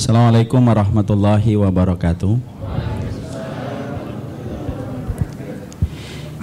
[0.00, 2.40] Assalamualaikum warahmatullahi wabarakatuh.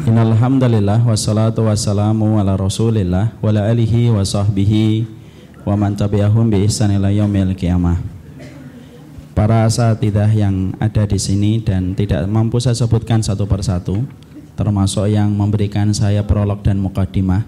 [0.06, 5.10] Innalhamdulillah wassalatu wassalamu ala rasulillah wa ala alihi wa sahbihi
[5.66, 7.98] wa man tabi'ahum bi ihsan ila yaumil qiyamah.
[9.34, 14.06] Para asatidah yang ada di sini dan tidak mampu saya sebutkan satu persatu
[14.54, 17.42] termasuk yang memberikan saya prolog dan mukadimah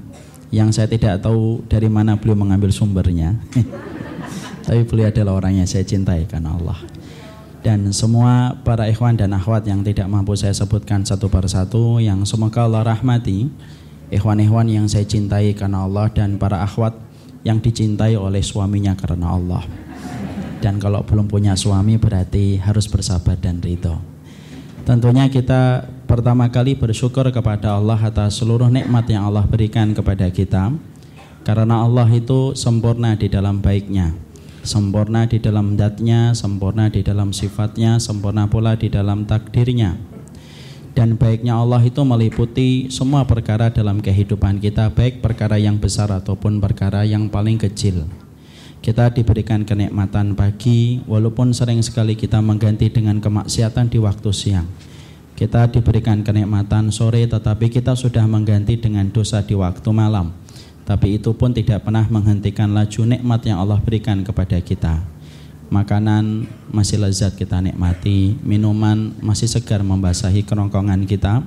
[0.50, 3.38] yang saya tidak tahu dari mana beliau mengambil sumbernya.
[4.70, 6.78] Tapi beliau adalah orang yang saya cintai karena Allah.
[7.66, 12.70] Dan semua para ikhwan dan akhwat yang tidak mampu saya sebutkan satu persatu yang semoga
[12.70, 13.50] Allah rahmati
[14.14, 16.94] ikhwan-ikhwan yang saya cintai karena Allah dan para akhwat
[17.42, 19.66] yang dicintai oleh suaminya karena Allah.
[20.62, 23.98] Dan kalau belum punya suami berarti harus bersabar dan ridho.
[24.86, 30.70] Tentunya kita pertama kali bersyukur kepada Allah atas seluruh nikmat yang Allah berikan kepada kita.
[31.42, 34.29] Karena Allah itu sempurna di dalam baiknya
[34.64, 39.96] sempurna di dalam datnya, sempurna di dalam sifatnya, sempurna pula di dalam takdirnya.
[40.98, 46.60] Dan baiknya Allah itu meliputi semua perkara dalam kehidupan kita, baik perkara yang besar ataupun
[46.60, 48.10] perkara yang paling kecil.
[48.80, 54.68] Kita diberikan kenikmatan pagi, walaupun sering sekali kita mengganti dengan kemaksiatan di waktu siang.
[55.40, 60.36] Kita diberikan kenikmatan sore, tetapi kita sudah mengganti dengan dosa di waktu malam
[60.90, 64.98] tapi itu pun tidak pernah menghentikan laju nikmat yang Allah berikan kepada kita.
[65.70, 71.46] Makanan masih lezat kita nikmati, minuman masih segar membasahi kerongkongan kita,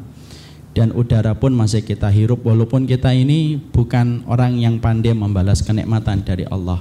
[0.78, 6.22] dan udara pun masih kita hirup walaupun kita ini bukan orang yang pandai membalas kenikmatan
[6.22, 6.78] dari Allah.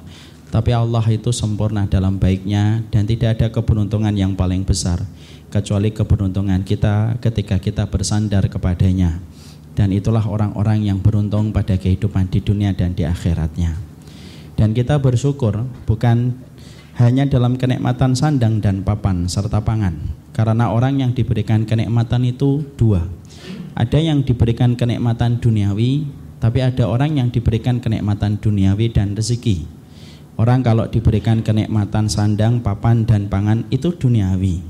[0.53, 5.01] Tapi Allah itu sempurna dalam baiknya dan tidak ada keberuntungan yang paling besar
[5.49, 9.17] kecuali keberuntungan kita ketika kita bersandar kepadanya
[9.75, 13.79] dan itulah orang-orang yang beruntung pada kehidupan di dunia dan di akhiratnya.
[14.59, 16.35] Dan kita bersyukur bukan
[16.99, 20.11] hanya dalam kenikmatan sandang dan papan serta pangan.
[20.35, 23.07] Karena orang yang diberikan kenikmatan itu dua.
[23.73, 26.07] Ada yang diberikan kenikmatan duniawi,
[26.43, 29.65] tapi ada orang yang diberikan kenikmatan duniawi dan rezeki.
[30.35, 34.63] Orang kalau diberikan kenikmatan sandang, papan, dan pangan itu duniawi.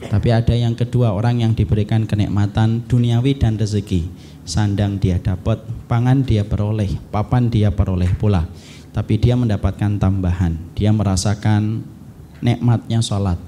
[0.00, 6.26] Tapi ada yang kedua, orang yang diberikan kenikmatan duniawi dan rezeki sandang dia dapat, pangan
[6.26, 8.50] dia peroleh, papan dia peroleh pula.
[8.90, 11.86] Tapi dia mendapatkan tambahan, dia merasakan
[12.42, 13.38] nikmatnya sholat.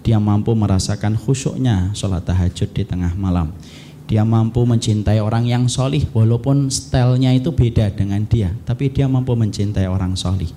[0.00, 3.52] Dia mampu merasakan khusyuknya sholat tahajud di tengah malam.
[4.08, 8.56] Dia mampu mencintai orang yang solih walaupun stylenya itu beda dengan dia.
[8.64, 10.48] Tapi dia mampu mencintai orang solih.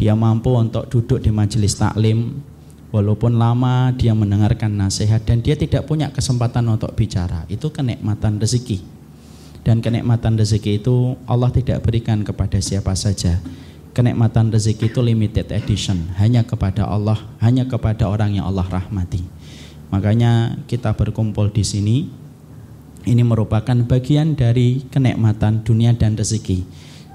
[0.00, 2.40] Dia mampu untuk duduk di majelis taklim
[2.88, 7.44] walaupun lama dia mendengarkan nasihat dan dia tidak punya kesempatan untuk bicara.
[7.52, 8.97] Itu kenikmatan rezeki
[9.68, 13.36] dan kenikmatan rezeki itu Allah tidak berikan kepada siapa saja.
[13.92, 19.20] Kenikmatan rezeki itu limited edition, hanya kepada Allah, hanya kepada orang yang Allah rahmati.
[19.92, 22.08] Makanya kita berkumpul di sini
[23.04, 26.64] ini merupakan bagian dari kenikmatan dunia dan rezeki.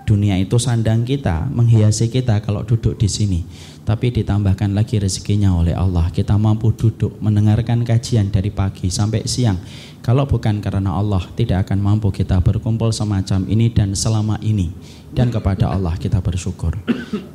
[0.06, 3.42] Dunia itu sandang kita, menghiasi kita kalau duduk di sini
[3.84, 6.08] tapi ditambahkan lagi rezekinya oleh Allah.
[6.08, 9.60] Kita mampu duduk mendengarkan kajian dari pagi sampai siang.
[10.04, 14.72] Kalau bukan karena Allah, tidak akan mampu kita berkumpul semacam ini dan selama ini.
[15.12, 16.80] Dan kepada Allah kita bersyukur.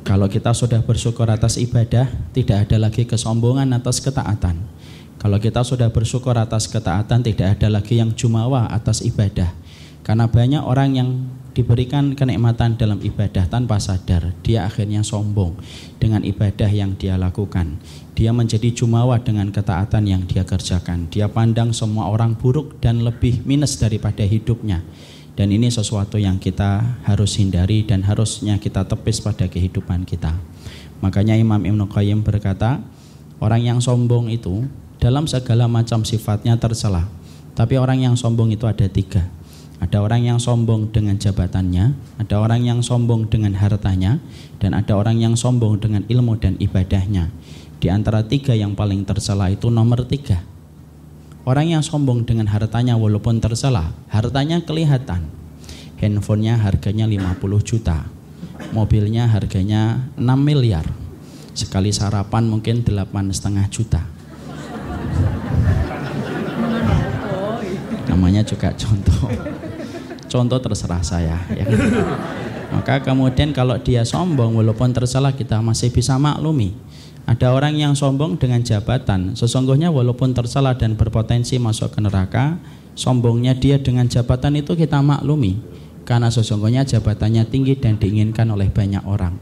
[0.09, 4.57] Kalau kita sudah bersyukur atas ibadah, tidak ada lagi kesombongan atas ketaatan.
[5.21, 9.53] Kalau kita sudah bersyukur atas ketaatan, tidak ada lagi yang jumawa atas ibadah.
[10.01, 11.09] Karena banyak orang yang
[11.59, 15.59] diberikan kenikmatan dalam ibadah tanpa sadar, dia akhirnya sombong
[15.99, 17.75] dengan ibadah yang dia lakukan.
[18.15, 21.11] Dia menjadi jumawa dengan ketaatan yang dia kerjakan.
[21.11, 24.79] Dia pandang semua orang buruk dan lebih minus daripada hidupnya.
[25.35, 30.31] Dan ini sesuatu yang kita harus hindari dan harusnya kita tepis pada kehidupan kita.
[31.03, 32.79] Makanya Imam Ibn Qayyim berkata,
[33.43, 34.63] orang yang sombong itu
[34.99, 37.07] dalam segala macam sifatnya tercela.
[37.51, 39.38] Tapi orang yang sombong itu ada tiga
[39.79, 44.19] ada orang yang sombong dengan jabatannya, ada orang yang sombong dengan hartanya,
[44.59, 47.31] dan ada orang yang sombong dengan ilmu dan ibadahnya.
[47.79, 50.43] Di antara tiga yang paling tercela itu nomor tiga.
[51.47, 55.31] Orang yang sombong dengan hartanya walaupun tercela, hartanya kelihatan.
[55.95, 58.03] Handphonenya harganya 50 juta,
[58.75, 60.83] mobilnya harganya 6 miliar.
[61.55, 64.03] Sekali sarapan mungkin delapan setengah juta.
[68.11, 69.31] Namanya juga contoh
[70.29, 71.65] contoh terserah saya ya.
[72.73, 76.77] maka kemudian kalau dia sombong walaupun tersalah kita masih bisa maklumi
[77.25, 82.61] ada orang yang sombong dengan jabatan sesungguhnya walaupun tersalah dan berpotensi masuk ke neraka
[82.93, 85.57] sombongnya dia dengan jabatan itu kita maklumi
[86.05, 89.35] karena sesungguhnya jabatannya tinggi dan diinginkan oleh banyak orang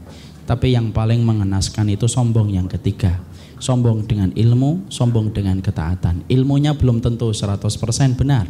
[0.48, 3.20] tapi yang paling mengenaskan itu sombong yang ketiga
[3.58, 6.22] Sombong dengan ilmu, sombong dengan ketaatan.
[6.30, 8.46] Ilmunya belum tentu 100% benar.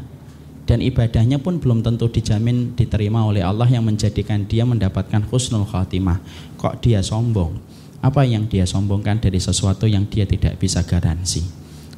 [0.68, 6.20] Dan ibadahnya pun belum tentu dijamin diterima oleh Allah yang menjadikan dia mendapatkan husnul khatimah.
[6.60, 7.56] Kok dia sombong?
[8.04, 11.40] Apa yang dia sombongkan dari sesuatu yang dia tidak bisa garansi?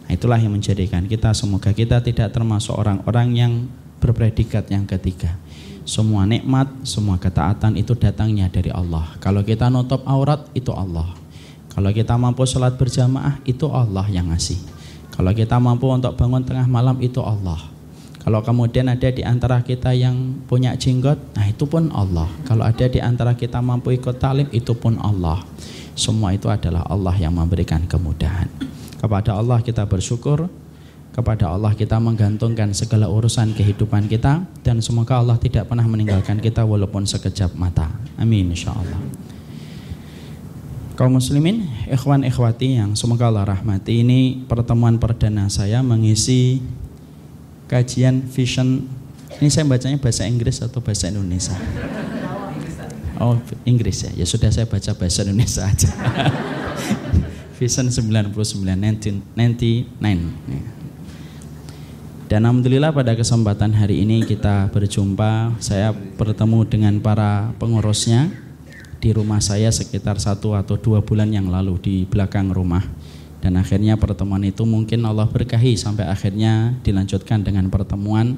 [0.06, 3.52] Nah, itulah yang menjadikan kita semoga kita tidak termasuk orang-orang yang
[3.99, 5.34] berpredikat yang ketiga.
[5.82, 9.19] Semua nikmat, semua ketaatan itu datangnya dari Allah.
[9.19, 11.11] Kalau kita nutup aurat itu Allah.
[11.75, 14.62] Kalau kita mampu sholat berjamaah itu Allah yang ngasih.
[15.11, 17.80] Kalau kita mampu untuk bangun tengah malam itu Allah.
[18.20, 22.28] Kalau kemudian ada di antara kita yang punya jenggot, nah itu pun Allah.
[22.44, 25.40] Kalau ada di antara kita mampu ikut talim, itu pun Allah.
[25.96, 28.46] Semua itu adalah Allah yang memberikan kemudahan.
[29.00, 30.52] Kepada Allah kita bersyukur,
[31.17, 36.62] kepada Allah kita menggantungkan segala urusan kehidupan kita dan semoga Allah tidak pernah meninggalkan kita
[36.62, 37.88] walaupun sekejap mata.
[38.20, 39.31] Amin insyaallah
[41.00, 46.61] kaum muslimin, ikhwan ikhwati yang semoga Allah rahmati ini pertemuan perdana saya mengisi
[47.70, 48.90] kajian vision.
[49.38, 51.55] Ini saya bacanya bahasa Inggris atau bahasa Indonesia?
[53.22, 55.87] Oh Inggris ya, ya sudah saya baca bahasa Indonesia aja.
[57.61, 59.37] Vision 99, 1999
[62.32, 65.61] Dan Alhamdulillah pada kesempatan hari ini kita berjumpa.
[65.61, 68.32] Saya bertemu dengan para pengurusnya
[68.96, 72.81] di rumah saya sekitar satu atau dua bulan yang lalu di belakang rumah
[73.41, 78.37] dan akhirnya pertemuan itu mungkin Allah berkahi sampai akhirnya dilanjutkan dengan pertemuan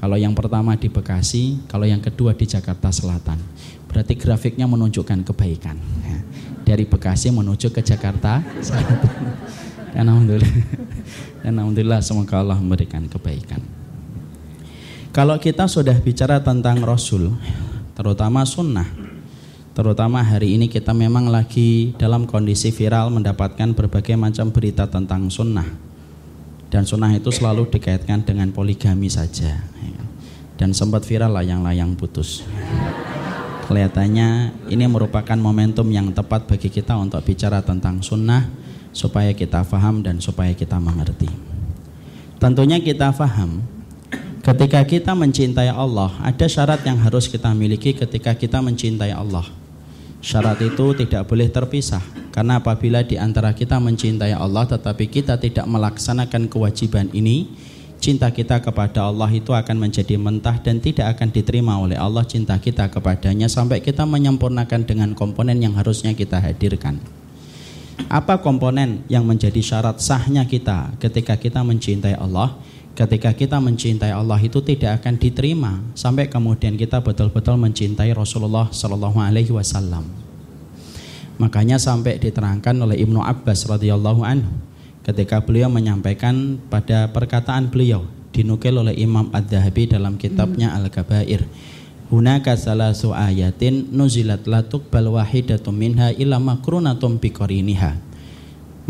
[0.00, 3.36] kalau yang pertama di Bekasi, kalau yang kedua di Jakarta Selatan.
[3.84, 5.76] Berarti grafiknya menunjukkan kebaikan.
[6.08, 6.18] Ya.
[6.64, 9.12] Dari Bekasi menuju ke Jakarta Selatan.
[9.94, 10.54] Dan alhamdulillah,
[11.42, 13.58] dan alhamdulillah semoga Allah memberikan kebaikan.
[15.10, 17.34] Kalau kita sudah bicara tentang Rasul,
[17.98, 18.86] terutama sunnah,
[19.80, 25.64] Terutama hari ini kita memang lagi dalam kondisi viral mendapatkan berbagai macam berita tentang sunnah.
[26.68, 29.56] Dan sunnah itu selalu dikaitkan dengan poligami saja.
[30.60, 32.44] Dan sempat viral layang-layang putus.
[33.72, 38.52] Kelihatannya ini merupakan momentum yang tepat bagi kita untuk bicara tentang sunnah
[38.92, 41.32] supaya kita faham dan supaya kita mengerti.
[42.36, 43.64] Tentunya kita faham
[44.44, 49.59] ketika kita mencintai Allah ada syarat yang harus kita miliki ketika kita mencintai Allah
[50.20, 55.64] Syarat itu tidak boleh terpisah karena apabila di antara kita mencintai Allah tetapi kita tidak
[55.64, 57.48] melaksanakan kewajiban ini,
[58.04, 62.56] cinta kita kepada Allah itu akan menjadi mentah dan tidak akan diterima oleh Allah cinta
[62.60, 67.00] kita kepadanya sampai kita menyempurnakan dengan komponen yang harusnya kita hadirkan.
[68.08, 72.56] Apa komponen yang menjadi syarat sahnya kita ketika kita mencintai Allah?
[72.94, 79.18] Ketika kita mencintai Allah itu tidak akan diterima sampai kemudian kita betul-betul mencintai Rasulullah Shallallahu
[79.18, 80.06] Alaihi Wasallam.
[81.40, 84.52] Makanya sampai diterangkan oleh Ibnu Abbas radhiyallahu anhu
[85.00, 91.48] ketika beliau menyampaikan pada perkataan beliau dinukil oleh Imam Ad-Dahabi dalam kitabnya Al-Kabair.
[92.10, 98.09] Hunaka salasu ayatin nuzilat latuk bal wahidatum minha ila biqariniha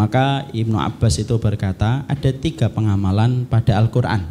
[0.00, 4.24] maka Ibnu Abbas itu berkata ada tiga pengamalan pada Al-Quran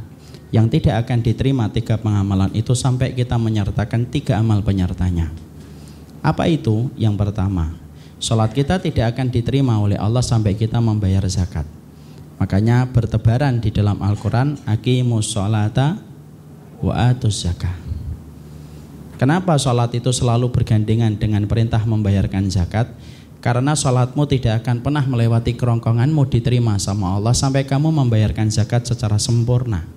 [0.50, 5.30] yang tidak akan diterima tiga pengamalan itu sampai kita menyertakan tiga amal penyertanya.
[6.26, 6.90] Apa itu?
[6.98, 7.78] Yang pertama,
[8.18, 11.70] sholat kita tidak akan diterima oleh Allah sampai kita membayar zakat.
[12.42, 16.02] Makanya bertebaran di dalam Al-Quran Akimus sholata
[16.82, 17.90] wa atus zakah
[19.20, 22.88] Kenapa sholat itu selalu bergandengan dengan perintah membayarkan zakat?
[23.40, 29.16] Karena sholatmu tidak akan pernah melewati kerongkonganmu diterima sama Allah sampai kamu membayarkan zakat secara
[29.16, 29.88] sempurna.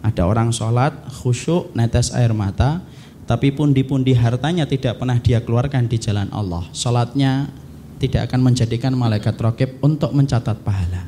[0.00, 2.80] Ada orang sholat khusyuk netes air mata,
[3.28, 6.64] tapi pundi-pundi hartanya tidak pernah dia keluarkan di jalan Allah.
[6.72, 7.52] Sholatnya
[8.00, 11.04] tidak akan menjadikan malaikat rokib untuk mencatat pahala.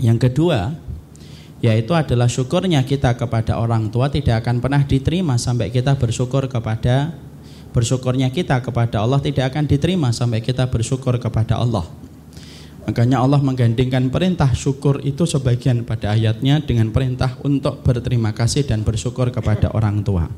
[0.00, 0.72] Yang kedua,
[1.60, 7.12] yaitu adalah syukurnya kita kepada orang tua tidak akan pernah diterima sampai kita bersyukur kepada
[7.74, 11.82] bersyukurnya kita kepada Allah tidak akan diterima sampai kita bersyukur kepada Allah.
[12.86, 18.86] Makanya Allah menggandingkan perintah syukur itu sebagian pada ayatnya dengan perintah untuk berterima kasih dan
[18.86, 20.30] bersyukur kepada orang tua.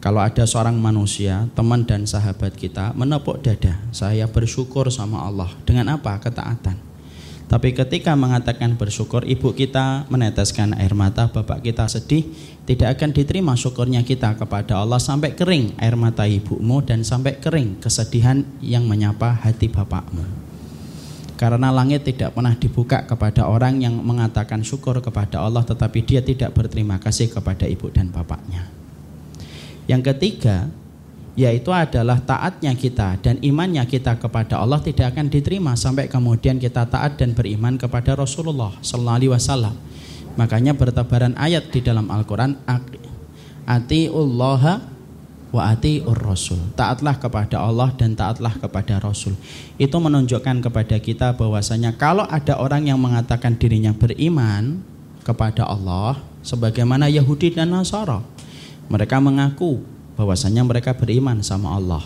[0.00, 5.52] Kalau ada seorang manusia, teman dan sahabat kita menepuk dada, saya bersyukur sama Allah.
[5.68, 6.16] Dengan apa?
[6.16, 6.89] Ketaatan.
[7.50, 12.22] Tapi ketika mengatakan bersyukur, ibu kita meneteskan air mata, bapak kita sedih,
[12.62, 17.82] tidak akan diterima syukurnya kita kepada Allah sampai kering air mata ibumu dan sampai kering
[17.82, 20.22] kesedihan yang menyapa hati bapakmu.
[21.34, 26.54] Karena langit tidak pernah dibuka kepada orang yang mengatakan syukur kepada Allah tetapi dia tidak
[26.54, 28.70] berterima kasih kepada ibu dan bapaknya.
[29.90, 30.70] Yang ketiga,
[31.38, 36.86] yaitu adalah taatnya kita dan imannya kita kepada Allah tidak akan diterima sampai kemudian kita
[36.90, 39.74] taat dan beriman kepada Rasulullah sallallahu alaihi wasallam.
[40.38, 42.58] Makanya bertebaran ayat di dalam Al-Qur'an
[43.66, 45.00] atiullaha
[45.50, 46.58] wa atiur rasul.
[46.78, 49.34] Taatlah kepada Allah dan taatlah kepada Rasul.
[49.76, 54.82] Itu menunjukkan kepada kita bahwasanya kalau ada orang yang mengatakan dirinya beriman
[55.26, 58.22] kepada Allah sebagaimana Yahudi dan Nasara,
[58.86, 59.82] mereka mengaku
[60.20, 62.04] bahwasanya mereka beriman sama Allah.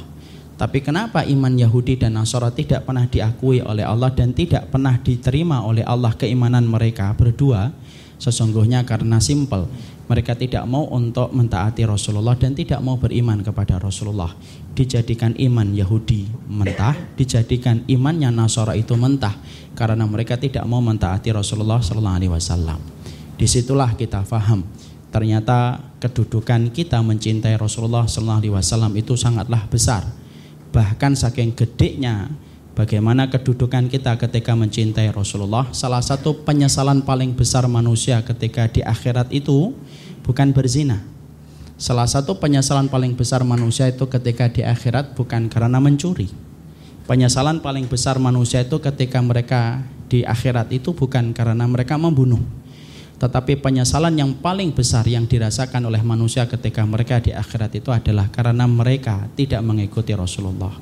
[0.54, 5.66] Tapi kenapa iman Yahudi dan Nasara tidak pernah diakui oleh Allah dan tidak pernah diterima
[5.66, 7.74] oleh Allah keimanan mereka berdua?
[8.22, 9.66] Sesungguhnya karena simpel,
[10.06, 14.30] mereka tidak mau untuk mentaati Rasulullah dan tidak mau beriman kepada Rasulullah.
[14.78, 19.34] Dijadikan iman Yahudi mentah, dijadikan imannya Nasara itu mentah
[19.74, 22.78] karena mereka tidak mau mentaati Rasulullah Sallallahu Alaihi Wasallam.
[23.34, 24.62] Di situlah kita faham
[25.14, 30.02] ternyata kedudukan kita mencintai Rasulullah Sallallahu Alaihi Wasallam itu sangatlah besar.
[30.74, 32.34] Bahkan saking gedenya
[32.74, 35.70] bagaimana kedudukan kita ketika mencintai Rasulullah.
[35.70, 39.70] Salah satu penyesalan paling besar manusia ketika di akhirat itu
[40.26, 40.98] bukan berzina.
[41.78, 46.26] Salah satu penyesalan paling besar manusia itu ketika di akhirat bukan karena mencuri.
[47.06, 49.78] Penyesalan paling besar manusia itu ketika mereka
[50.10, 52.42] di akhirat itu bukan karena mereka membunuh
[53.24, 58.28] tetapi penyesalan yang paling besar yang dirasakan oleh manusia ketika mereka di akhirat itu adalah
[58.28, 60.76] karena mereka tidak mengikuti Rasulullah.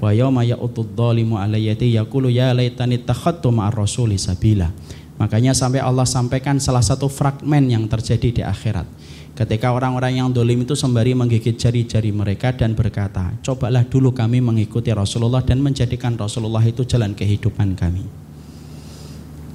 [0.00, 4.72] Wa dhalimu alayyati yaqulu ya laitani takhattu rasuli sabila.
[5.20, 8.88] Makanya sampai Allah sampaikan salah satu fragmen yang terjadi di akhirat.
[9.36, 14.88] Ketika orang-orang yang dolim itu sembari menggigit jari-jari mereka dan berkata, cobalah dulu kami mengikuti
[14.88, 18.23] Rasulullah dan menjadikan Rasulullah itu jalan kehidupan kami.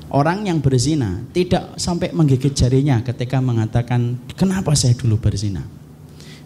[0.10, 5.62] Orang yang berzina tidak sampai menggigit jarinya ketika mengatakan, "Kenapa saya dulu berzina?"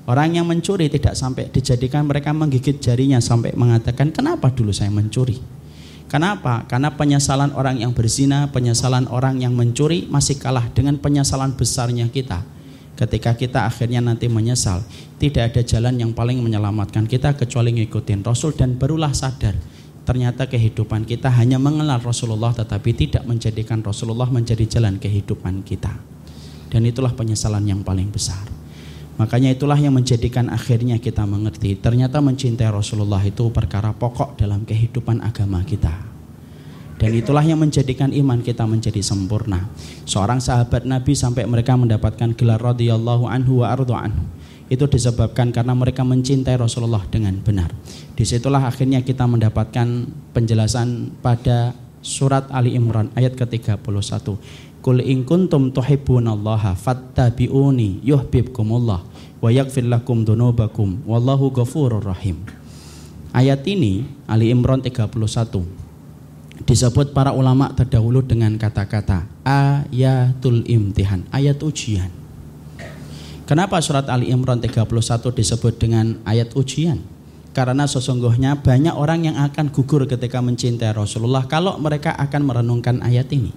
[0.03, 5.39] Orang yang mencuri tidak sampai dijadikan mereka menggigit jarinya sampai mengatakan, "Kenapa dulu saya mencuri?"
[6.12, 6.67] Kenapa?
[6.67, 12.43] Karena penyesalan orang yang berzina, penyesalan orang yang mencuri masih kalah dengan penyesalan besarnya kita.
[12.93, 14.86] Ketika kita akhirnya nanti menyesal,
[15.17, 19.58] tidak ada jalan yang paling menyelamatkan kita kecuali ngikutin Rasul dan barulah sadar
[20.03, 25.95] ternyata kehidupan kita hanya mengenal Rasulullah tetapi tidak menjadikan Rasulullah menjadi jalan kehidupan kita.
[26.67, 28.43] Dan itulah penyesalan yang paling besar.
[29.15, 35.22] Makanya itulah yang menjadikan akhirnya kita mengerti ternyata mencintai Rasulullah itu perkara pokok dalam kehidupan
[35.22, 35.93] agama kita.
[36.98, 39.69] Dan itulah yang menjadikan iman kita menjadi sempurna.
[40.07, 44.24] Seorang sahabat Nabi sampai mereka mendapatkan gelar radhiyallahu anhu wa anhu
[44.74, 47.70] itu disebabkan karena mereka mencintai Rasulullah dengan benar.
[48.18, 53.86] Di situlah akhirnya kita mendapatkan penjelasan pada surat Ali Imran ayat ke-31.
[54.84, 59.00] Kul in kuntum tuhibbunallaha fattabi'uni yuhibbukumullah
[59.39, 62.44] wa yaghfir lakum dunubakum wallahu ghafurur rahim.
[63.32, 65.10] Ayat ini Ali Imran 31
[66.63, 72.23] disebut para ulama terdahulu dengan kata-kata ayatul imtihan, ayat ujian.
[73.44, 74.88] Kenapa surat Ali Imran 31
[75.36, 77.04] disebut dengan ayat ujian?
[77.52, 83.28] Karena sesungguhnya banyak orang yang akan gugur ketika mencintai Rasulullah kalau mereka akan merenungkan ayat
[83.36, 83.52] ini.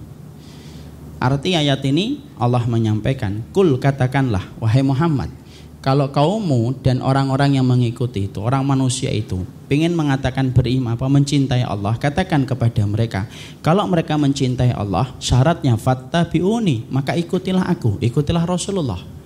[1.23, 5.31] Arti ayat ini Allah menyampaikan, "Kul katakanlah wahai Muhammad,
[5.79, 11.63] kalau kaummu dan orang-orang yang mengikuti itu, orang manusia itu, ingin mengatakan beriman apa mencintai
[11.63, 13.23] Allah, katakan kepada mereka,
[13.63, 19.16] kalau mereka mencintai Allah, syaratnya fattabi'uni, maka ikutilah aku, ikutilah Rasulullah.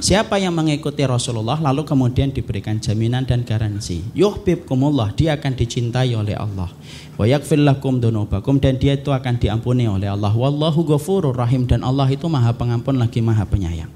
[0.00, 4.00] Siapa yang mengikuti Rasulullah lalu kemudian diberikan jaminan dan garansi.
[4.16, 6.72] Yuhibbukumullah, dia akan dicintai oleh Allah.
[7.20, 10.32] Wa yaghfir lakum dunubakum dan dia itu akan diampuni oleh Allah.
[10.32, 13.92] Wallahu ghafurur rahim dan Allah itu Maha Pengampun lagi Maha Penyayang.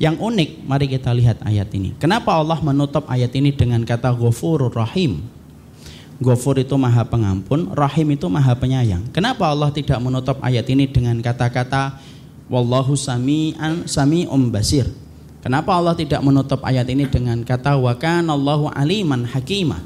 [0.00, 1.92] Yang unik, mari kita lihat ayat ini.
[2.00, 5.20] Kenapa Allah menutup ayat ini dengan kata ghafurur rahim?
[6.20, 9.08] Ghafur itu maha pengampun, rahim itu maha penyayang.
[9.08, 11.96] Kenapa Allah tidak menutup ayat ini dengan kata-kata
[12.52, 14.84] wallahu sami'an sami'um basir?
[15.40, 19.80] Kenapa Allah tidak menutup ayat ini dengan kata wa Allahu aliman hakimah?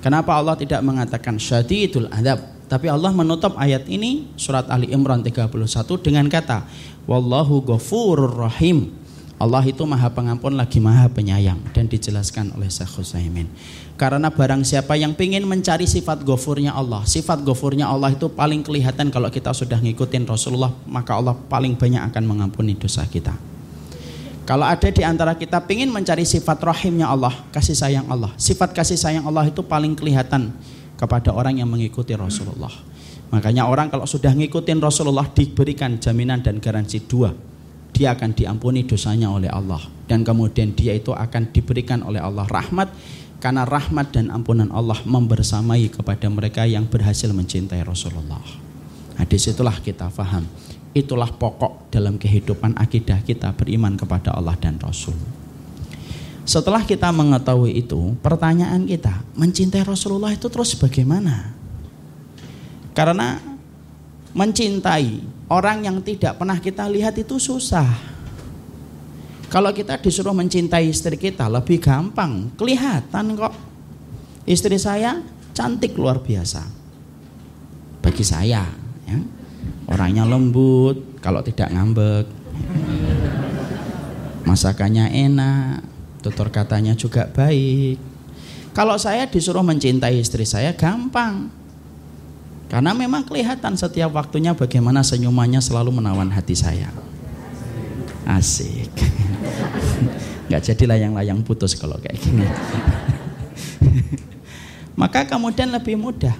[0.00, 2.40] Kenapa Allah tidak mengatakan syadidul adab?
[2.66, 5.52] Tapi Allah menutup ayat ini surat Ali Imran 31
[6.00, 6.66] dengan kata
[7.04, 8.90] wallahu ghafurur rahim.
[9.36, 13.52] Allah itu maha pengampun lagi maha penyayang dan dijelaskan oleh Syekh Husaimin.
[14.00, 19.12] Karena barang siapa yang ingin mencari sifat gofurnya Allah, sifat gofurnya Allah itu paling kelihatan
[19.12, 23.55] kalau kita sudah ngikutin Rasulullah, maka Allah paling banyak akan mengampuni dosa kita.
[24.46, 28.30] Kalau ada di antara kita ingin mencari sifat rahimnya Allah, kasih sayang Allah.
[28.38, 30.54] Sifat kasih sayang Allah itu paling kelihatan
[30.94, 32.70] kepada orang yang mengikuti Rasulullah.
[33.34, 37.34] Makanya orang kalau sudah ngikutin Rasulullah diberikan jaminan dan garansi dua.
[37.90, 39.82] Dia akan diampuni dosanya oleh Allah.
[40.06, 42.94] Dan kemudian dia itu akan diberikan oleh Allah rahmat
[43.42, 48.42] karena rahmat dan ampunan Allah membersamai kepada mereka yang berhasil mencintai Rasulullah.
[49.18, 50.46] Nah, di situlah kita faham.
[50.96, 55.12] Itulah pokok dalam kehidupan akidah kita beriman kepada Allah dan Rasul.
[56.48, 61.52] Setelah kita mengetahui itu, pertanyaan kita, mencintai Rasulullah itu terus bagaimana?
[62.96, 63.36] Karena
[64.32, 65.20] mencintai
[65.52, 67.92] orang yang tidak pernah kita lihat itu susah.
[69.52, 73.52] Kalau kita disuruh mencintai istri kita lebih gampang, kelihatan kok.
[74.48, 75.20] Istri saya
[75.52, 76.64] cantik luar biasa.
[78.00, 78.64] Bagi saya,
[79.04, 79.18] ya.
[79.86, 82.26] Orangnya lembut, kalau tidak ngambek.
[84.46, 85.82] Masakannya enak,
[86.22, 87.98] tutur katanya juga baik.
[88.74, 91.48] Kalau saya disuruh mencintai istri saya gampang.
[92.66, 96.90] Karena memang kelihatan setiap waktunya bagaimana senyumannya selalu menawan hati saya.
[98.26, 98.90] Asik.
[100.50, 102.42] nggak jadi layang-layang putus kalau kayak gini.
[105.00, 106.34] Maka kemudian lebih mudah.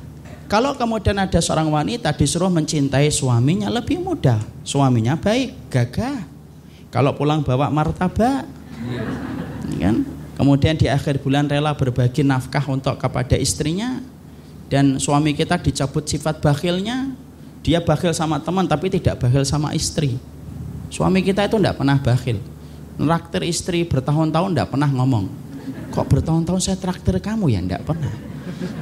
[0.47, 4.38] Kalau kemudian ada seorang wanita disuruh mencintai suaminya lebih mudah.
[4.62, 6.23] Suaminya baik, gagah.
[6.95, 8.47] Kalau pulang bawa martabak,
[9.79, 9.97] kan?
[10.37, 13.99] Kemudian di akhir bulan rela berbagi nafkah untuk kepada istrinya
[14.69, 17.11] dan suami kita dicabut sifat bakhilnya.
[17.67, 20.15] Dia bakhil sama teman tapi tidak bakhil sama istri.
[20.87, 22.38] Suami kita itu tidak pernah bakhil
[22.97, 25.29] Neraktir istri bertahun-tahun tidak pernah ngomong.
[25.93, 27.61] Kok bertahun-tahun saya traktir kamu ya?
[27.61, 28.25] Tidak pernah.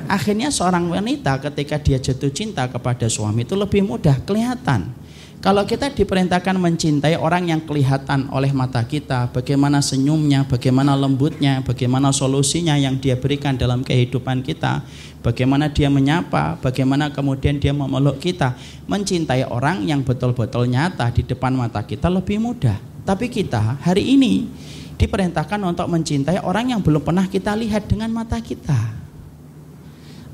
[0.06, 5.04] Akhirnya seorang wanita ketika dia jatuh cinta kepada suami itu lebih mudah kelihatan.
[5.44, 12.16] Kalau kita diperintahkan mencintai orang yang kelihatan oleh mata kita, bagaimana senyumnya, bagaimana lembutnya, bagaimana
[12.16, 14.80] solusinya yang dia berikan dalam kehidupan kita,
[15.20, 18.56] bagaimana dia menyapa, bagaimana kemudian dia memeluk kita,
[18.88, 22.80] mencintai orang yang betul-betul nyata di depan mata kita lebih mudah.
[23.04, 24.48] Tapi kita hari ini
[24.96, 29.03] diperintahkan untuk mencintai orang yang belum pernah kita lihat dengan mata kita.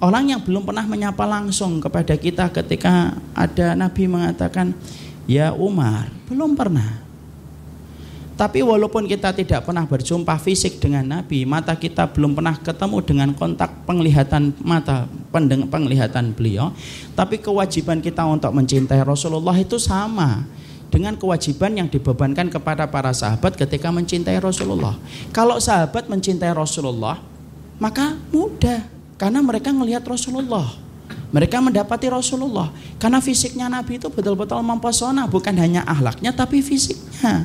[0.00, 4.72] Orang yang belum pernah menyapa langsung kepada kita ketika ada Nabi mengatakan,
[5.28, 7.04] "Ya Umar," belum pernah.
[8.40, 13.28] Tapi walaupun kita tidak pernah berjumpa fisik dengan Nabi, mata kita belum pernah ketemu dengan
[13.36, 15.04] kontak penglihatan mata,
[15.68, 16.72] penglihatan beliau,
[17.12, 20.48] tapi kewajiban kita untuk mencintai Rasulullah itu sama
[20.88, 24.96] dengan kewajiban yang dibebankan kepada para sahabat ketika mencintai Rasulullah.
[25.36, 27.20] Kalau sahabat mencintai Rasulullah,
[27.76, 30.72] maka mudah karena mereka melihat Rasulullah.
[31.30, 37.44] Mereka mendapati Rasulullah karena fisiknya Nabi itu betul-betul mempesona, bukan hanya ahlaknya tapi fisiknya.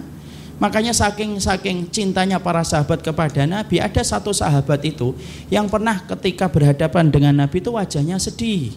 [0.56, 5.12] Makanya saking saking cintanya para sahabat kepada Nabi, ada satu sahabat itu
[5.52, 8.72] yang pernah ketika berhadapan dengan Nabi itu wajahnya sedih.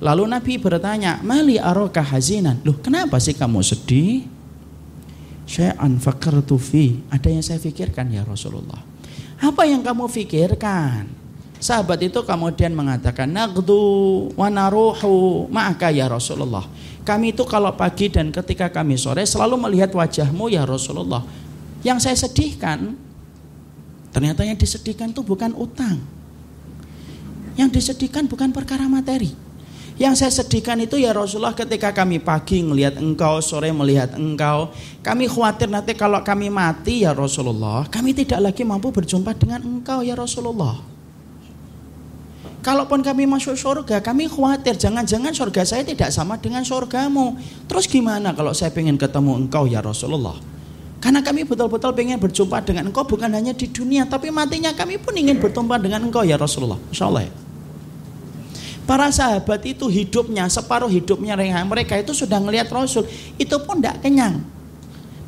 [0.00, 4.24] Lalu Nabi bertanya, "Mali aroka hazinan?" Loh, kenapa sih kamu sedih?
[5.44, 7.04] Syai'an fakartu fi.
[7.12, 8.80] Ada yang saya pikirkan ya Rasulullah.
[9.44, 11.23] Apa yang kamu pikirkan?
[11.64, 13.80] Sahabat itu kemudian mengatakan, "Naqdu
[14.36, 16.68] wa naruhu ma'aka ya Rasulullah."
[17.08, 21.24] Kami itu kalau pagi dan ketika kami sore selalu melihat wajahmu ya Rasulullah.
[21.80, 22.92] Yang saya sedihkan,
[24.12, 26.04] ternyata yang disedihkan itu bukan utang.
[27.56, 29.32] Yang disedihkan bukan perkara materi.
[29.96, 34.68] Yang saya sedihkan itu ya Rasulullah ketika kami pagi melihat engkau, sore melihat engkau.
[35.00, 40.04] Kami khawatir nanti kalau kami mati ya Rasulullah, kami tidak lagi mampu berjumpa dengan engkau
[40.04, 40.93] ya Rasulullah.
[42.64, 47.36] Kalaupun kami masuk surga, kami khawatir jangan-jangan surga saya tidak sama dengan surgamu.
[47.68, 50.40] Terus gimana kalau saya ingin ketemu engkau ya Rasulullah?
[50.96, 55.12] Karena kami betul-betul ingin berjumpa dengan engkau bukan hanya di dunia, tapi matinya kami pun
[55.12, 56.80] ingin berjumpa dengan engkau ya Rasulullah.
[56.88, 57.32] Insya Allah ya.
[58.88, 61.36] Para sahabat itu hidupnya, separuh hidupnya
[61.68, 63.04] mereka itu sudah ngelihat Rasul.
[63.36, 64.40] Itu pun tidak kenyang.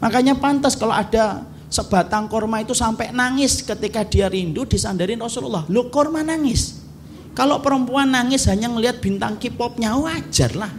[0.01, 5.69] Makanya pantas kalau ada sebatang korma itu sampai nangis ketika dia rindu disandarin Rasulullah.
[5.69, 6.86] Lu korma nangis.
[7.37, 10.73] Kalau perempuan nangis hanya ngelihat bintang K-popnya wajar lah.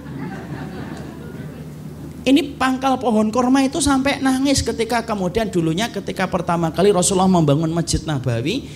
[2.27, 7.71] Ini pangkal pohon korma itu sampai nangis ketika kemudian dulunya ketika pertama kali Rasulullah membangun
[7.71, 8.67] Masjid Nabawi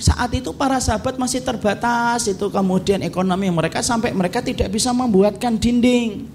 [0.00, 5.58] saat itu para sahabat masih terbatas itu kemudian ekonomi mereka sampai mereka tidak bisa membuatkan
[5.58, 6.26] dinding.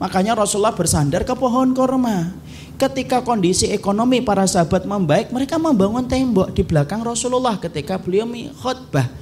[0.00, 2.34] Makanya Rasulullah bersandar ke pohon korma.
[2.80, 8.26] Ketika kondisi ekonomi para sahabat membaik, mereka membangun tembok di belakang Rasulullah ketika beliau
[8.58, 9.21] khutbah.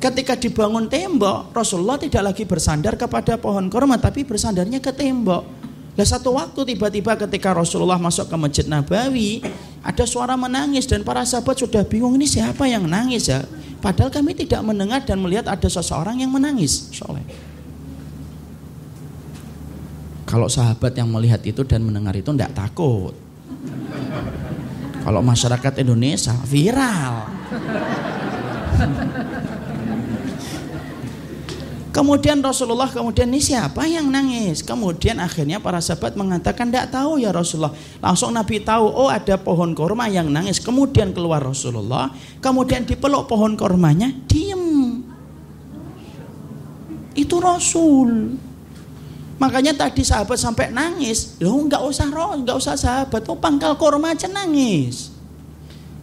[0.00, 5.44] Ketika dibangun tembok, Rasulullah tidak lagi bersandar kepada pohon korma, tapi bersandarnya ke tembok.
[5.92, 9.44] Nah satu waktu tiba-tiba ketika Rasulullah masuk ke Masjid Nabawi,
[9.84, 13.44] ada suara menangis dan para sahabat sudah bingung ini siapa yang nangis ya.
[13.84, 16.88] Padahal kami tidak mendengar dan melihat ada seseorang yang menangis.
[16.96, 17.20] Soleh.
[20.24, 23.12] Kalau sahabat yang melihat itu dan mendengar itu tidak takut.
[25.04, 27.28] Kalau masyarakat Indonesia viral.
[31.90, 34.62] Kemudian Rasulullah kemudian ini siapa yang nangis?
[34.62, 37.74] Kemudian akhirnya para sahabat mengatakan tidak tahu ya Rasulullah.
[37.98, 40.62] Langsung Nabi tahu oh ada pohon korma yang nangis.
[40.62, 42.14] Kemudian keluar Rasulullah.
[42.38, 45.02] Kemudian dipeluk pohon kormanya diem.
[47.18, 48.38] Itu Rasul.
[49.42, 51.42] Makanya tadi sahabat sampai nangis.
[51.42, 53.26] Loh nggak usah roh, nggak usah sahabat.
[53.26, 55.10] Oh pangkal korma aja nangis.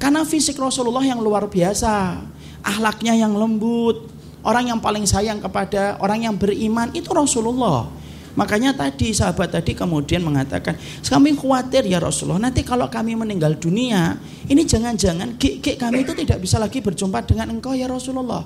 [0.04, 2.28] Karena fisik Rasulullah yang luar biasa.
[2.60, 4.17] Ahlaknya yang lembut,
[4.48, 7.92] Orang yang paling sayang kepada orang yang beriman itu Rasulullah.
[8.40, 14.16] Makanya tadi sahabat tadi kemudian mengatakan, kami khawatir ya Rasulullah, nanti kalau kami meninggal dunia,
[14.48, 18.46] ini jangan-jangan gik kami itu tidak bisa lagi berjumpa dengan engkau ya Rasulullah.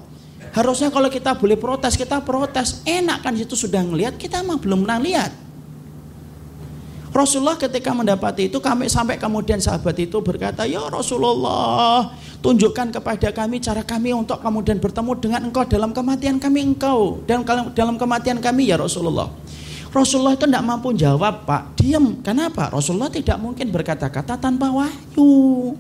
[0.56, 2.82] Harusnya kalau kita boleh protes, kita protes.
[2.88, 5.51] Enak kan situ sudah ngelihat, kita mah belum pernah lihat.
[7.12, 13.60] Rasulullah ketika mendapati itu kami sampai kemudian sahabat itu berkata, "Ya Rasulullah, tunjukkan kepada kami
[13.60, 17.44] cara kami untuk kemudian bertemu dengan Engkau dalam kematian kami Engkau dan
[17.76, 19.28] dalam kematian kami ya Rasulullah."
[19.92, 21.76] Rasulullah itu tidak mampu jawab, Pak.
[21.76, 22.24] Diam.
[22.24, 22.72] Kenapa?
[22.72, 25.76] Rasulullah tidak mungkin berkata-kata tanpa wahyu.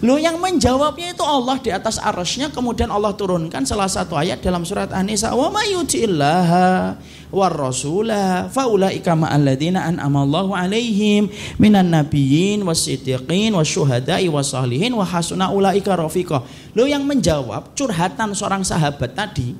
[0.00, 4.64] Lo yang menjawabnya itu Allah di atas arasnya kemudian Allah turunkan salah satu ayat dalam
[4.64, 6.96] surat An-Nisa wa may yuti'illaha
[7.28, 11.28] war rasula faulaika ma'alladina an'amallahu alaihim
[11.60, 16.48] minan nabiyyin wasiddiqin wasyuhada'i wasalihin wa hasuna ulaika rafiqa.
[16.72, 19.52] Lo yang menjawab curhatan seorang sahabat tadi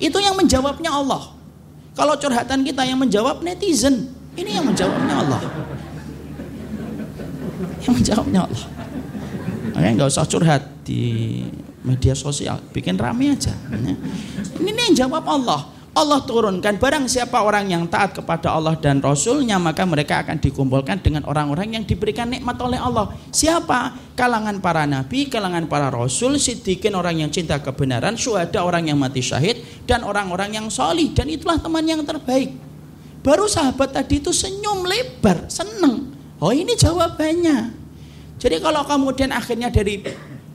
[0.00, 1.36] itu yang menjawabnya Allah.
[1.92, 4.08] Kalau curhatan kita yang menjawab netizen,
[4.40, 5.40] ini yang menjawabnya Allah.
[7.84, 8.75] Yang menjawabnya Allah.
[9.76, 11.44] Makanya nggak usah curhat di
[11.84, 13.52] media sosial, bikin rame aja.
[14.56, 15.76] Ini yang jawab Allah.
[15.96, 21.00] Allah turunkan barang siapa orang yang taat kepada Allah dan Rasulnya maka mereka akan dikumpulkan
[21.00, 23.12] dengan orang-orang yang diberikan nikmat oleh Allah.
[23.32, 24.12] Siapa?
[24.16, 29.20] Kalangan para nabi, kalangan para rasul, sidikin orang yang cinta kebenaran, syuhada orang yang mati
[29.20, 31.12] syahid, dan orang-orang yang solih.
[31.12, 32.56] Dan itulah teman yang terbaik.
[33.20, 36.12] Baru sahabat tadi itu senyum lebar, seneng.
[36.40, 37.85] Oh ini jawabannya.
[38.46, 40.06] Jadi kalau kemudian akhirnya dari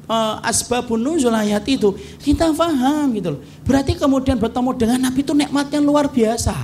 [0.08, 1.91] uh, asbabun nuzul ayat itu
[2.23, 3.41] kita paham gitu loh.
[3.67, 6.56] Berarti kemudian bertemu dengan Nabi itu nikmatnya luar biasa.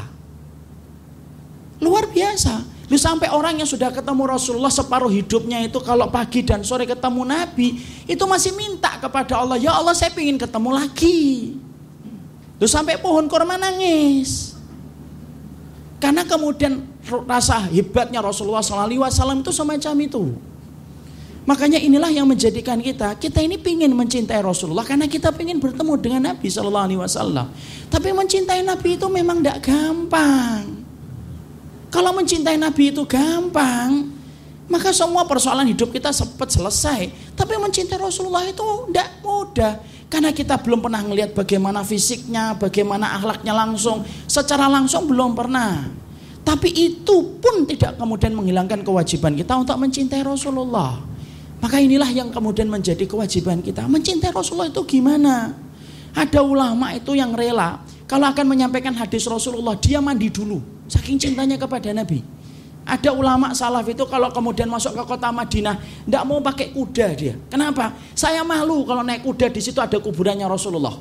[1.84, 2.64] Luar biasa.
[2.88, 7.28] Lu sampai orang yang sudah ketemu Rasulullah separuh hidupnya itu kalau pagi dan sore ketemu
[7.28, 7.76] Nabi
[8.08, 11.20] itu masih minta kepada Allah, ya Allah saya ingin ketemu lagi.
[12.56, 14.56] Lu sampai pohon kurma nangis.
[16.00, 16.88] Karena kemudian
[17.28, 20.24] rasa hebatnya Rasulullah SAW itu semacam itu.
[21.48, 26.22] Makanya inilah yang menjadikan kita, kita ini ingin mencintai Rasulullah karena kita ingin bertemu dengan
[26.36, 27.48] Nabi Shallallahu Alaihi Wasallam.
[27.88, 30.84] Tapi mencintai Nabi itu memang tidak gampang.
[31.88, 34.12] Kalau mencintai Nabi itu gampang,
[34.68, 37.16] maka semua persoalan hidup kita sempat selesai.
[37.32, 39.80] Tapi mencintai Rasulullah itu tidak mudah.
[40.12, 44.04] Karena kita belum pernah melihat bagaimana fisiknya, bagaimana akhlaknya langsung.
[44.28, 45.88] Secara langsung belum pernah.
[46.44, 51.16] Tapi itu pun tidak kemudian menghilangkan kewajiban kita untuk mencintai Rasulullah.
[51.58, 53.90] Maka inilah yang kemudian menjadi kewajiban kita.
[53.90, 55.58] Mencintai Rasulullah itu gimana?
[56.14, 60.58] Ada ulama itu yang rela kalau akan menyampaikan hadis Rasulullah dia mandi dulu
[60.90, 62.24] saking cintanya kepada Nabi.
[62.88, 67.36] Ada ulama salaf itu kalau kemudian masuk ke kota Madinah tidak mau pakai kuda dia.
[67.52, 67.92] Kenapa?
[68.16, 70.96] Saya malu kalau naik kuda di situ ada kuburannya Rasulullah.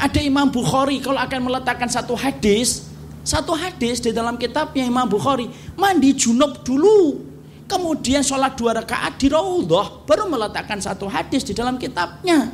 [0.00, 2.88] Ada Imam Bukhari kalau akan meletakkan satu hadis,
[3.20, 7.20] satu hadis di dalam kitabnya Imam Bukhari mandi junub dulu
[7.64, 12.52] Kemudian sholat dua rakaat di Raudhah baru meletakkan satu hadis di dalam kitabnya.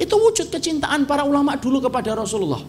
[0.00, 2.64] Itu wujud kecintaan para ulama dulu kepada Rasulullah.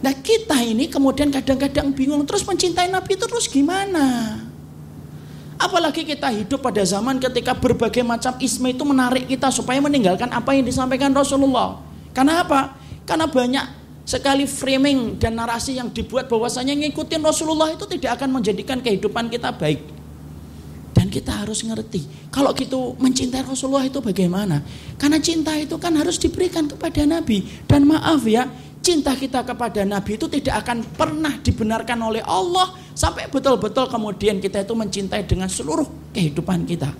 [0.00, 4.40] Nah kita ini kemudian kadang-kadang bingung terus mencintai Nabi terus gimana?
[5.60, 10.56] Apalagi kita hidup pada zaman ketika berbagai macam isme itu menarik kita supaya meninggalkan apa
[10.56, 11.84] yang disampaikan Rasulullah.
[12.16, 12.72] Karena apa?
[13.04, 13.64] Karena banyak
[14.04, 19.54] sekali framing dan narasi yang dibuat bahwasanya ngikutin Rasulullah itu tidak akan menjadikan kehidupan kita
[19.54, 19.80] baik.
[20.90, 24.60] Dan kita harus ngerti, kalau gitu mencintai Rasulullah itu bagaimana?
[25.00, 27.46] Karena cinta itu kan harus diberikan kepada Nabi.
[27.64, 28.44] Dan maaf ya,
[28.84, 34.60] cinta kita kepada Nabi itu tidak akan pernah dibenarkan oleh Allah sampai betul-betul kemudian kita
[34.60, 36.92] itu mencintai dengan seluruh kehidupan kita.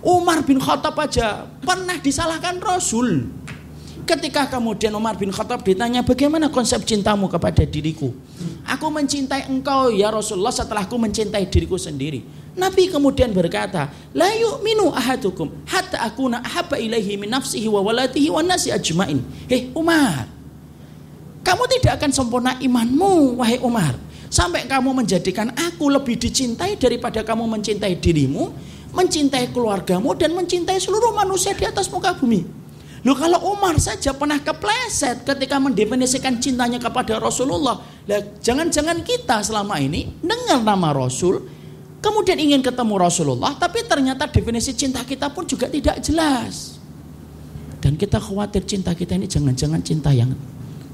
[0.00, 3.28] Umar bin Khattab aja pernah disalahkan Rasul.
[4.10, 8.10] Ketika kemudian Umar bin Khattab ditanya bagaimana konsep cintamu kepada diriku.
[8.66, 12.26] Aku mencintai engkau ya Rasulullah setelah aku mencintai diriku sendiri.
[12.58, 18.42] Nabi kemudian berkata, La yu'minu ahadukum hatta akuna ahabba ilaihi min nafsihi wa waladihi wa
[18.42, 19.22] nasi ajmain.
[19.46, 20.26] Hei Umar,
[21.46, 23.94] kamu tidak akan sempurna imanmu wahai Umar.
[24.26, 28.50] Sampai kamu menjadikan aku lebih dicintai daripada kamu mencintai dirimu,
[28.90, 32.59] mencintai keluargamu dan mencintai seluruh manusia di atas muka bumi.
[33.00, 37.80] Loh kalau Umar saja pernah kepleset ketika mendefinisikan cintanya kepada Rasulullah.
[38.04, 41.40] Lah jangan-jangan kita selama ini dengar nama Rasul,
[42.04, 46.76] kemudian ingin ketemu Rasulullah, tapi ternyata definisi cinta kita pun juga tidak jelas.
[47.80, 50.36] Dan kita khawatir cinta kita ini jangan-jangan cinta yang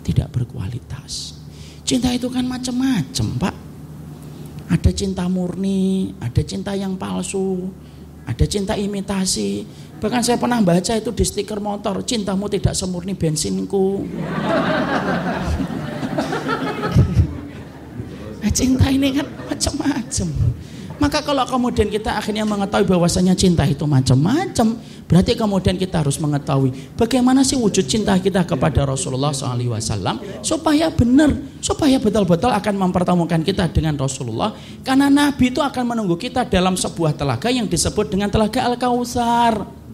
[0.07, 1.35] tidak berkualitas.
[1.83, 3.55] Cinta itu kan macam-macam, Pak.
[4.71, 7.71] Ada cinta murni, ada cinta yang palsu,
[8.27, 9.67] ada cinta imitasi.
[9.97, 14.05] Bahkan saya pernah baca itu di stiker motor, cintamu tidak semurni bensinku.
[18.45, 20.29] nah, cinta ini kan macam-macam.
[20.97, 26.97] Maka kalau kemudian kita akhirnya mengetahui bahwasanya cinta itu macam-macam, berarti kemudian kita harus mengetahui
[26.97, 33.69] bagaimana sih wujud cinta kita kepada Rasulullah SAW supaya benar, supaya betul-betul akan mempertemukan kita
[33.69, 34.57] dengan Rasulullah.
[34.81, 39.86] Karena Nabi itu akan menunggu kita dalam sebuah telaga yang disebut dengan telaga Al-Kautsar.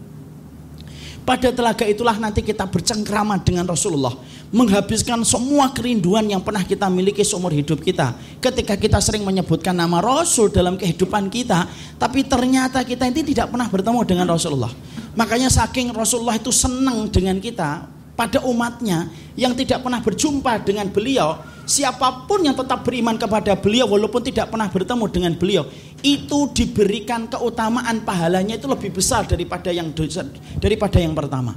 [1.23, 4.11] Pada telaga itulah nanti kita bercengkrama dengan Rasulullah.
[4.51, 8.11] Menghabiskan semua kerinduan yang pernah kita miliki seumur hidup kita.
[8.43, 11.63] Ketika kita sering menyebutkan nama Rasul dalam kehidupan kita.
[11.95, 14.75] Tapi ternyata kita ini tidak pernah bertemu dengan Rasulullah.
[15.15, 21.41] Makanya saking Rasulullah itu senang dengan kita pada umatnya yang tidak pernah berjumpa dengan beliau
[21.63, 25.63] siapa pun yang tetap beriman kepada beliau walaupun tidak pernah bertemu dengan beliau
[26.03, 29.89] itu diberikan keutamaan pahalanya itu lebih besar daripada yang
[30.59, 31.55] daripada yang pertama.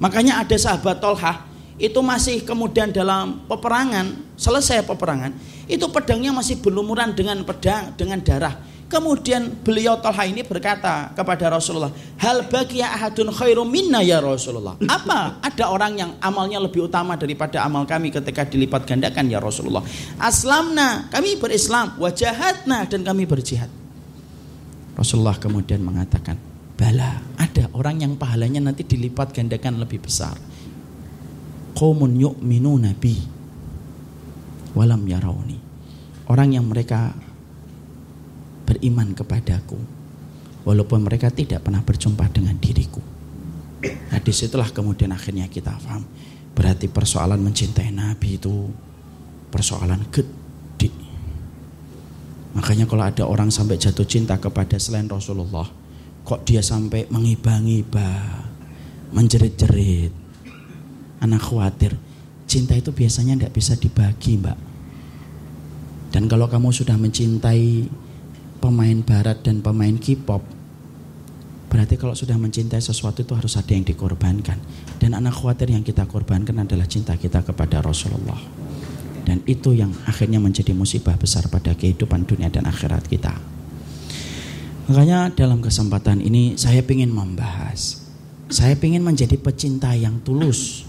[0.00, 1.44] Makanya ada sahabat Tolha
[1.76, 5.36] itu masih kemudian dalam peperangan selesai peperangan
[5.68, 11.90] itu pedangnya masih berlumuran dengan pedang dengan darah Kemudian beliau Tolha ini berkata kepada Rasulullah,
[12.22, 14.78] Hal bagi ahadun khairum minna ya Rasulullah.
[14.78, 15.42] Apa?
[15.42, 19.82] Ada orang yang amalnya lebih utama daripada amal kami ketika dilipat gandakan ya Rasulullah.
[20.22, 23.66] Aslamna, kami berislam, wajahatna dan kami berjihad.
[24.94, 26.38] Rasulullah kemudian mengatakan,
[26.78, 30.38] Bala, ada orang yang pahalanya nanti dilipat gandakan lebih besar.
[31.74, 33.18] Qawmun yu'minu nabi
[34.78, 35.58] walam yarawni.
[36.30, 37.25] Orang yang mereka
[38.66, 39.78] beriman kepadaku
[40.66, 42.98] walaupun mereka tidak pernah berjumpa dengan diriku.
[43.86, 46.02] Nah di situlah kemudian akhirnya kita paham
[46.56, 48.66] berarti persoalan mencintai Nabi itu
[49.52, 50.90] persoalan gede.
[52.56, 55.68] Makanya kalau ada orang sampai jatuh cinta kepada selain Rasulullah,
[56.24, 58.08] kok dia sampai mengiba-ngiba,
[59.12, 60.10] menjerit-jerit.
[61.20, 61.92] Anak khawatir,
[62.48, 64.58] cinta itu biasanya tidak bisa dibagi mbak.
[66.16, 67.84] Dan kalau kamu sudah mencintai
[68.66, 70.42] pemain barat dan pemain K-pop
[71.76, 74.56] Berarti kalau sudah mencintai sesuatu itu harus ada yang dikorbankan.
[74.96, 78.40] Dan anak khawatir yang kita korbankan adalah cinta kita kepada Rasulullah.
[79.28, 83.36] Dan itu yang akhirnya menjadi musibah besar pada kehidupan dunia dan akhirat kita.
[84.88, 88.08] Makanya dalam kesempatan ini saya ingin membahas.
[88.48, 90.88] Saya ingin menjadi pecinta yang tulus.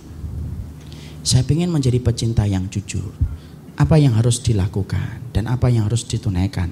[1.20, 3.12] Saya ingin menjadi pecinta yang jujur.
[3.76, 6.72] Apa yang harus dilakukan dan apa yang harus ditunaikan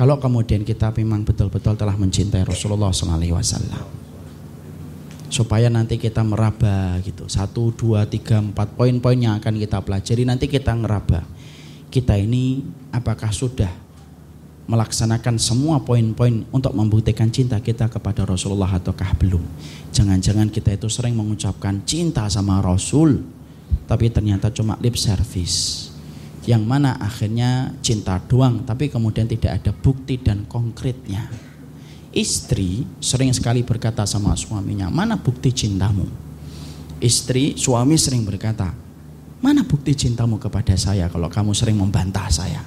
[0.00, 3.20] kalau kemudian kita memang betul-betul telah mencintai Rasulullah SAW,
[5.28, 10.48] supaya nanti kita meraba gitu, satu, dua, tiga, empat poin-poin yang akan kita pelajari nanti
[10.48, 11.20] kita ngeraba.
[11.92, 12.64] Kita ini
[12.96, 13.68] apakah sudah
[14.72, 19.44] melaksanakan semua poin-poin untuk membuktikan cinta kita kepada Rasulullah ataukah belum?
[19.92, 23.20] Jangan-jangan kita itu sering mengucapkan cinta sama Rasul,
[23.84, 25.89] tapi ternyata cuma lip service
[26.48, 31.28] yang mana akhirnya cinta doang tapi kemudian tidak ada bukti dan konkretnya.
[32.10, 36.08] Istri sering sekali berkata sama suaminya, "Mana bukti cintamu?"
[37.00, 38.74] Istri, suami sering berkata,
[39.40, 42.66] "Mana bukti cintamu kepada saya kalau kamu sering membantah saya?"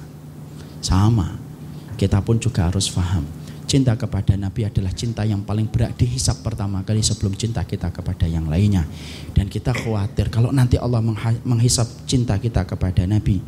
[0.80, 1.36] Sama.
[1.94, 6.84] Kita pun juga harus paham cinta kepada Nabi adalah cinta yang paling berat dihisap pertama
[6.84, 8.84] kali sebelum cinta kita kepada yang lainnya.
[9.32, 11.02] Dan kita khawatir kalau nanti Allah
[11.42, 13.40] menghisap cinta kita kepada Nabi,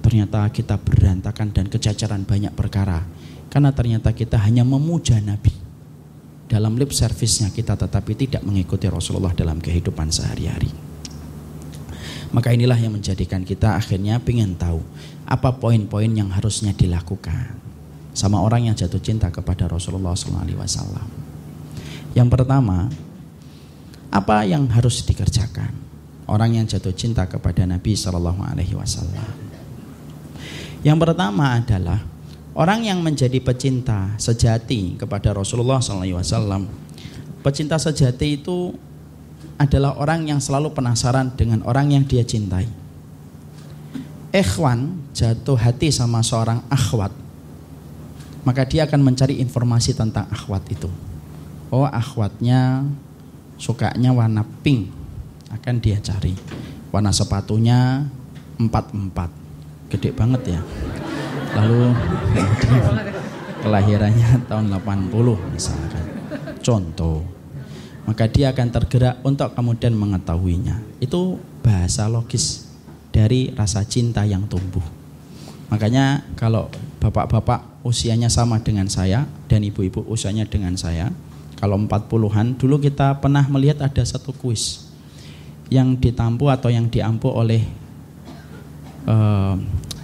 [0.00, 3.04] ternyata kita berantakan dan kecacaran banyak perkara.
[3.48, 5.54] Karena ternyata kita hanya memuja Nabi.
[6.48, 10.72] Dalam lip service-nya kita tetapi tidak mengikuti Rasulullah dalam kehidupan sehari-hari.
[12.32, 14.80] Maka inilah yang menjadikan kita akhirnya ingin tahu
[15.28, 17.67] apa poin-poin yang harusnya dilakukan
[18.18, 20.66] sama orang yang jatuh cinta kepada Rasulullah SAW.
[22.18, 22.90] Yang pertama,
[24.10, 25.70] apa yang harus dikerjakan
[26.26, 29.22] orang yang jatuh cinta kepada Nabi Shallallahu Alaihi Wasallam?
[30.82, 32.02] Yang pertama adalah
[32.58, 36.66] orang yang menjadi pecinta sejati kepada Rasulullah SAW.
[37.46, 38.74] Pecinta sejati itu
[39.62, 42.66] adalah orang yang selalu penasaran dengan orang yang dia cintai.
[44.34, 47.27] Ikhwan jatuh hati sama seorang akhwat
[48.48, 50.88] maka dia akan mencari informasi tentang akhwat itu.
[51.68, 52.88] Oh, akhwatnya
[53.60, 54.96] sukanya warna pink.
[55.52, 56.32] akan dia cari.
[56.92, 58.08] Warna sepatunya
[58.56, 59.28] empat empat,
[59.92, 60.60] gede banget ya.
[61.56, 61.92] Lalu
[63.64, 66.04] kelahirannya tahun 80 misalkan.
[66.64, 67.20] Contoh.
[68.08, 70.80] Maka dia akan tergerak untuk kemudian mengetahuinya.
[71.00, 72.68] Itu bahasa logis
[73.12, 74.84] dari rasa cinta yang tumbuh.
[75.68, 81.14] Makanya kalau bapak-bapak usianya sama dengan saya dan ibu-ibu usianya dengan saya,
[81.58, 84.86] kalau 40-an dulu kita pernah melihat ada satu kuis
[85.70, 87.66] yang ditampu atau yang diampu oleh
[89.06, 89.54] uh,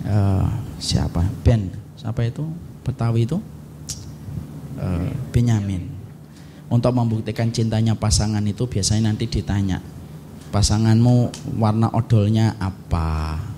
[0.07, 0.47] uh,
[0.79, 1.23] siapa?
[1.47, 2.45] Ben, siapa itu?
[2.83, 3.39] Betawi itu?
[4.77, 5.89] Uh, Benyamin.
[6.69, 9.79] Untuk membuktikan cintanya pasangan itu biasanya nanti ditanya,
[10.51, 11.31] pasanganmu
[11.61, 13.54] warna odolnya apa?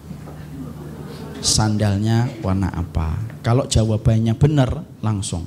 [1.41, 3.17] Sandalnya warna apa?
[3.45, 5.47] Kalau jawabannya benar langsung.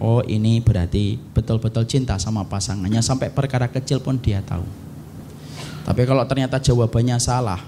[0.00, 4.64] Oh ini berarti betul-betul cinta sama pasangannya sampai perkara kecil pun dia tahu.
[5.84, 7.60] Tapi kalau ternyata jawabannya salah,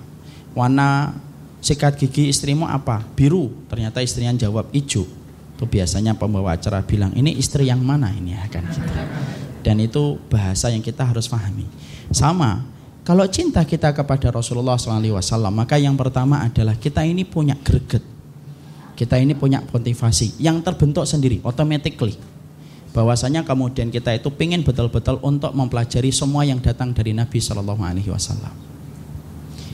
[0.52, 1.16] warna
[1.64, 3.04] sikat gigi istrimu apa?
[3.16, 3.50] Biru.
[3.68, 5.04] Ternyata istrinya jawab hijau.
[5.56, 8.92] Itu biasanya pembawa acara bilang ini istri yang mana ini akan ya, gitu.
[9.62, 11.64] Dan itu bahasa yang kita harus pahami.
[12.11, 12.66] Sama,
[13.03, 17.99] kalau cinta kita kepada Rasulullah SAW, maka yang pertama adalah kita ini punya greget.
[18.95, 22.15] Kita ini punya motivasi yang terbentuk sendiri, automatically.
[22.95, 28.12] Bahwasanya kemudian kita itu ingin betul-betul untuk mempelajari semua yang datang dari Nabi Shallallahu Alaihi
[28.12, 28.55] Wasallam.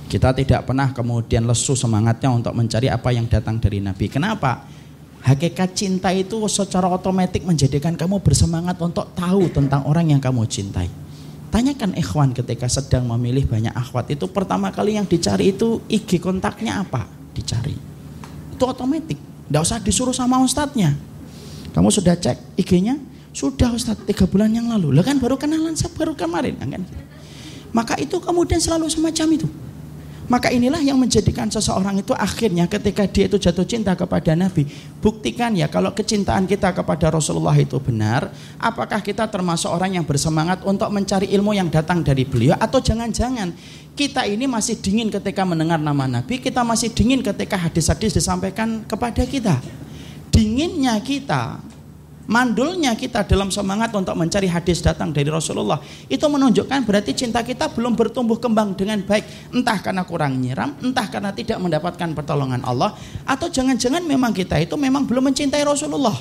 [0.09, 4.09] Kita tidak pernah kemudian lesu semangatnya untuk mencari apa yang datang dari Nabi.
[4.09, 4.65] Kenapa?
[5.21, 10.89] Hakikat cinta itu secara otomatis menjadikan kamu bersemangat untuk tahu tentang orang yang kamu cintai.
[11.49, 16.85] Tanyakan ikhwan ketika sedang memilih banyak akhwat itu pertama kali yang dicari itu IG kontaknya
[16.85, 17.09] apa?
[17.33, 17.89] Dicari
[18.59, 19.15] itu otomatis.
[19.15, 20.99] Tidak usah disuruh sama ustadznya.
[21.71, 22.99] Kamu sudah cek IG-nya?
[23.31, 24.91] Sudah ustadz, tiga bulan yang lalu.
[24.91, 26.59] Lah kan baru kenalan, baru kemarin.
[26.59, 26.83] Kan?
[27.71, 29.49] Maka itu kemudian selalu semacam itu.
[30.29, 34.69] Maka inilah yang menjadikan seseorang itu akhirnya ketika dia itu jatuh cinta kepada Nabi.
[35.01, 38.29] Buktikan ya kalau kecintaan kita kepada Rasulullah itu benar.
[38.61, 42.61] Apakah kita termasuk orang yang bersemangat untuk mencari ilmu yang datang dari beliau.
[42.61, 43.57] Atau jangan-jangan
[43.97, 46.45] kita ini masih dingin ketika mendengar nama Nabi.
[46.45, 49.57] Kita masih dingin ketika hadis-hadis disampaikan kepada kita.
[50.29, 51.57] Dinginnya kita
[52.29, 55.81] mandulnya kita dalam semangat untuk mencari hadis datang dari Rasulullah.
[56.13, 59.51] Itu menunjukkan berarti cinta kita belum bertumbuh kembang dengan baik.
[59.57, 62.93] Entah karena kurang nyiram entah karena tidak mendapatkan pertolongan Allah
[63.25, 66.15] atau jangan-jangan memang kita itu memang belum mencintai Rasulullah.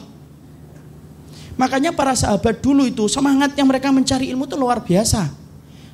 [1.59, 5.27] Makanya para sahabat dulu itu semangatnya mereka mencari ilmu itu luar biasa.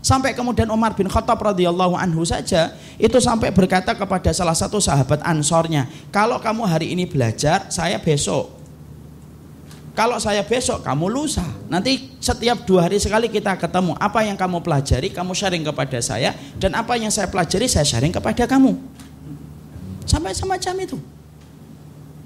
[0.03, 5.23] Sampai kemudian Umar bin Khattab radhiyallahu anhu saja itu sampai berkata kepada salah satu sahabat
[5.23, 8.62] Ansornya kalau kamu hari ini belajar saya besok
[9.93, 11.45] kalau saya besok, kamu lusa.
[11.69, 13.93] Nanti setiap dua hari sekali kita ketemu.
[14.01, 16.33] Apa yang kamu pelajari, kamu sharing kepada saya.
[16.57, 18.73] Dan apa yang saya pelajari, saya sharing kepada kamu.
[20.09, 20.97] Sampai semacam itu.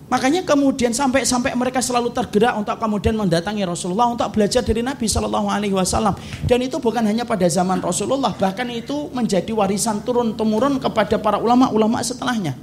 [0.08, 5.04] Makanya kemudian sampai sampai mereka selalu tergerak untuk kemudian mendatangi Rasulullah untuk belajar dari Nabi
[5.04, 6.16] Shallallahu Alaihi Wasallam.
[6.48, 11.36] Dan itu bukan hanya pada zaman Rasulullah, bahkan itu menjadi warisan turun temurun kepada para
[11.44, 12.56] ulama-ulama setelahnya.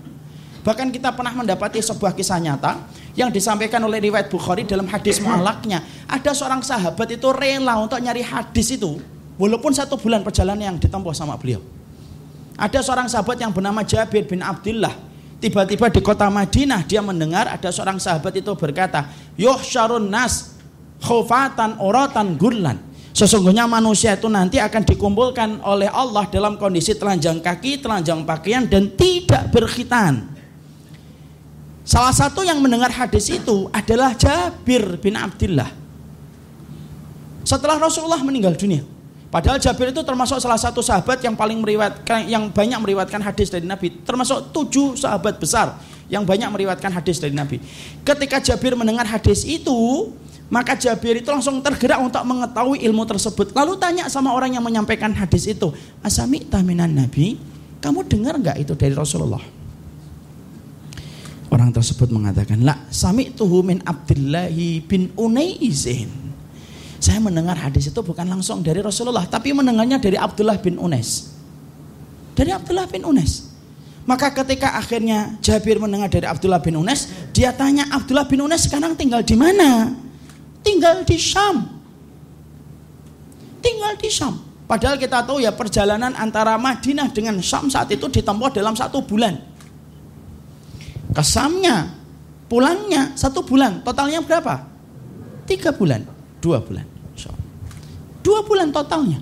[0.64, 2.80] Bahkan kita pernah mendapati sebuah kisah nyata
[3.14, 5.82] yang disampaikan oleh riwayat Bukhari dalam hadis mu'alaknya.
[6.10, 8.98] Ada seorang sahabat itu rela untuk nyari hadis itu.
[9.38, 11.62] Walaupun satu bulan perjalanan yang ditempuh sama beliau.
[12.54, 14.94] Ada seorang sahabat yang bernama Jabir bin Abdullah.
[15.42, 20.54] Tiba-tiba di kota Madinah dia mendengar ada seorang sahabat itu berkata, Yoh syarun nas
[21.02, 22.78] khufatan oratan gurlan.
[23.14, 28.90] Sesungguhnya manusia itu nanti akan dikumpulkan oleh Allah dalam kondisi telanjang kaki, telanjang pakaian dan
[28.90, 30.33] tidak berkhitan.
[31.84, 35.68] Salah satu yang mendengar hadis itu adalah Jabir bin Abdullah.
[37.44, 38.80] Setelah Rasulullah meninggal dunia.
[39.28, 43.68] Padahal Jabir itu termasuk salah satu sahabat yang paling meriwayatkan yang banyak meriwayatkan hadis dari
[43.68, 45.76] Nabi, termasuk tujuh sahabat besar
[46.08, 47.60] yang banyak meriwayatkan hadis dari Nabi.
[48.00, 50.08] Ketika Jabir mendengar hadis itu,
[50.48, 53.52] maka Jabir itu langsung tergerak untuk mengetahui ilmu tersebut.
[53.52, 57.36] Lalu tanya sama orang yang menyampaikan hadis itu, "Asami taminan Nabi?
[57.82, 59.63] Kamu dengar nggak itu dari Rasulullah?"
[61.54, 66.10] Orang tersebut mengatakan, "La sami tuhu min Abdillahi bin Unaisin."
[66.98, 71.30] Saya mendengar hadis itu bukan langsung dari Rasulullah, tapi mendengarnya dari Abdullah bin Unes.
[72.34, 73.54] Dari Abdullah bin Unes.
[74.02, 78.98] Maka ketika akhirnya Jabir mendengar dari Abdullah bin Unes, dia tanya Abdullah bin Unes sekarang
[78.98, 79.94] tinggal di mana?
[80.66, 81.70] Tinggal di Syam.
[83.62, 84.42] Tinggal di Syam.
[84.66, 89.53] Padahal kita tahu ya perjalanan antara Madinah dengan Syam saat itu ditempuh dalam satu bulan
[91.12, 91.92] kesamnya,
[92.48, 94.64] pulangnya satu bulan, totalnya berapa?
[95.44, 96.06] Tiga bulan,
[96.40, 96.94] dua bulan.
[98.24, 99.20] Dua bulan totalnya.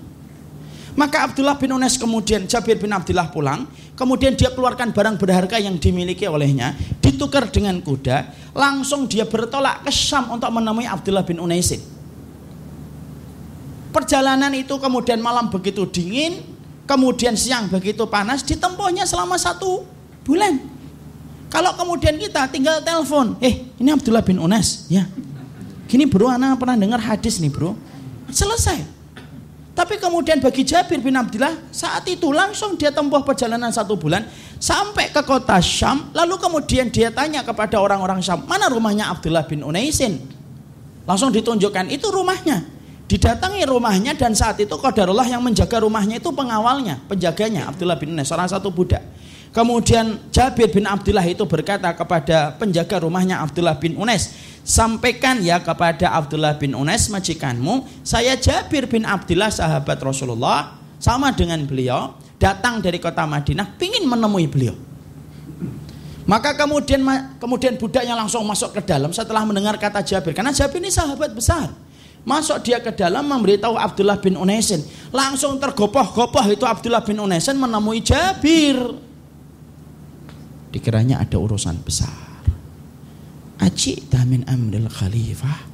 [0.95, 3.67] Maka Abdullah bin Unes kemudian Jabir bin Abdullah pulang,
[3.99, 6.71] kemudian dia keluarkan barang berharga yang dimiliki olehnya,
[7.03, 11.83] ditukar dengan kuda, langsung dia bertolak ke Syam untuk menemui Abdullah bin Unesin.
[13.91, 16.39] Perjalanan itu kemudian malam begitu dingin,
[16.87, 19.83] kemudian siang begitu panas, ditempuhnya selama satu
[20.23, 20.61] bulan.
[21.53, 25.05] Kalau kemudian kita tinggal telepon, eh ini Abdullah bin Unes, ya.
[25.85, 27.77] Gini bro, anak pernah dengar hadis nih bro,
[28.33, 28.81] selesai.
[29.77, 34.25] Tapi kemudian bagi Jabir bin Abdullah saat itu langsung dia tempuh perjalanan satu bulan
[34.57, 36.09] sampai ke kota Syam.
[36.17, 40.25] Lalu kemudian dia tanya kepada orang-orang Syam, mana rumahnya Abdullah bin Unaisin?
[41.05, 42.65] Langsung ditunjukkan itu rumahnya.
[43.05, 48.25] Didatangi rumahnya dan saat itu Qadarullah yang menjaga rumahnya itu pengawalnya, penjaganya Abdullah bin Unais,
[48.25, 49.05] salah satu budak.
[49.53, 54.33] Kemudian Jabir bin Abdullah itu berkata kepada penjaga rumahnya Abdullah bin Unais,
[54.65, 61.61] sampaikan ya kepada Abdullah bin Unais majikanmu, saya Jabir bin Abdullah sahabat Rasulullah, sama dengan
[61.69, 64.73] beliau, datang dari kota Madinah, ingin menemui beliau.
[66.25, 67.05] Maka kemudian
[67.37, 71.69] kemudian budaknya langsung masuk ke dalam setelah mendengar kata Jabir, karena Jabir ini sahabat besar.
[72.25, 74.81] Masuk dia ke dalam memberitahu Abdullah bin Unaisin.
[75.11, 78.79] Langsung tergopoh-gopoh itu Abdullah bin Unaisin menemui Jabir
[80.73, 82.33] dikiranya ada urusan besar.
[83.61, 85.69] Aci damin amril khalifah.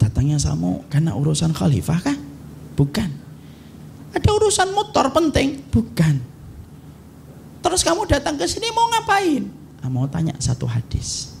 [0.00, 2.18] Datangnya samu karena urusan khalifah kah?
[2.74, 3.10] Bukan.
[4.16, 5.60] Ada urusan motor penting?
[5.68, 6.16] Bukan.
[7.60, 9.44] Terus kamu datang ke sini mau ngapain?
[9.84, 11.36] Ah, mau tanya satu hadis.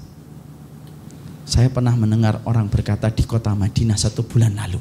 [1.48, 4.78] Saya pernah mendengar orang berkata di kota Madinah satu bulan lalu.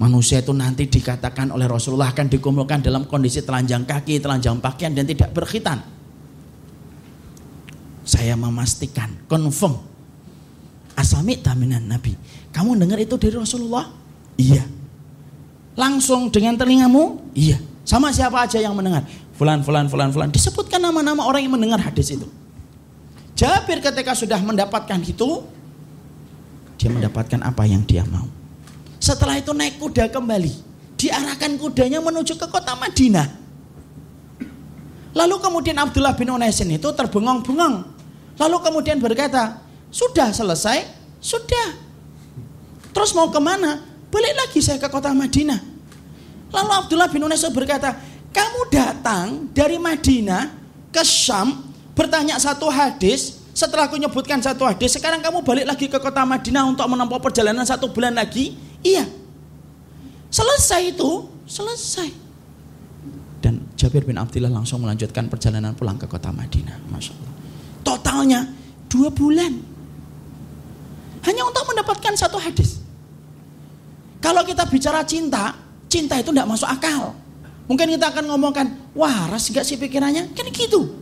[0.00, 5.04] Manusia itu nanti dikatakan oleh Rasulullah akan dikumpulkan dalam kondisi telanjang kaki, telanjang pakaian dan
[5.04, 5.95] tidak berkhitan.
[8.06, 9.82] Saya memastikan, confirm.
[10.94, 12.14] Asami taminan Nabi.
[12.54, 13.90] Kamu dengar itu dari Rasulullah?
[14.38, 14.62] Iya.
[15.74, 17.20] Langsung dengan telingamu?
[17.34, 17.58] Iya.
[17.82, 19.04] Sama siapa aja yang mendengar?
[19.36, 20.30] Fulan, fulan, fulan, fulan.
[20.30, 22.24] Disebutkan nama-nama orang yang mendengar hadis itu.
[23.36, 25.44] Jabir ketika sudah mendapatkan itu,
[26.80, 28.24] dia mendapatkan apa yang dia mau.
[28.96, 30.54] Setelah itu naik kuda kembali.
[30.96, 33.28] Diarahkan kudanya menuju ke kota Madinah.
[35.12, 37.95] Lalu kemudian Abdullah bin Unaisin itu terbengong-bengong.
[38.36, 40.84] Lalu kemudian berkata, sudah selesai?
[41.20, 41.76] Sudah.
[42.92, 43.80] Terus mau ke mana?
[44.12, 45.60] Balik lagi saya ke kota Madinah.
[46.52, 47.96] Lalu Abdullah bin Unais berkata,
[48.32, 50.52] kamu datang dari Madinah
[50.92, 51.64] ke Syam,
[51.96, 56.68] bertanya satu hadis, setelah aku nyebutkan satu hadis, sekarang kamu balik lagi ke kota Madinah
[56.68, 58.52] untuk menempuh perjalanan satu bulan lagi?
[58.84, 59.08] Iya.
[60.28, 62.08] Selesai itu, selesai.
[63.40, 66.76] Dan Jabir bin Abdullah langsung melanjutkan perjalanan pulang ke kota Madinah.
[66.92, 67.35] Masya Allah.
[67.86, 68.50] Totalnya
[68.90, 69.54] dua bulan.
[71.22, 72.82] Hanya untuk mendapatkan satu hadis.
[74.18, 75.54] Kalau kita bicara cinta,
[75.86, 77.14] cinta itu tidak masuk akal.
[77.70, 80.34] Mungkin kita akan ngomongkan, waras gak sih pikirannya?
[80.34, 80.98] Kan gitu.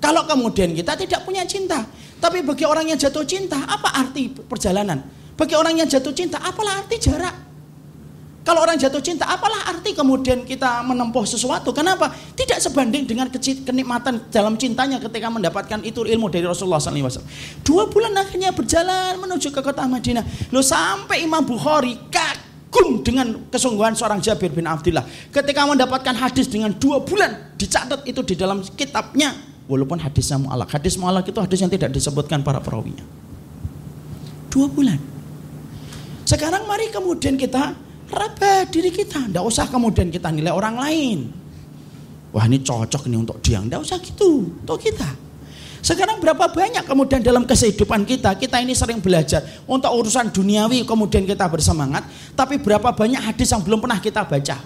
[0.00, 1.84] Kalau kemudian kita tidak punya cinta.
[2.18, 5.04] Tapi bagi orang yang jatuh cinta, apa arti perjalanan?
[5.38, 7.47] Bagi orang yang jatuh cinta, apalah arti jarak?
[8.48, 11.68] Kalau orang jatuh cinta, apalah arti kemudian kita menempuh sesuatu?
[11.68, 12.08] Kenapa?
[12.32, 17.20] Tidak sebanding dengan kenikmatan dalam cintanya ketika mendapatkan itu ilmu dari Rasulullah SAW.
[17.60, 20.48] Dua bulan akhirnya berjalan menuju ke kota Madinah.
[20.48, 25.04] Lo sampai Imam Bukhari kagum dengan kesungguhan seorang Jabir bin Abdullah.
[25.28, 29.36] Ketika mendapatkan hadis dengan dua bulan, dicatat itu di dalam kitabnya.
[29.68, 30.72] Walaupun hadisnya mu'alak.
[30.72, 33.04] Hadis mu'alak itu hadis yang tidak disebutkan para perawinya.
[34.48, 34.96] Dua bulan.
[36.24, 41.18] Sekarang mari kemudian kita Raba diri kita, tidak usah kemudian kita nilai orang lain.
[42.32, 45.08] Wah ini cocok nih untuk dia, tidak usah gitu, untuk kita.
[45.78, 51.24] Sekarang berapa banyak kemudian dalam kehidupan kita, kita ini sering belajar untuk urusan duniawi kemudian
[51.28, 54.56] kita bersemangat, tapi berapa banyak hadis yang belum pernah kita baca.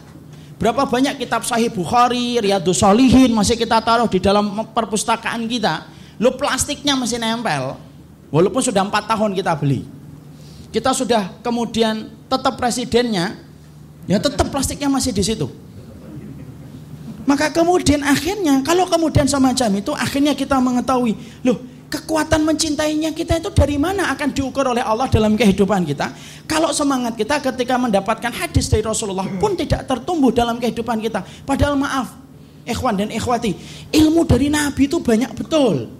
[0.56, 5.90] Berapa banyak kitab Sahih Bukhari, Riyadus Solihin masih kita taruh di dalam perpustakaan kita.
[6.22, 7.74] Lo plastiknya masih nempel,
[8.30, 10.01] walaupun sudah empat tahun kita beli
[10.72, 13.36] kita sudah kemudian tetap presidennya,
[14.08, 15.46] ya tetap plastiknya masih di situ.
[17.28, 21.14] Maka kemudian akhirnya kalau kemudian semacam itu akhirnya kita mengetahui,
[21.46, 21.60] loh
[21.92, 26.08] kekuatan mencintainya kita itu dari mana akan diukur oleh Allah dalam kehidupan kita.
[26.48, 31.20] Kalau semangat kita ketika mendapatkan hadis dari Rasulullah pun tidak tertumbuh dalam kehidupan kita.
[31.44, 32.16] Padahal maaf,
[32.64, 33.52] ikhwan dan ikhwati,
[33.92, 35.92] ilmu dari Nabi itu banyak betul.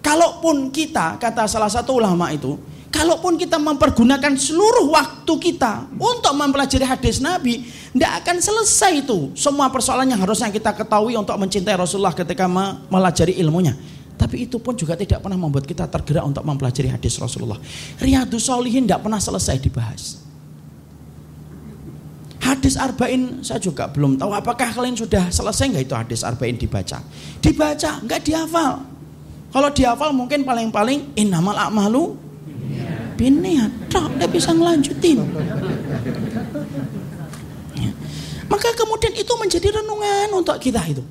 [0.00, 2.56] Kalaupun kita, kata salah satu ulama itu,
[2.90, 7.62] Kalaupun kita mempergunakan seluruh waktu kita untuk mempelajari hadis Nabi,
[7.94, 9.30] tidak akan selesai itu.
[9.38, 13.78] Semua persoalan yang harusnya kita ketahui untuk mencintai Rasulullah ketika mempelajari ilmunya.
[14.18, 17.56] Tapi itu pun juga tidak pernah membuat kita tergerak untuk mempelajari hadis Rasulullah.
[18.02, 20.20] Riyadus Solihin tidak pernah selesai dibahas.
[22.42, 26.98] Hadis arba'in saya juga belum tahu apakah kalian sudah selesai nggak itu hadis arba'in dibaca.
[27.38, 28.82] Dibaca, nggak dihafal.
[29.54, 32.29] Kalau dihafal mungkin paling-paling innamal a'malu
[33.20, 33.92] biniat.
[33.92, 35.20] Tak, dia bisa ngelanjutin.
[37.76, 37.92] Ya.
[38.48, 41.04] Maka kemudian itu menjadi renungan untuk kita itu.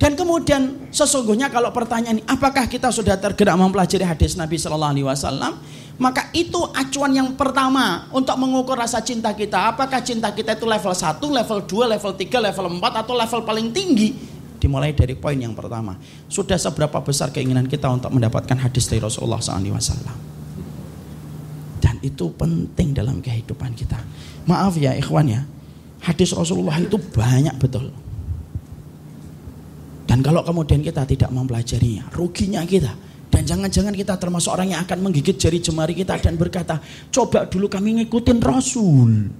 [0.00, 5.04] Dan kemudian sesungguhnya kalau pertanyaan ini, apakah kita sudah tergerak mempelajari hadis Nabi Shallallahu Alaihi
[5.04, 5.52] Wasallam?
[6.00, 9.76] Maka itu acuan yang pertama untuk mengukur rasa cinta kita.
[9.76, 13.68] Apakah cinta kita itu level 1, level 2, level 3, level 4 atau level paling
[13.68, 14.16] tinggi?
[14.56, 16.00] Dimulai dari poin yang pertama.
[16.32, 20.39] Sudah seberapa besar keinginan kita untuk mendapatkan hadis dari Rasulullah SAW.
[22.00, 24.00] Itu penting dalam kehidupan kita.
[24.48, 25.40] Maaf ya ikhwan ya.
[26.00, 27.92] Hadis Rasulullah itu banyak betul.
[30.08, 32.90] Dan kalau kemudian kita tidak mempelajarinya, ruginya kita.
[33.30, 36.82] Dan jangan-jangan kita termasuk orang yang akan menggigit jari jemari kita dan berkata,
[37.14, 39.30] coba dulu kami ngikutin Rasul.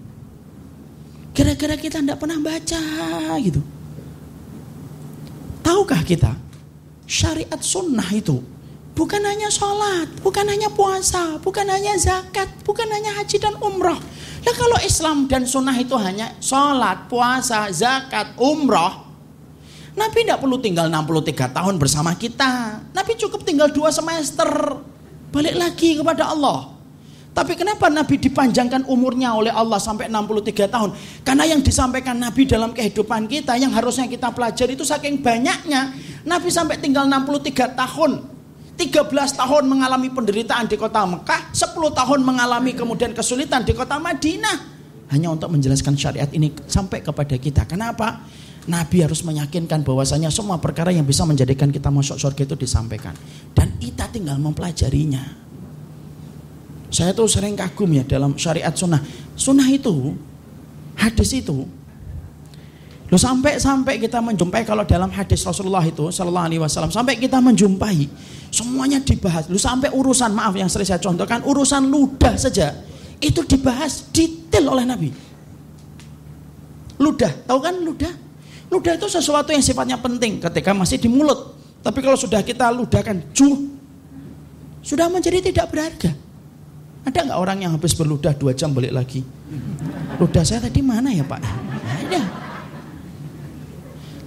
[1.35, 2.83] Kira-kira kita tidak pernah baca
[3.43, 3.59] gitu.
[5.67, 6.39] Tahukah kita,
[7.09, 8.39] syariat sunnah itu
[9.01, 13.97] bukan hanya sholat, bukan hanya puasa, bukan hanya zakat, bukan hanya haji dan umroh.
[14.45, 19.09] Ya kalau Islam dan sunnah itu hanya sholat, puasa, zakat, umroh,
[19.97, 22.85] Nabi tidak perlu tinggal 63 tahun bersama kita.
[22.93, 24.77] Nabi cukup tinggal dua semester.
[25.33, 26.77] Balik lagi kepada Allah.
[27.31, 30.91] Tapi kenapa Nabi dipanjangkan umurnya oleh Allah sampai 63 tahun?
[31.25, 35.95] Karena yang disampaikan Nabi dalam kehidupan kita yang harusnya kita pelajari itu saking banyaknya.
[36.27, 38.40] Nabi sampai tinggal 63 tahun.
[38.81, 44.81] 13 tahun mengalami penderitaan di kota Mekah, 10 tahun mengalami kemudian kesulitan di kota Madinah.
[45.13, 47.69] Hanya untuk menjelaskan syariat ini sampai kepada kita.
[47.69, 48.25] Kenapa?
[48.65, 53.13] Nabi harus meyakinkan bahwasanya semua perkara yang bisa menjadikan kita masuk surga itu disampaikan.
[53.53, 55.29] Dan kita tinggal mempelajarinya.
[56.89, 59.05] Saya tuh sering kagum ya dalam syariat sunnah.
[59.37, 60.17] Sunnah itu,
[60.97, 61.69] hadis itu.
[63.11, 67.43] Lo sampai sampai kita menjumpai kalau dalam hadis Rasulullah itu Shallallahu Alaihi Wasallam sampai kita
[67.43, 68.07] menjumpai
[68.55, 69.51] semuanya dibahas.
[69.51, 72.71] Lo sampai urusan maaf yang sering saya contohkan urusan ludah saja
[73.19, 75.11] itu dibahas detail oleh Nabi.
[77.03, 78.15] Ludah, tahu kan ludah?
[78.71, 81.59] Ludah itu sesuatu yang sifatnya penting ketika masih di mulut.
[81.83, 83.75] Tapi kalau sudah kita ludahkan cu,
[84.87, 86.15] sudah menjadi tidak berharga.
[87.03, 89.25] Ada nggak orang yang habis berludah dua jam balik lagi?
[90.21, 91.41] Ludah saya tadi mana ya Pak?
[92.07, 92.50] Ada.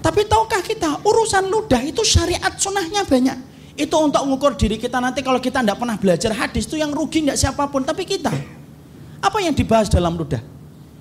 [0.03, 3.37] Tapi tahukah kita urusan ludah itu syariat sunnahnya banyak.
[3.79, 7.23] Itu untuk mengukur diri kita nanti kalau kita tidak pernah belajar hadis itu yang rugi
[7.23, 8.29] tidak siapa pun tapi kita.
[9.23, 10.43] Apa yang dibahas dalam ludah?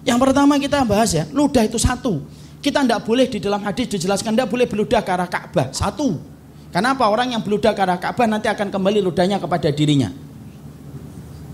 [0.07, 2.23] Yang pertama kita bahas ya, ludah itu satu.
[2.63, 5.75] Kita tidak boleh di dalam hadis dijelaskan tidak boleh beludah ke arah Ka'bah.
[5.75, 6.23] Satu.
[6.71, 10.15] Kenapa orang yang beludah ke arah Ka'bah nanti akan kembali ludahnya kepada dirinya.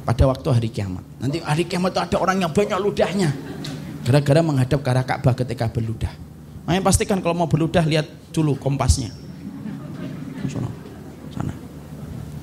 [0.04, 1.00] Pada waktu hari kiamat.
[1.16, 3.32] Nanti hari kiamat itu ada orang yang banyak ludahnya.
[4.04, 6.27] Gara-gara menghadap ke arah Ka'bah ketika beludah.
[6.68, 9.08] Makanya pastikan kalau mau beludah lihat dulu kompasnya.
[11.32, 11.56] Sana.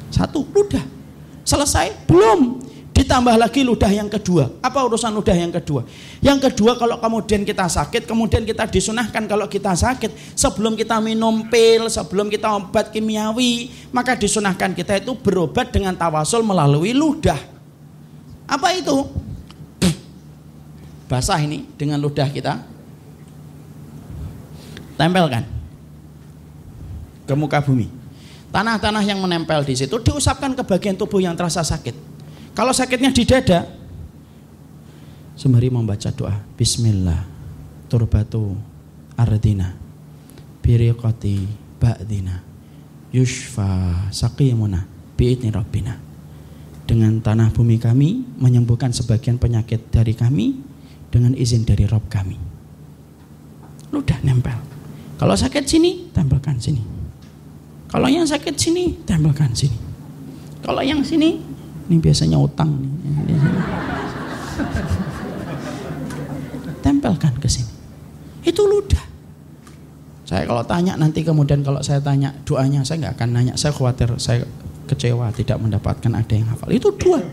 [0.10, 0.82] Satu, ludah.
[1.46, 1.94] Selesai?
[2.10, 2.58] Belum.
[2.90, 4.50] Ditambah lagi ludah yang kedua.
[4.66, 5.86] Apa urusan ludah yang kedua?
[6.26, 11.46] Yang kedua kalau kemudian kita sakit, kemudian kita disunahkan kalau kita sakit, sebelum kita minum
[11.46, 17.38] pil, sebelum kita obat kimiawi, maka disunahkan kita itu berobat dengan tawasul melalui ludah.
[18.50, 19.06] Apa itu?
[21.06, 22.74] Basah ini dengan ludah kita.
[24.96, 25.56] Tempelkan
[27.26, 27.90] ke muka bumi.
[28.54, 31.92] Tanah-tanah yang menempel di situ diusapkan ke bagian tubuh yang terasa sakit.
[32.56, 33.68] Kalau sakitnya di dada,
[35.36, 37.20] sembari membaca doa, Bismillah,
[37.92, 38.56] turbatu
[39.20, 39.76] ardina,
[40.64, 41.36] biriqati
[41.84, 42.40] ba'dina,
[43.12, 44.88] yushfa saqimuna,
[45.20, 46.00] bi'idni rabbina.
[46.86, 50.64] Dengan tanah bumi kami menyembuhkan sebagian penyakit dari kami
[51.12, 52.38] dengan izin dari Rob kami.
[53.92, 54.75] Ludah nempel.
[55.16, 56.84] Kalau sakit sini, tempelkan sini.
[57.88, 59.78] Kalau yang sakit sini, tempelkan sini.
[60.60, 61.40] Kalau yang sini,
[61.88, 62.76] ini biasanya utang.
[66.84, 67.72] Tempelkan ke sini.
[68.44, 69.16] Itu ludah.
[70.26, 73.54] Saya kalau tanya nanti kemudian kalau saya tanya doanya saya nggak akan nanya.
[73.56, 74.44] Saya khawatir saya
[74.90, 76.74] kecewa tidak mendapatkan ada yang hafal.
[76.74, 77.24] Itu dua.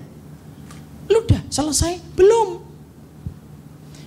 [1.10, 2.61] Ludah selesai belum.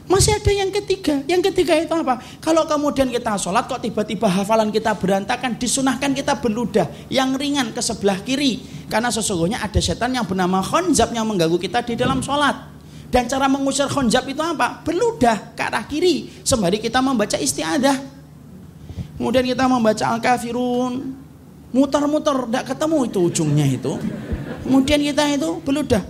[0.06, 1.26] Masih ada yang ketiga.
[1.26, 2.22] Yang ketiga itu apa?
[2.38, 7.82] Kalau kemudian kita sholat kok tiba-tiba hafalan kita berantakan, disunahkan kita berludah yang ringan ke
[7.82, 8.62] sebelah kiri.
[8.86, 12.54] Karena sesungguhnya ada setan yang bernama khonzab yang mengganggu kita di dalam sholat.
[13.10, 14.86] Dan cara mengusir khonzab itu apa?
[14.86, 16.30] Berludah ke arah kiri.
[16.46, 17.98] Sembari kita membaca istiadah.
[19.18, 21.18] Kemudian kita membaca al-kafirun.
[21.74, 23.94] Muter-muter, tidak ketemu itu ujungnya itu.
[24.64, 26.04] Kemudian kita itu berludah.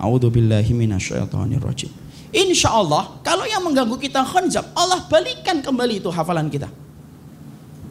[0.00, 1.99] A'udzu billahi minasyaitonir rajim.
[2.30, 6.70] Insya Allah, kalau yang mengganggu kita khanzab, Allah balikan kembali itu hafalan kita.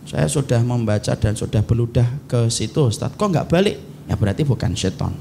[0.08, 3.14] Saya sudah membaca dan sudah beludah ke situ, Ustaz.
[3.14, 3.78] Kok nggak balik?
[4.10, 5.14] Ya berarti bukan seton.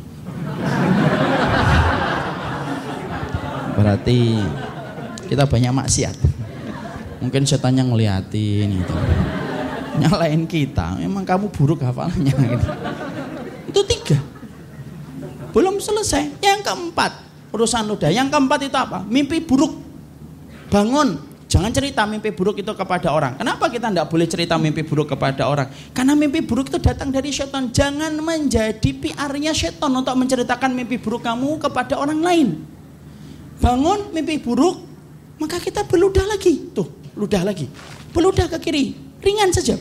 [3.77, 4.41] Berarti
[5.29, 6.17] kita banyak maksiat.
[7.21, 8.95] Mungkin setannya ngeliatin gitu.
[9.99, 12.69] Nyalain kita, memang kamu buruk hafalannya gitu.
[13.69, 14.19] Itu tiga.
[15.53, 16.39] Belum selesai.
[16.41, 18.11] Yang keempat, urusan ludah.
[18.13, 19.05] Yang keempat itu apa?
[19.05, 19.73] Mimpi buruk.
[20.69, 21.29] Bangun.
[21.49, 23.41] Jangan cerita mimpi buruk itu kepada orang.
[23.41, 25.73] Kenapa kita tidak boleh cerita mimpi buruk kepada orang?
[25.97, 27.73] Karena mimpi buruk itu datang dari setan.
[27.73, 32.49] Jangan menjadi PR-nya setan untuk menceritakan mimpi buruk kamu kepada orang lain.
[33.65, 34.77] Bangun mimpi buruk,
[35.41, 36.69] maka kita beludah lagi.
[36.77, 37.65] Tuh, ludah lagi.
[38.13, 38.93] Beludah ke kiri,
[39.25, 39.81] ringan saja.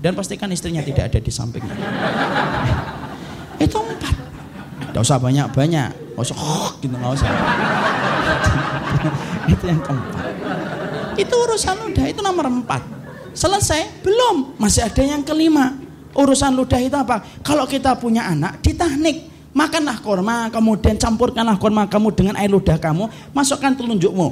[0.00, 1.76] Dan pastikan istrinya tidak ada di sampingnya.
[3.64, 3.76] Itu
[4.90, 5.90] Tidak usah banyak-banyak.
[5.94, 7.30] Tidak usah oh, gitu, nggak usah.
[9.52, 10.24] itu yang keempat.
[11.16, 12.82] Itu urusan ludah, itu nomor empat.
[13.34, 14.02] Selesai?
[14.02, 14.58] Belum.
[14.58, 15.78] Masih ada yang kelima.
[16.10, 17.22] Urusan ludah itu apa?
[17.46, 19.30] Kalau kita punya anak, diteknik.
[19.50, 24.30] Makanlah korma, kemudian campurkanlah korma kamu dengan air ludah kamu, masukkan telunjukmu.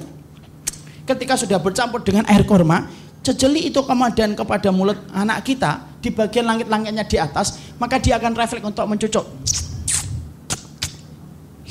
[1.02, 2.86] Ketika sudah bercampur dengan air korma,
[3.26, 8.30] jejeli itu kemudian kepada mulut anak kita di bagian langit-langitnya di atas, maka dia akan
[8.38, 9.26] refleks untuk mencucuk.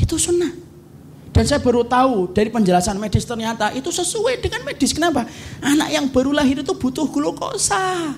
[0.08, 0.56] Itu sunnah.
[1.36, 4.96] Dan saya baru tahu dari penjelasan medis ternyata itu sesuai dengan medis.
[4.96, 5.28] Kenapa?
[5.60, 8.16] Anak yang baru lahir itu butuh glukosa.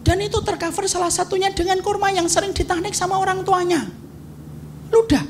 [0.00, 3.84] Dan itu tercover salah satunya dengan kurma yang sering ditanik sama orang tuanya.
[4.88, 5.22] Ludah.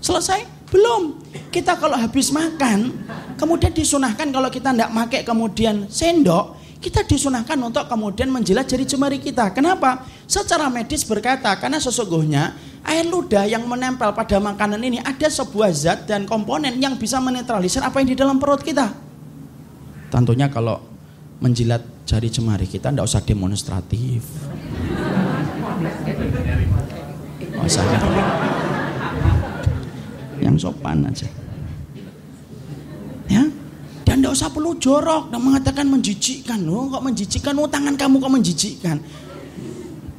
[0.00, 0.48] Selesai?
[0.72, 1.20] Belum.
[1.52, 2.90] Kita kalau habis makan,
[3.36, 9.20] kemudian disunahkan kalau kita tidak pakai kemudian sendok, kita disunahkan untuk kemudian menjilat jari jemari
[9.22, 9.52] kita.
[9.52, 10.02] Kenapa?
[10.26, 12.56] Secara medis berkata, karena sesungguhnya
[12.86, 17.82] air ludah yang menempel pada makanan ini ada sebuah zat dan komponen yang bisa menetralisir
[17.82, 18.94] apa yang di dalam perut kita.
[20.08, 20.78] Tentunya kalau
[21.42, 24.22] menjilat jari jemari kita tidak usah demonstratif.
[27.66, 27.82] usah
[30.38, 31.26] yang sopan aja.
[33.26, 33.42] Ya,
[34.06, 36.62] dan tidak usah perlu jorok dan mengatakan menjijikkan.
[36.62, 37.58] Loh, kok menjijikkan?
[37.58, 38.96] Oh, tangan kamu kok menjijikkan?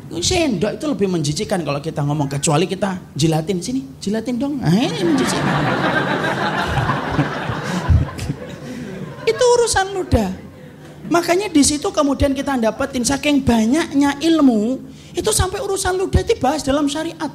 [0.07, 4.55] Sendok itu lebih menjijikkan kalau kita ngomong kecuali kita jilatin sini, jilatin dong.
[4.55, 5.43] Nah, ini menjijikkan.
[9.31, 10.31] itu urusan ludah.
[11.11, 14.79] Makanya di situ kemudian kita dapetin saking banyaknya ilmu
[15.11, 17.31] itu sampai urusan ludah dibahas dalam syariat.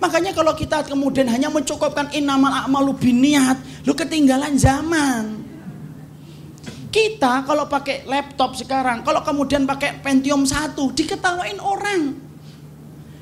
[0.00, 5.43] Makanya kalau kita kemudian hanya mencukupkan inamal a'malu biniat, lu ketinggalan zaman.
[6.94, 12.14] Kita kalau pakai laptop sekarang, kalau kemudian pakai Pentium 1, diketawain orang.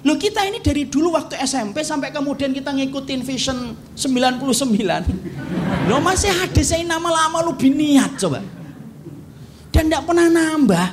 [0.04, 4.76] Loh kita ini dari dulu waktu SMP sampai kemudian kita ngikutin Vision 99.
[5.88, 8.44] Loh masih hadis saya nama lama lu biniat coba.
[9.72, 10.86] Dan tidak pernah nambah.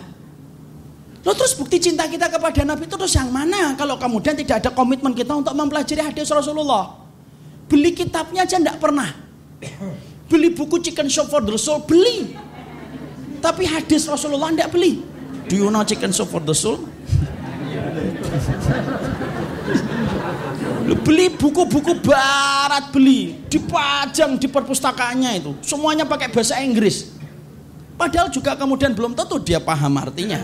[1.27, 3.75] Loh terus bukti cinta kita kepada Nabi itu terus yang mana?
[3.75, 6.95] Kalau kemudian tidak ada komitmen kita untuk mempelajari hadis Rasulullah.
[7.67, 9.09] Beli kitabnya aja tidak pernah.
[10.32, 12.47] Beli buku Chicken Shop for the Soul, beli.
[13.39, 15.03] Tapi hadis Rasulullah tidak beli.
[15.49, 16.85] Do you know chicken soup for the soul?
[21.05, 23.39] beli buku-buku barat beli.
[23.49, 25.51] Dipajang di perpustakaannya itu.
[25.65, 27.17] Semuanya pakai bahasa Inggris.
[27.97, 30.39] Padahal juga kemudian belum tentu dia paham artinya.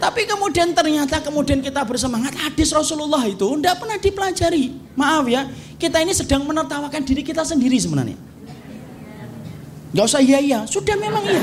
[0.00, 2.32] Tapi kemudian ternyata kemudian kita bersemangat.
[2.36, 4.64] Hadis Rasulullah itu tidak pernah dipelajari.
[4.96, 5.48] Maaf ya
[5.80, 8.29] kita ini sedang menertawakan diri kita sendiri sebenarnya
[9.90, 11.40] Gak usah iya iya, sudah memang iya.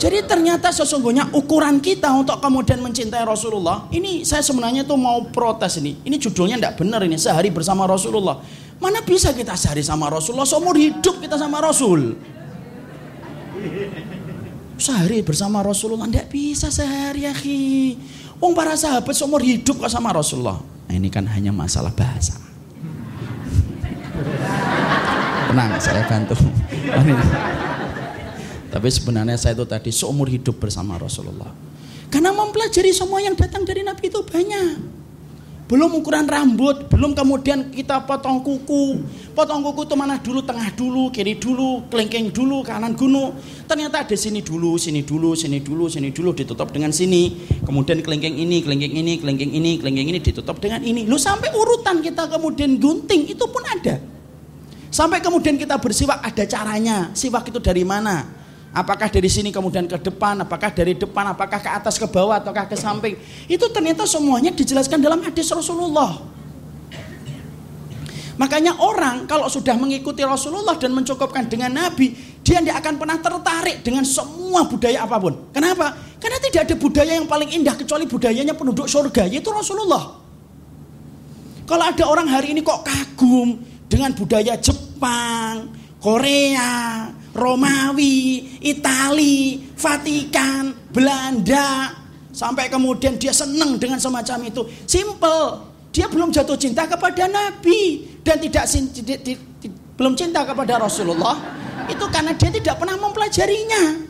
[0.00, 5.76] Jadi ternyata sesungguhnya ukuran kita untuk kemudian mencintai Rasulullah, ini saya sebenarnya tuh mau protes
[5.76, 6.00] ini.
[6.00, 8.40] Ini judulnya tidak benar ini, sehari bersama Rasulullah.
[8.80, 12.16] Mana bisa kita sehari sama Rasulullah, seumur hidup kita sama Rasul.
[14.80, 17.36] Sehari bersama Rasulullah, tidak bisa sehari ya
[18.40, 20.64] Wong para sahabat seumur hidup kok sama Rasulullah.
[20.88, 22.40] Nah ini kan hanya masalah bahasa.
[25.50, 26.38] Tenang, saya bantu.
[28.70, 31.50] Tapi sebenarnya saya itu tadi seumur hidup bersama Rasulullah.
[32.06, 35.02] Karena mempelajari semua yang datang dari Nabi itu banyak.
[35.66, 39.02] Belum ukuran rambut, belum kemudian kita potong kuku.
[39.34, 43.34] Potong kuku itu mana dulu, tengah dulu, kiri dulu, kelengkeng dulu, kanan gunung.
[43.66, 47.42] Ternyata ada sini dulu, sini dulu, sini dulu, sini dulu, ditutup dengan sini.
[47.66, 51.10] Kemudian kelengkeng ini, kelengkeng ini, kelengkeng ini, kelengkeng ini ditutup dengan ini.
[51.10, 54.19] Lu sampai urutan kita kemudian gunting itu pun ada.
[54.90, 57.14] Sampai kemudian kita bersiwak ada caranya.
[57.14, 58.26] Siwak itu dari mana?
[58.70, 62.70] Apakah dari sini kemudian ke depan, apakah dari depan, apakah ke atas, ke bawah, ataukah
[62.70, 63.18] ke samping.
[63.50, 66.22] Itu ternyata semuanya dijelaskan dalam hadis Rasulullah.
[68.38, 73.82] Makanya orang kalau sudah mengikuti Rasulullah dan mencukupkan dengan Nabi, dia tidak akan pernah tertarik
[73.82, 75.50] dengan semua budaya apa pun.
[75.50, 75.92] Kenapa?
[76.16, 80.18] Karena tidak ada budaya yang paling indah kecuali budayanya penduduk surga, yaitu Rasulullah.
[81.66, 85.66] Kalau ada orang hari ini kok kagum dengan budaya Jepang,
[85.98, 91.90] Korea, Romawi, Itali, Vatikan, Belanda,
[92.30, 94.62] sampai kemudian dia senang dengan semacam itu.
[94.86, 95.68] Simple.
[95.90, 98.70] Dia belum jatuh cinta kepada Nabi dan tidak
[99.98, 101.34] belum cinta kepada Rasulullah.
[101.90, 104.06] Itu karena dia tidak pernah mempelajarinya.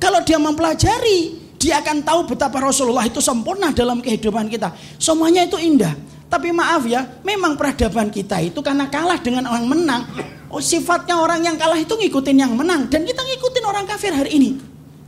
[0.00, 4.72] Kalau dia mempelajari, dia akan tahu betapa Rasulullah itu sempurna dalam kehidupan kita.
[4.96, 5.92] Semuanya itu indah.
[6.28, 10.02] Tapi maaf ya, memang peradaban kita itu karena kalah dengan orang menang,
[10.48, 14.32] Oh sifatnya orang yang kalah itu ngikutin yang menang dan kita ngikutin orang kafir hari
[14.40, 14.56] ini.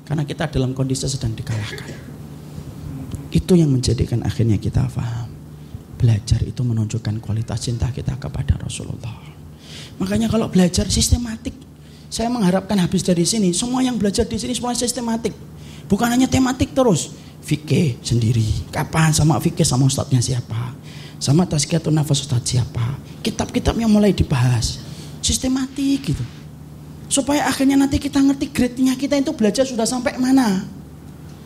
[0.04, 1.88] Karena kita dalam kondisi sedang dikalahkan.
[3.32, 5.32] Itu yang menjadikan akhirnya kita paham.
[5.96, 9.16] Belajar itu menunjukkan kualitas cinta kita kepada Rasulullah.
[9.96, 11.56] Makanya kalau belajar sistematik,
[12.12, 15.32] saya mengharapkan habis dari sini, semua yang belajar di sini semua sistematik.
[15.88, 17.16] Bukan hanya tematik terus.
[17.40, 18.68] Fikih sendiri.
[18.68, 20.79] Kapan sama fikih sama ustadznya siapa?
[21.20, 22.96] Sama tazkiyatun nafas ustadz siapa?
[23.20, 24.80] Kitab-kitabnya mulai dibahas
[25.20, 26.24] sistematik gitu.
[27.12, 30.64] Supaya akhirnya nanti kita ngerti grade-nya kita itu belajar sudah sampai mana.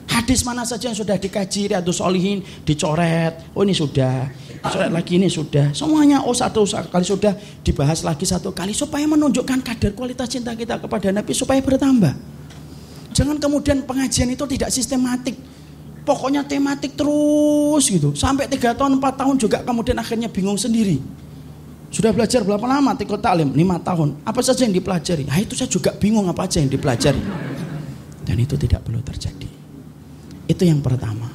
[0.05, 4.31] Hadis mana saja yang sudah dikaji, Riyadus Solihin, dicoret, oh ini sudah,
[4.62, 5.72] dicoret lagi ini sudah.
[5.75, 10.79] Semuanya oh satu kali sudah dibahas lagi satu kali supaya menunjukkan kadar kualitas cinta kita
[10.79, 12.14] kepada Nabi supaya bertambah.
[13.16, 15.35] Jangan kemudian pengajian itu tidak sistematik.
[16.05, 18.12] Pokoknya tematik terus gitu.
[18.12, 21.00] Sampai tiga tahun, empat tahun juga kemudian akhirnya bingung sendiri.
[21.88, 23.57] Sudah belajar berapa lama tikut taklim?
[23.57, 24.20] Lima tahun.
[24.26, 25.24] Apa saja yang dipelajari?
[25.24, 27.22] Nah itu saya juga bingung apa aja yang dipelajari.
[28.26, 29.48] Dan itu tidak perlu terjadi.
[30.44, 31.30] Itu yang pertama.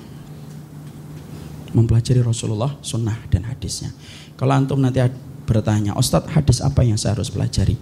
[1.74, 3.90] Mempelajari Rasulullah, sunnah dan hadisnya.
[4.38, 5.02] Kalau antum nanti
[5.50, 7.74] bertanya, Ustadz hadis apa yang saya harus pelajari?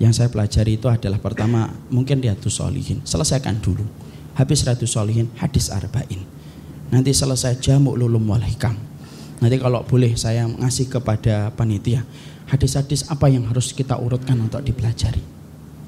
[0.00, 3.04] Yang saya pelajari itu adalah pertama mungkin Riyadus Solihin.
[3.04, 3.84] Selesaikan dulu.
[4.38, 6.22] Habis Riyadus Solihin, hadis Arba'in.
[6.90, 8.90] Nanti selesai Jamuk Lulum Wal Hikam
[9.40, 12.04] Nanti kalau boleh saya ngasih kepada panitia
[12.52, 15.24] hadis-hadis apa yang harus kita urutkan untuk dipelajari.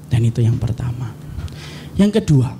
[0.09, 1.13] Dan itu yang pertama.
[1.93, 2.57] Yang kedua,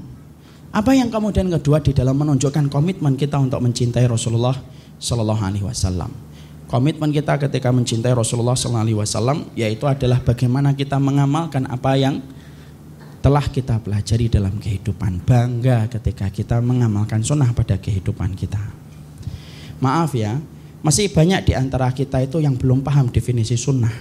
[0.69, 4.53] apa yang kemudian kedua di dalam menunjukkan komitmen kita untuk mencintai Rasulullah
[5.01, 6.13] Shallallahu Alaihi Wasallam.
[6.69, 12.21] Komitmen kita ketika mencintai Rasulullah Shallallahu Alaihi Wasallam yaitu adalah bagaimana kita mengamalkan apa yang
[13.23, 15.23] telah kita pelajari dalam kehidupan.
[15.23, 18.59] Bangga ketika kita mengamalkan sunnah pada kehidupan kita.
[19.79, 20.43] Maaf ya,
[20.83, 23.95] masih banyak di antara kita itu yang belum paham definisi sunnah.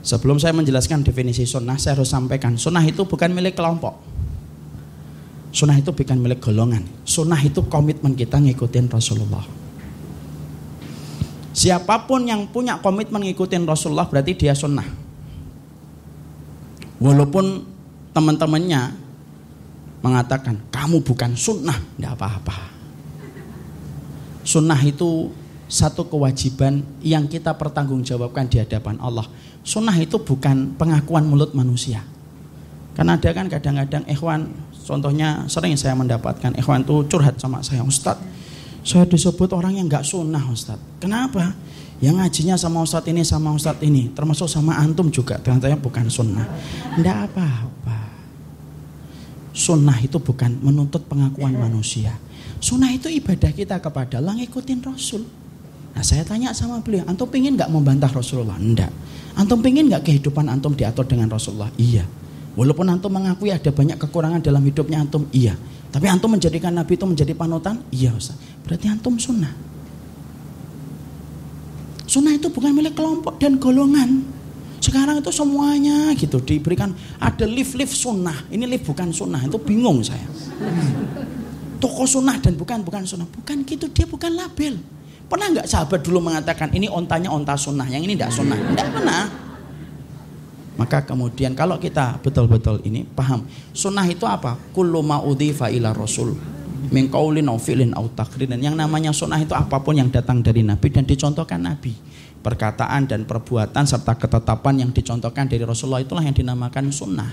[0.00, 4.00] Sebelum saya menjelaskan definisi sunnah, saya harus sampaikan sunnah itu bukan milik kelompok.
[5.52, 6.88] Sunnah itu bukan milik golongan.
[7.04, 9.44] Sunnah itu komitmen kita ngikutin Rasulullah.
[11.52, 15.07] Siapa pun yang punya komitmen ngikutin Rasulullah berarti dia sunnah.
[16.98, 17.62] Walaupun
[18.10, 18.94] teman-temannya
[20.02, 22.56] mengatakan kamu bukan sunnah, tidak apa-apa.
[24.42, 25.30] Sunnah itu
[25.68, 29.28] satu kewajiban yang kita pertanggungjawabkan di hadapan Allah.
[29.60, 32.00] Sunnah itu bukan pengakuan mulut manusia.
[32.96, 34.50] Karena ada kan kadang-kadang ikhwan,
[34.82, 38.24] contohnya sering saya mendapatkan ikhwan itu curhat sama saya, Ustadz,
[38.82, 40.98] saya disebut orang yang nggak sunnah Ustadz.
[40.98, 41.54] Kenapa?
[41.98, 46.46] Yang ngajinya sama Ustadz ini sama Ustadz ini, termasuk sama antum juga, ternyata bukan sunnah.
[46.94, 47.98] Tidak apa-apa.
[49.50, 52.14] Sunnah itu bukan menuntut pengakuan manusia
[52.58, 55.22] Sunnah itu ibadah kita kepada Allah ngikutin Rasul.
[55.94, 58.58] Nah saya tanya sama beliau, antum pingin nggak membantah Rasulullah?
[58.58, 58.90] Enggak.
[59.38, 61.70] Antum pingin nggak kehidupan antum diatur dengan Rasulullah?
[61.78, 62.02] Iya.
[62.58, 65.54] Walaupun antum mengakui ada banyak kekurangan dalam hidupnya antum, iya.
[65.94, 67.78] Tapi antum menjadikan Nabi itu menjadi panutan?
[67.94, 68.34] Iya Ustaz.
[68.66, 69.54] Berarti antum sunnah.
[72.08, 74.24] Sunnah itu bukan milik kelompok dan golongan.
[74.80, 78.48] Sekarang itu semuanya gitu diberikan ada lift-lift sunnah.
[78.48, 80.24] Ini lift bukan sunnah, itu bingung saya
[81.78, 83.26] toko sunnah dan bukan bukan sunnah.
[83.26, 84.78] Bukan gitu, dia bukan label.
[85.30, 88.58] Pernah nggak sahabat dulu mengatakan ini ontanya onta sunnah, yang ini tidak sunnah?
[88.58, 89.22] Tidak pernah.
[90.78, 93.42] Maka kemudian kalau kita betul-betul ini paham,
[93.74, 94.54] sunnah itu apa?
[94.78, 96.38] Ma'udhifa ila rasul
[96.90, 97.92] min qaulin au fi'lin
[98.46, 101.94] Dan yang namanya sunnah itu apa pun yang datang dari Nabi dan dicontohkan Nabi.
[102.38, 107.30] Perkataan dan perbuatan serta ketetapan yang dicontohkan dari Rasulullah itulah yang dinamakan sunnah.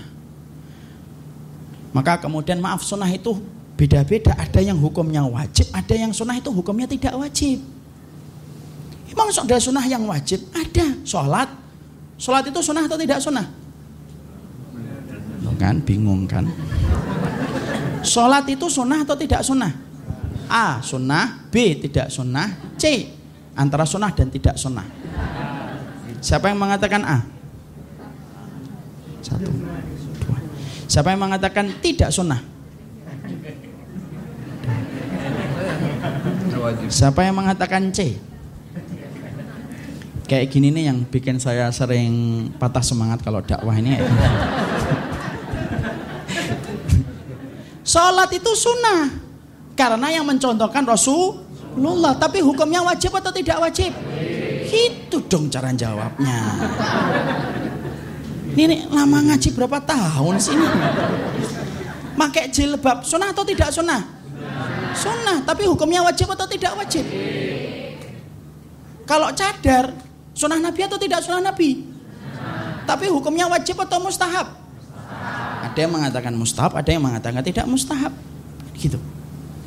[1.94, 3.38] Maka kemudian maaf sunnah itu
[3.76, 7.60] Beda-beda, ada yang hukumnya wajib, ada yang sunnah itu hukumnya tidak wajib.
[9.12, 10.40] Emang ada sunnah yang wajib?
[10.56, 10.96] Ada.
[11.04, 11.52] Sholat.
[12.16, 13.44] Sholat itu sunnah atau tidak sunnah?
[15.56, 16.44] kan, bingung kan?
[18.06, 19.74] Sholat itu sunnah atau tidak sunnah?
[20.46, 20.78] A.
[20.78, 21.74] Sunnah B.
[21.82, 23.10] Tidak sunnah C.
[23.58, 24.84] Antara sunnah dan tidak sunnah
[26.20, 27.18] Siapa yang mengatakan A?
[29.24, 30.38] Satu Dua
[30.86, 32.40] Siapa yang mengatakan tidak sunnah?
[36.90, 38.18] Siapa yang mengatakan C?
[40.26, 43.94] Kayak gini nih yang bikin saya sering patah semangat kalau dakwah ini
[47.96, 49.08] Sholat itu sunnah.
[49.72, 52.12] Karena yang mencontohkan Rasulullah.
[52.20, 53.88] Tapi hukumnya wajib atau tidak wajib?
[54.68, 56.36] Itu dong cara jawabnya.
[58.52, 60.68] Ini lama ngaji berapa tahun sih ini?
[62.16, 64.00] Pakai jilbab, sunnah atau tidak sunnah?
[64.96, 67.04] Sunnah, tapi hukumnya wajib atau tidak wajib?
[69.04, 69.92] Kalau cadar,
[70.32, 71.84] sunnah Nabi atau tidak sunnah Nabi?
[72.88, 74.65] Tapi hukumnya wajib atau mustahab?
[75.76, 78.08] Ada yang mengatakan mustahab, ada yang mengatakan tidak mustahab.
[78.80, 78.96] Gitu.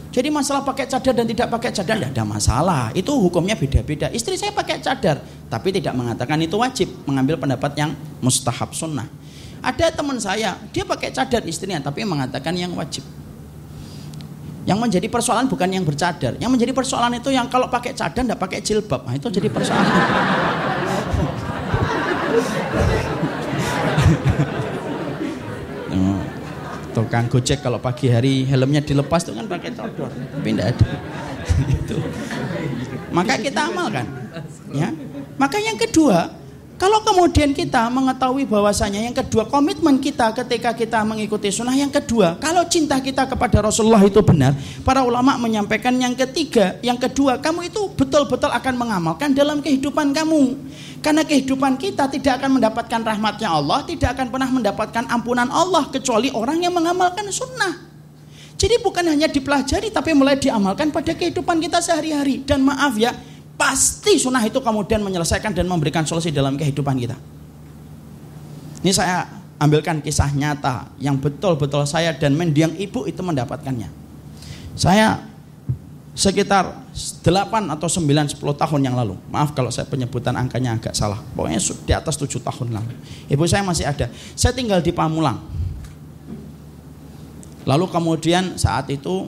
[0.10, 2.90] Jadi masalah pakai cadar dan tidak pakai cadar tidak ada masalah.
[2.98, 4.10] Itu hukumnya beda-beda.
[4.10, 5.22] Istri saya pakai cadar,
[5.54, 7.94] tapi tidak mengatakan itu wajib, mengambil pendapat yang
[8.26, 9.06] mustahab sunnah.
[9.62, 13.06] Ada teman saya, dia pakai cadar istrinya, tapi mengatakan yang wajib.
[14.66, 16.42] Yang menjadi persoalan bukan yang bercadar.
[16.42, 19.06] Yang menjadi persoalan itu yang kalau pakai cadar tidak pakai jilbab.
[19.06, 19.94] Nah, itu jadi persoalan.
[27.06, 30.88] tukang gojek kalau pagi hari helmnya dilepas itu kan pakai codor tapi tidak ada
[31.80, 31.98] itu.
[33.10, 34.06] Maka kita amalkan.
[34.70, 34.94] Ya.
[35.40, 36.39] Maka yang kedua
[36.80, 42.40] kalau kemudian kita mengetahui bahwasanya yang kedua komitmen kita ketika kita mengikuti sunnah yang kedua
[42.40, 44.56] kalau cinta kita kepada Rasulullah itu benar
[44.88, 50.56] para ulama menyampaikan yang ketiga yang kedua kamu itu betul-betul akan mengamalkan dalam kehidupan kamu
[51.00, 56.28] karena kehidupan kita tidak akan mendapatkan rahmatnya Allah, tidak akan pernah mendapatkan ampunan Allah kecuali
[56.36, 57.88] orang yang mengamalkan sunnah.
[58.60, 62.44] Jadi bukan hanya dipelajari tapi mulai diamalkan pada kehidupan kita sehari-hari.
[62.44, 63.16] Dan maaf ya,
[63.60, 67.20] pasti sunnah itu kemudian menyelesaikan dan memberikan solusi dalam kehidupan kita.
[68.80, 69.28] Ini saya
[69.60, 73.92] ambilkan kisah nyata yang betul-betul saya dan mendiang ibu itu mendapatkannya.
[74.80, 75.28] Saya
[76.16, 79.20] sekitar 8 atau 9 10 tahun yang lalu.
[79.28, 81.20] Maaf kalau saya penyebutan angkanya agak salah.
[81.36, 82.96] Pokoknya di atas 7 tahun lalu.
[83.28, 84.08] Ibu saya masih ada.
[84.40, 85.44] Saya tinggal di Pamulang.
[87.68, 89.28] Lalu kemudian saat itu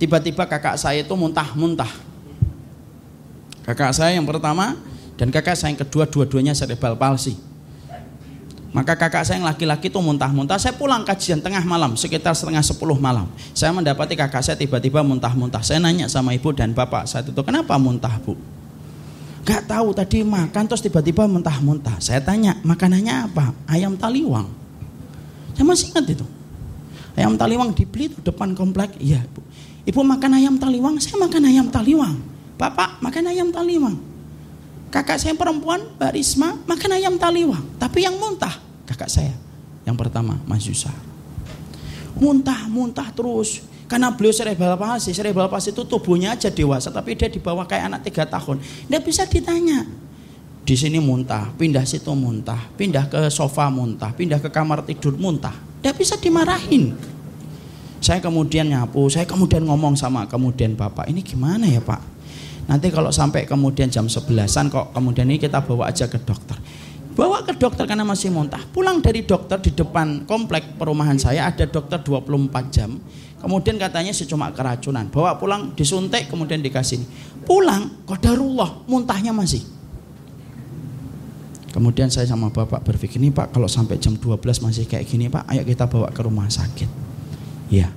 [0.00, 1.88] tiba-tiba kakak saya itu muntah-muntah.
[3.66, 4.78] Kakak saya yang pertama
[5.18, 7.34] dan kakak saya yang kedua dua-duanya cerebral palsy.
[8.70, 10.60] Maka kakak saya yang laki-laki itu muntah-muntah.
[10.60, 13.24] Saya pulang kajian tengah malam, sekitar setengah sepuluh malam.
[13.56, 15.64] Saya mendapati kakak saya tiba-tiba muntah-muntah.
[15.64, 18.36] Saya nanya sama ibu dan bapak saat itu, kenapa muntah bu?
[19.48, 21.96] Gak tahu tadi makan terus tiba-tiba muntah-muntah.
[22.04, 23.56] Saya tanya, makanannya apa?
[23.64, 24.46] Ayam taliwang.
[25.56, 26.26] Saya masih ingat itu.
[27.16, 28.92] Ayam taliwang dibeli itu depan komplek.
[29.00, 29.40] Iya bu.
[29.88, 32.35] Ibu makan ayam taliwang, saya makan ayam taliwang.
[32.56, 33.96] Bapak makan ayam taliwang.
[34.88, 37.60] Kakak saya perempuan, Mbak Risma, makan ayam taliwang.
[37.76, 38.56] Tapi yang muntah,
[38.88, 39.34] kakak saya.
[39.84, 40.94] Yang pertama, Mas Yusar.
[42.16, 43.60] Muntah-muntah terus.
[43.86, 48.00] Karena beliau cerebral palsy, cerebral palsy itu tubuhnya aja dewasa, tapi dia dibawa kayak anak
[48.08, 48.58] tiga tahun.
[48.90, 49.86] Dia bisa ditanya.
[50.66, 55.54] Di sini muntah, pindah situ muntah, pindah ke sofa muntah, pindah ke kamar tidur muntah.
[55.78, 56.98] Dia bisa dimarahin.
[58.02, 62.15] Saya kemudian nyapu, saya kemudian ngomong sama kemudian bapak, ini gimana ya pak?
[62.66, 66.58] Nanti kalau sampai kemudian jam sebelasan kok kemudian ini kita bawa aja ke dokter.
[67.16, 68.60] Bawa ke dokter karena masih muntah.
[68.74, 72.98] Pulang dari dokter di depan komplek perumahan saya ada dokter 24 jam.
[73.40, 75.08] Kemudian katanya cuma keracunan.
[75.08, 77.00] Bawa pulang disuntik kemudian dikasih.
[77.46, 79.64] Pulang kodarullah muntahnya masih.
[81.70, 85.44] Kemudian saya sama bapak berpikir nih pak kalau sampai jam 12 masih kayak gini pak
[85.52, 86.88] ayo kita bawa ke rumah sakit.
[87.68, 87.92] Ya.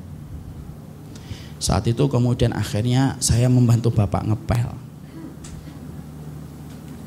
[1.60, 4.90] Saat itu kemudian akhirnya saya membantu bapak ngepel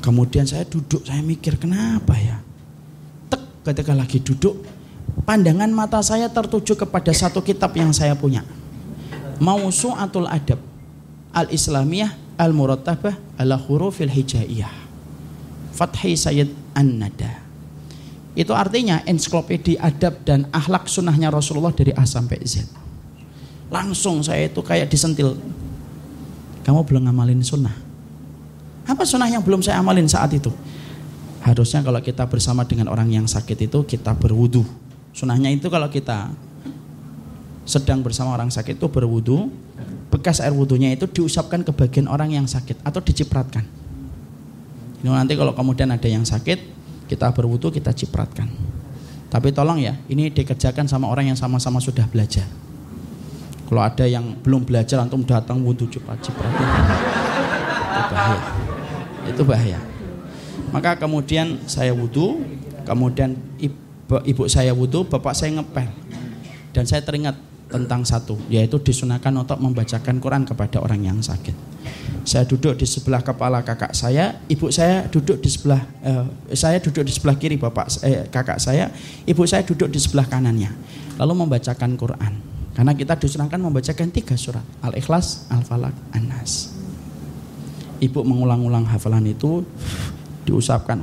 [0.03, 2.43] Kemudian saya duduk, saya mikir kenapa ya?
[3.31, 4.59] Tek ketika lagi duduk,
[5.23, 8.43] pandangan mata saya tertuju kepada satu kitab yang saya punya.
[9.39, 10.59] Mausu'atul Adab
[11.33, 14.69] Al-Islamiyah Al-Murattabah Ala Hurufil Hijaiyah
[15.73, 17.41] Fathi Sayyid An-Nada
[18.37, 22.82] Itu artinya ensiklopedia adab dan akhlak sunnahnya Rasulullah dari A sampai Z
[23.73, 25.33] Langsung saya itu kayak disentil
[26.61, 27.73] Kamu belum ngamalin sunnah
[28.83, 30.51] apa sunnah yang belum saya amalin saat itu?
[31.43, 34.63] Harusnya kalau kita bersama dengan orang yang sakit itu kita berwudu.
[35.15, 36.31] Sunnahnya itu kalau kita
[37.63, 39.51] sedang bersama orang sakit itu berwudu,
[40.11, 43.63] bekas air wudhunya itu diusapkan ke bagian orang yang sakit atau dicipratkan.
[45.03, 46.59] Ini nanti kalau kemudian ada yang sakit,
[47.07, 48.47] kita berwudu kita cipratkan.
[49.27, 52.47] Tapi tolong ya, ini dikerjakan sama orang yang sama-sama sudah belajar.
[53.69, 56.47] Kalau ada yang belum belajar antum datang wudhu cepat cepat
[57.93, 58.41] itu bahaya.
[59.23, 59.79] Itu bahaya.
[60.73, 62.41] Maka kemudian saya wudhu,
[62.83, 63.77] kemudian ibu,
[64.25, 65.89] ibu saya wudhu, bapak saya ngepel.
[66.73, 67.37] Dan saya teringat
[67.69, 71.53] tentang satu, yaitu disunahkan untuk membacakan Quran kepada orang yang sakit.
[72.23, 77.03] Saya duduk di sebelah kepala kakak saya, ibu saya duduk di sebelah, eh, saya duduk
[77.03, 78.93] di sebelah kiri bapak eh, kakak saya,
[79.25, 80.69] ibu saya duduk di sebelah kanannya.
[81.17, 82.52] Lalu membacakan Quran.
[82.73, 86.73] Karena kita disunahkan membacakan tiga surat, Al-Ikhlas, Al-Falaq, An-Nas.
[88.01, 89.61] Ibu mengulang-ulang hafalan itu,
[90.49, 90.97] diusapkan,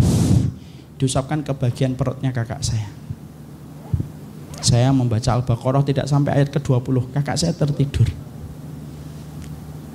[0.99, 3.01] diusapkan ke bagian perutnya kakak saya
[4.61, 8.07] saya membaca Al-Baqarah tidak sampai ayat ke-20, kakak saya tertidur.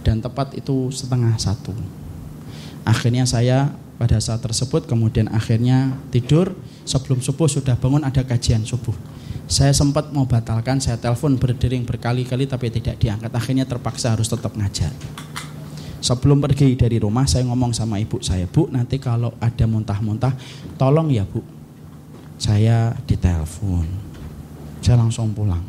[0.02, 1.74] Dan tepat itu setengah satu.
[2.86, 6.54] Akhirnya saya pada saat tersebut kemudian akhirnya tidur
[6.84, 8.94] sebelum subuh sudah bangun ada kajian subuh.
[9.46, 13.30] Saya sempat mau batalkan, saya telepon berdering berkali-kali tapi tidak diangkat.
[13.30, 14.90] Akhirnya terpaksa harus tetap ngajar.
[16.02, 20.34] Sebelum pergi dari rumah saya ngomong sama ibu saya, Bu nanti kalau ada muntah-muntah
[20.78, 21.42] tolong ya Bu.
[22.36, 24.06] Saya ditelepon
[24.86, 25.66] saya langsung pulang.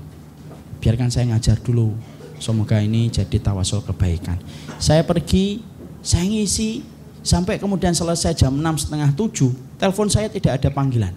[0.76, 1.96] Biarkan saya ngajar dulu.
[2.36, 4.36] Semoga ini jadi tawasul kebaikan.
[4.76, 5.64] Saya pergi,
[6.04, 6.84] saya ngisi,
[7.24, 11.16] sampai kemudian selesai jam 6 setengah 7, telepon saya tidak ada panggilan.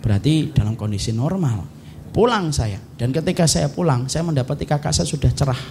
[0.00, 1.64] Berarti dalam kondisi normal.
[2.10, 5.62] Pulang saya, dan ketika saya pulang, saya mendapati kakak saya sudah cerah.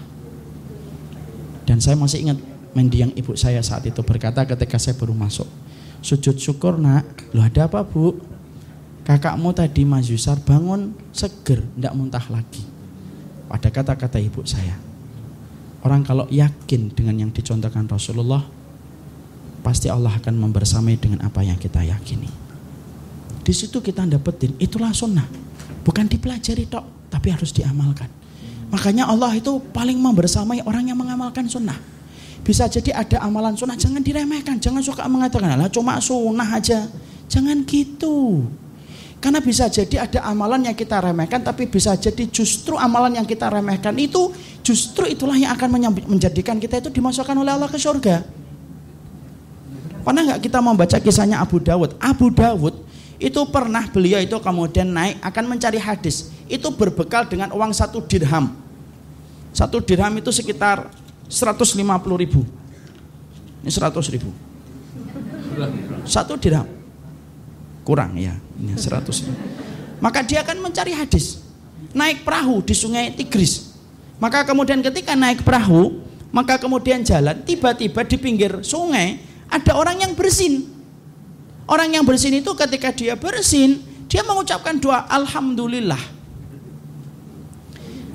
[1.68, 2.40] Dan saya masih ingat
[2.72, 5.46] mendiang ibu saya saat itu berkata ketika saya baru masuk.
[6.00, 7.04] Sujud syukur nak,
[7.36, 8.16] lu ada apa bu?
[9.10, 12.62] kakakmu tadi Mas Yusar bangun seger, tidak muntah lagi.
[13.50, 14.78] Pada kata-kata ibu saya,
[15.82, 18.46] orang kalau yakin dengan yang dicontohkan Rasulullah,
[19.66, 22.30] pasti Allah akan membersamai dengan apa yang kita yakini.
[23.44, 25.26] Di situ kita dapetin, itulah sunnah.
[25.84, 28.08] Bukan dipelajari tok, tapi harus diamalkan.
[28.70, 31.78] Makanya Allah itu paling membersamai orang yang mengamalkan sunnah.
[32.46, 34.62] Bisa jadi ada amalan sunnah, jangan diremehkan.
[34.62, 36.86] Jangan suka mengatakan, lah cuma sunnah aja.
[37.30, 38.46] Jangan gitu.
[39.20, 43.52] Karena bisa jadi ada amalan yang kita remehkan, tapi bisa jadi justru amalan yang kita
[43.52, 44.32] remehkan itu
[44.64, 45.76] justru itulah yang akan
[46.08, 48.24] menjadikan kita itu dimasukkan oleh Allah ke surga.
[50.00, 52.00] Pernah nggak kita membaca kisahnya Abu Dawud?
[52.00, 52.89] Abu Dawud
[53.20, 56.32] itu pernah beliau itu kemudian naik akan mencari hadis.
[56.48, 58.56] Itu berbekal dengan uang satu dirham.
[59.52, 60.88] Satu dirham itu sekitar
[61.28, 61.84] 150
[62.16, 62.48] ribu.
[63.60, 64.32] Ini 100 ribu.
[66.08, 66.80] Satu dirham
[67.84, 70.00] kurang ya, ini 100.
[70.00, 71.44] Maka dia akan mencari hadis.
[71.92, 73.76] Naik perahu di sungai Tigris.
[74.22, 76.00] Maka kemudian ketika naik perahu,
[76.32, 80.79] maka kemudian jalan, tiba-tiba di pinggir sungai ada orang yang bersin.
[81.70, 83.78] Orang yang bersin itu ketika dia bersin,
[84.10, 86.02] dia mengucapkan doa Alhamdulillah.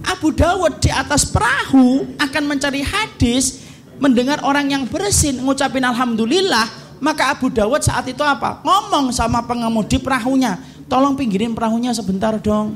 [0.02, 3.62] Abu Dawud di atas perahu akan mencari hadis,
[4.02, 6.66] mendengar orang yang bersin mengucapin Alhamdulillah,
[6.98, 8.59] maka Abu Dawud saat itu apa?
[8.66, 10.59] Ngomong sama pengemudi perahunya,
[10.90, 12.74] tolong pinggirin perahunya sebentar dong.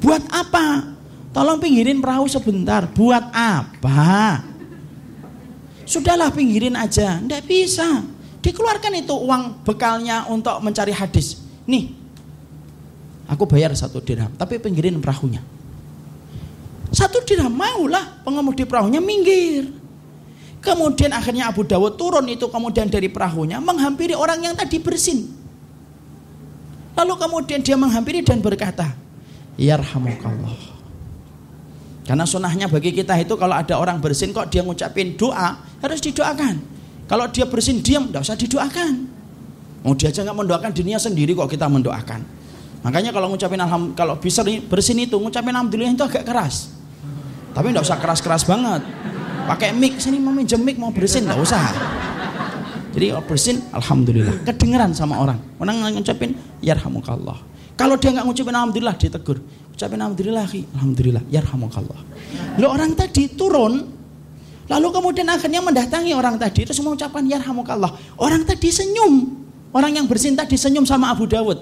[0.00, 0.96] Buat apa?
[1.36, 2.88] Tolong pinggirin perahu sebentar.
[2.88, 4.42] Buat apa?
[5.84, 7.20] Sudahlah pinggirin aja.
[7.20, 8.00] Tidak bisa.
[8.40, 11.36] Dikeluarkan itu uang bekalnya untuk mencari hadis.
[11.68, 11.92] Nih,
[13.28, 15.44] aku bayar satu dirham, tapi pinggirin perahunya.
[16.90, 19.70] Satu dirham maulah pengemudi perahunya minggir.
[20.60, 25.24] Kemudian akhirnya Abu Dawud turun itu kemudian dari perahunya menghampiri orang yang tadi bersin.
[26.96, 28.92] Lalu kemudian dia menghampiri dan berkata,
[29.56, 30.80] Yarhamukallah.
[32.04, 36.58] Karena sunahnya bagi kita itu kalau ada orang bersin kok dia ngucapin doa harus didoakan.
[37.10, 38.94] Kalau dia bersin diam tidak usah didoakan.
[39.82, 42.22] Mau dia aja nggak mendoakan dirinya sendiri kok kita mendoakan.
[42.86, 46.70] Makanya kalau ngucapin alham kalau bisa bersin itu ngucapin alhamdulillah itu agak keras.
[47.50, 48.86] Tapi tidak usah keras-keras banget.
[49.50, 51.66] Pakai mic sini mau minjem mic mau bersin nggak usah.
[52.94, 54.46] Jadi kalau bersin alhamdulillah.
[54.46, 55.42] Kedengeran sama orang.
[55.58, 57.42] Orang ngucapin yarhamukallah.
[57.74, 59.42] Kalau dia nggak ngucapin alhamdulillah ditegur
[59.74, 60.46] ucapin alhamdulillah
[60.78, 61.24] alhamdulillah.
[61.26, 62.00] Yarhamukallah.
[62.62, 63.99] Lo orang tadi turun
[64.70, 67.90] lalu kemudian akhirnya mendatangi orang tadi terus mengucapkan yarhamukallah
[68.22, 69.34] orang tadi senyum
[69.74, 71.58] orang yang bersin tadi senyum sama Abu Dawud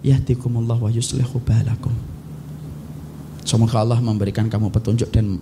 [0.00, 1.92] yahdikumullah wa yuslihu balakum
[3.48, 5.40] Semoga Allah memberikan kamu petunjuk dan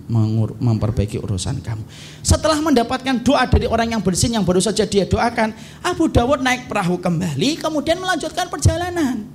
[0.63, 1.83] memperbaiki urusan kamu.
[2.23, 5.51] Setelah mendapatkan doa dari orang yang bersin yang baru saja dia doakan,
[5.83, 9.27] Abu Dawud naik perahu kembali, kemudian melanjutkan perjalanan.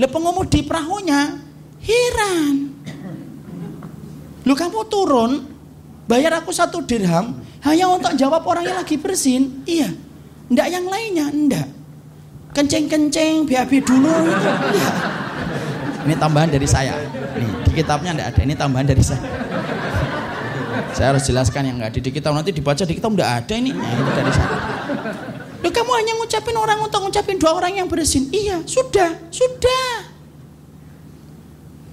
[0.00, 1.44] Le pengemudi perahunya
[1.84, 2.72] heran.
[4.48, 5.44] Lu kamu turun,
[6.10, 9.62] bayar aku satu dirham, hanya untuk jawab orang yang lagi bersin.
[9.62, 9.94] Iya,
[10.50, 11.68] ndak yang lainnya, ndak.
[12.50, 14.50] kencing-kencing BAB dulu itu.
[14.74, 14.90] Ya.
[16.02, 16.98] Ini tambahan dari saya.
[17.38, 18.40] Nih, di kitabnya enggak ada.
[18.42, 19.22] Ini tambahan dari saya.
[20.90, 23.70] Saya harus jelaskan yang enggak ada di kitab nanti dibaca di kitab enggak ada ini.
[23.70, 24.56] Nah, ini dari saya.
[25.62, 28.26] Loh, kamu hanya ngucapin orang untuk ngucapin dua orang yang bersin.
[28.34, 30.10] Iya, sudah, sudah.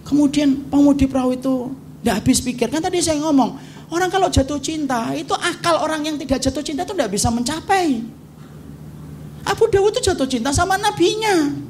[0.09, 1.53] Kemudian pemudi perahu itu
[2.01, 2.71] tidak habis pikir.
[2.71, 3.59] Kan tadi saya ngomong,
[3.91, 8.03] orang kalau jatuh cinta, itu akal orang yang tidak jatuh cinta itu tidak bisa mencapai.
[9.47, 11.67] Abu Dawud itu jatuh cinta sama nabinya.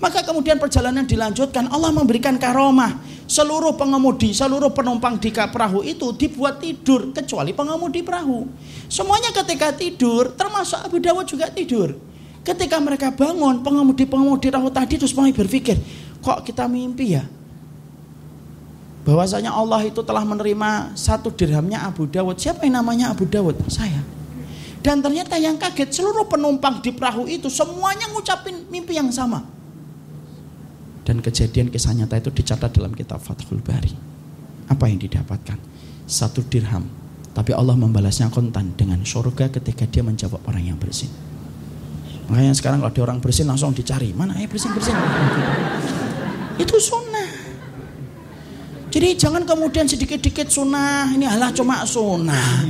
[0.00, 2.96] Maka kemudian perjalanan dilanjutkan, Allah memberikan karomah.
[3.30, 8.48] Seluruh pengemudi, seluruh penumpang di perahu itu dibuat tidur, kecuali pengemudi perahu.
[8.88, 11.94] Semuanya ketika tidur, termasuk Abu Dawud juga tidur.
[12.40, 15.76] Ketika mereka bangun, pengemudi-pengemudi perahu tadi terus mulai berpikir,
[16.24, 17.22] kok kita mimpi ya?
[19.10, 22.38] Bahwasanya Allah itu telah menerima satu dirhamnya Abu Dawud.
[22.38, 23.58] Siapa yang namanya Abu Dawud?
[23.66, 23.98] Saya.
[24.78, 29.42] Dan ternyata yang kaget seluruh penumpang di perahu itu semuanya ngucapin mimpi yang sama.
[31.02, 33.90] Dan kejadian kisah nyata itu dicatat dalam kitab Fathul Bari.
[34.70, 35.58] Apa yang didapatkan?
[36.06, 36.86] Satu dirham.
[37.34, 41.10] Tapi Allah membalasnya kontan dengan surga ketika dia menjawab orang yang bersin.
[42.30, 44.14] Makanya sekarang kalau ada orang bersin langsung dicari.
[44.14, 44.94] Mana ya bersin-bersin?
[46.62, 47.09] itu sunnah.
[48.90, 52.66] Jadi jangan kemudian sedikit-sedikit sunnah, ini halah cuma sunnah.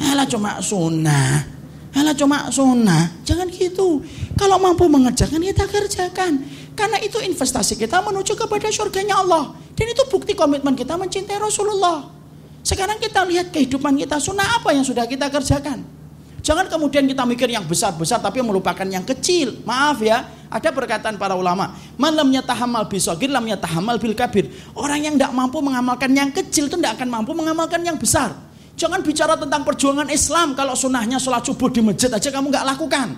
[0.00, 1.44] Halah cuma sunnah.
[1.92, 3.12] Halah cuma sunnah.
[3.28, 4.00] Jangan gitu.
[4.40, 6.40] Kalau mampu mengerjakan kita kerjakan.
[6.72, 9.52] Karena itu investasi kita menuju kepada surganya Allah.
[9.76, 12.08] Dan itu bukti komitmen kita mencintai Rasulullah.
[12.64, 15.99] Sekarang kita lihat kehidupan kita sunnah apa yang sudah kita kerjakan.
[16.40, 19.60] Jangan kemudian kita mikir yang besar-besar tapi melupakan yang kecil.
[19.68, 24.48] Maaf ya, ada perkataan para ulama, malamnya tahamal bisogir, lamnya tahamal bil kabir.
[24.72, 28.32] Orang yang tidak mampu mengamalkan yang kecil itu tidak akan mampu mengamalkan yang besar.
[28.74, 33.08] Jangan bicara tentang perjuangan Islam kalau sunnahnya sholat subuh di masjid aja kamu nggak lakukan.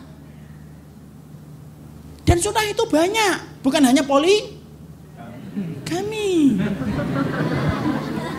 [2.27, 4.59] Dan sunnah itu banyak, bukan hanya poli
[5.87, 6.59] kami.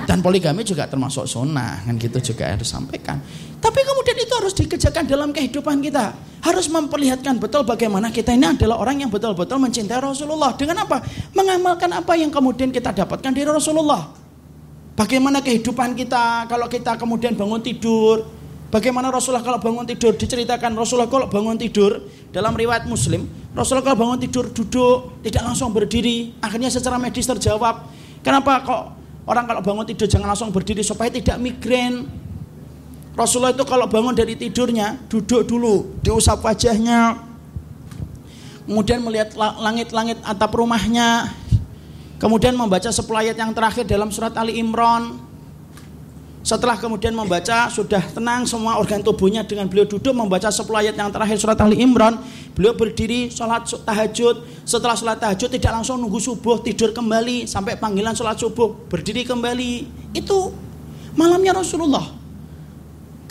[0.03, 3.23] Dan poligami juga termasuk sunnah, kan gitu juga harus sampaikan.
[3.63, 6.11] Tapi kemudian itu harus dikerjakan dalam kehidupan kita.
[6.43, 10.51] Harus memperlihatkan betul bagaimana kita ini adalah orang yang betul-betul mencintai Rasulullah.
[10.59, 10.99] Dengan apa?
[11.31, 14.11] Mengamalkan apa yang kemudian kita dapatkan dari Rasulullah.
[14.93, 18.43] Bagaimana kehidupan kita kalau kita kemudian bangun tidur.
[18.73, 24.01] Bagaimana Rasulullah kalau bangun tidur diceritakan Rasulullah kalau bangun tidur dalam riwayat Muslim Rasulullah kalau
[24.01, 27.85] bangun tidur duduk tidak langsung berdiri akhirnya secara medis terjawab
[28.25, 28.83] kenapa kok
[29.23, 32.07] orang kalau bangun tidur jangan langsung berdiri supaya tidak migrain
[33.13, 37.21] Rasulullah itu kalau bangun dari tidurnya duduk dulu, diusap wajahnya,
[38.65, 41.29] kemudian melihat langit-langit atap rumahnya,
[42.17, 45.22] kemudian membaca sepuluh ayat yang terakhir dalam surat Ali Imran.
[46.43, 51.07] Setelah kemudian membaca sudah tenang semua organ tubuhnya dengan beliau duduk membaca sepuluh ayat yang
[51.07, 52.19] terakhir surat Ali Imran,
[52.51, 54.43] beliau berdiri sholat tahajud.
[54.67, 59.87] Setelah sholat tahajud tidak langsung nunggu subuh tidur kembali sampai panggilan sholat subuh berdiri kembali.
[60.11, 60.51] Itu
[61.15, 62.11] malamnya Rasulullah.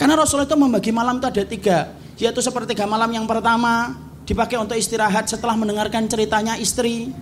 [0.01, 1.77] Karena Rasulullah itu membagi malam itu ada tiga,
[2.17, 3.93] yaitu sepertiga malam yang pertama
[4.25, 7.13] dipakai untuk istirahat setelah mendengarkan ceritanya istri.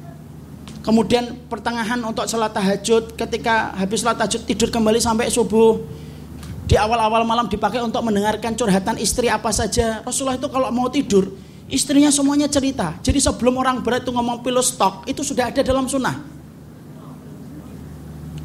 [0.81, 5.77] Kemudian pertengahan untuk sholat tahajud, ketika habis sholat tahajud tidur kembali sampai subuh.
[6.65, 10.01] Di awal-awal malam dipakai untuk mendengarkan curhatan istri apa saja.
[10.01, 11.29] Rasulullah itu kalau mau tidur,
[11.69, 12.97] istrinya semuanya cerita.
[13.03, 16.17] Jadi sebelum orang berat itu ngomong pilu stok, itu sudah ada dalam sunnah.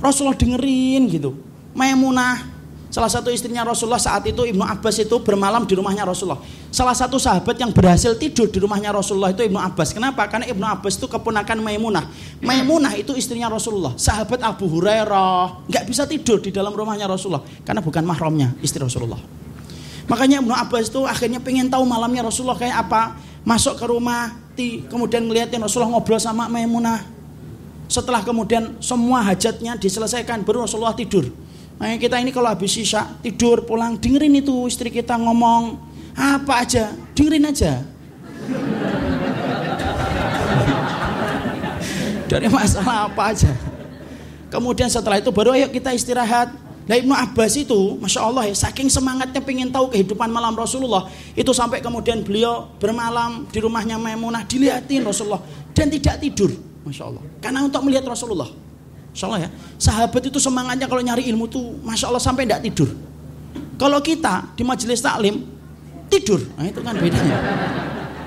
[0.02, 1.38] Rasulullah dengerin gitu.
[1.72, 2.55] Maimunah
[2.96, 6.40] Salah satu istrinya Rasulullah saat itu Ibnu Abbas itu bermalam di rumahnya Rasulullah.
[6.72, 9.92] Salah satu sahabat yang berhasil tidur di rumahnya Rasulullah itu Ibnu Abbas.
[9.92, 10.24] Kenapa?
[10.32, 12.08] Karena Ibnu Abbas itu keponakan Maimunah.
[12.40, 13.92] Maimunah itu istrinya Rasulullah.
[14.00, 19.20] Sahabat Abu Hurairah nggak bisa tidur di dalam rumahnya Rasulullah karena bukan mahramnya istri Rasulullah.
[20.08, 23.12] Makanya Ibnu Abbas itu akhirnya pengen tahu malamnya Rasulullah kayak apa.
[23.44, 24.40] Masuk ke rumah,
[24.88, 27.04] kemudian ngeliatin Rasulullah ngobrol sama Maimunah.
[27.92, 31.44] Setelah kemudian semua hajatnya diselesaikan, baru Rasulullah tidur.
[31.76, 35.76] Makanya kita ini kalau habis sisa tidur pulang dengerin itu istri kita ngomong
[36.16, 37.84] apa aja, dengerin aja.
[42.32, 43.52] Dari masalah apa aja.
[44.48, 46.48] Kemudian setelah itu baru ayo kita istirahat.
[46.86, 51.10] Nah Ibnu Abbas itu, Masya Allah ya, saking semangatnya pengen tahu kehidupan malam Rasulullah.
[51.34, 55.42] Itu sampai kemudian beliau bermalam di rumahnya Maimunah, dilihatin Rasulullah.
[55.74, 56.54] Dan tidak tidur,
[56.86, 57.22] Masya Allah.
[57.42, 58.46] Karena untuk melihat Rasulullah.
[59.16, 59.50] Masya Allah ya.
[59.80, 62.92] Sahabat itu semangatnya kalau nyari ilmu tuh Masya Allah sampai tidak tidur.
[63.80, 65.40] Kalau kita di majelis taklim
[66.12, 67.40] tidur, nah itu kan bedanya.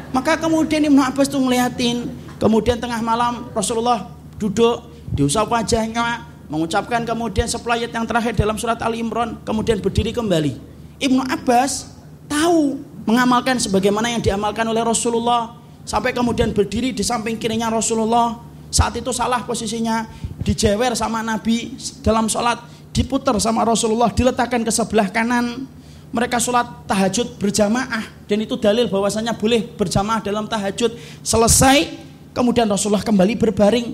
[0.09, 2.09] Maka kemudian Ibnu Abbas tuh ngeliatin,
[2.41, 4.09] kemudian tengah malam Rasulullah
[4.41, 10.57] duduk diusap wajahnya, mengucapkan kemudian seplayat yang terakhir dalam surat Ali Imran, kemudian berdiri kembali.
[10.97, 11.93] Ibnu Abbas
[12.25, 15.53] tahu mengamalkan sebagaimana yang diamalkan oleh Rasulullah
[15.85, 18.41] sampai kemudian berdiri di samping kirinya Rasulullah.
[18.69, 20.05] Saat itu salah posisinya,
[20.43, 22.63] dijewer sama Nabi dalam sholat,
[22.95, 25.67] diputar sama Rasulullah, diletakkan ke sebelah kanan.
[26.09, 30.97] Mereka sholat tahajud berjamaah dan itu dalil bahwasanya boleh berjamaah dalam tahajud.
[31.21, 31.85] Selesai,
[32.33, 33.93] kemudian Rasulullah kembali berbaring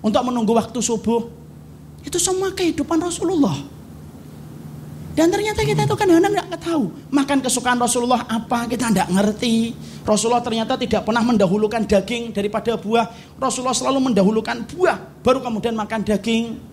[0.00, 1.28] untuk menunggu waktu subuh.
[2.00, 3.60] Itu semua kehidupan Rasulullah.
[5.10, 9.74] Dan ternyata kita itu kadang-kadang nggak tahu makan kesukaan Rasulullah apa kita tidak ngerti.
[10.06, 13.10] Rasulullah ternyata tidak pernah mendahulukan daging daripada buah.
[13.34, 14.96] Rasulullah selalu mendahulukan buah
[15.26, 16.70] baru kemudian makan daging.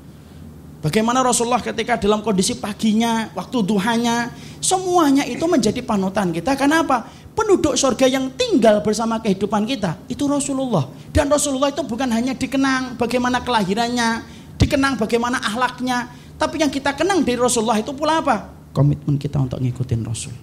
[0.78, 4.30] Bagaimana Rasulullah ketika dalam kondisi paginya, waktu duhanya,
[4.62, 6.54] semuanya itu menjadi panutan kita.
[6.54, 7.10] Kenapa?
[7.34, 10.86] Penduduk surga yang tinggal bersama kehidupan kita itu Rasulullah.
[11.10, 14.22] Dan Rasulullah itu bukan hanya dikenang bagaimana kelahirannya,
[14.62, 18.54] dikenang bagaimana ahlaknya, tapi yang kita kenang dari Rasulullah itu pula apa?
[18.72, 20.34] Komitmen kita untuk ngikutin Rasul.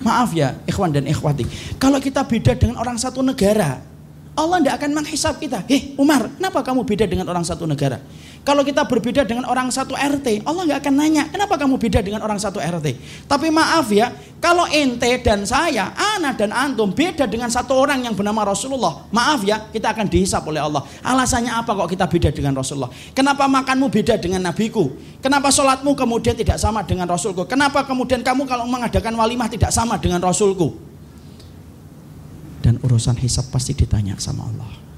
[0.00, 1.44] Maaf ya, ikhwan dan ikhwati.
[1.76, 3.84] Kalau kita beda dengan orang satu negara,
[4.32, 5.60] Allah tidak akan menghisap kita.
[5.68, 8.00] Hei Umar, kenapa kamu beda dengan orang satu negara?
[8.40, 12.24] Kalau kita berbeda dengan orang satu RT, Allah nggak akan nanya, kenapa kamu beda dengan
[12.24, 12.96] orang satu RT?
[13.28, 18.16] Tapi maaf ya, kalau ente dan saya, Ana dan Antum beda dengan satu orang yang
[18.16, 20.80] bernama Rasulullah, maaf ya, kita akan dihisap oleh Allah.
[21.04, 22.88] Alasannya apa kok kita beda dengan Rasulullah?
[23.12, 24.88] Kenapa makanmu beda dengan nabiku?
[25.20, 27.44] Kenapa sholatmu kemudian tidak sama dengan Rasulku?
[27.44, 30.80] Kenapa kemudian kamu kalau mengadakan walimah tidak sama dengan Rasulku?
[32.64, 34.89] Dan urusan hisap pasti ditanya sama Allah.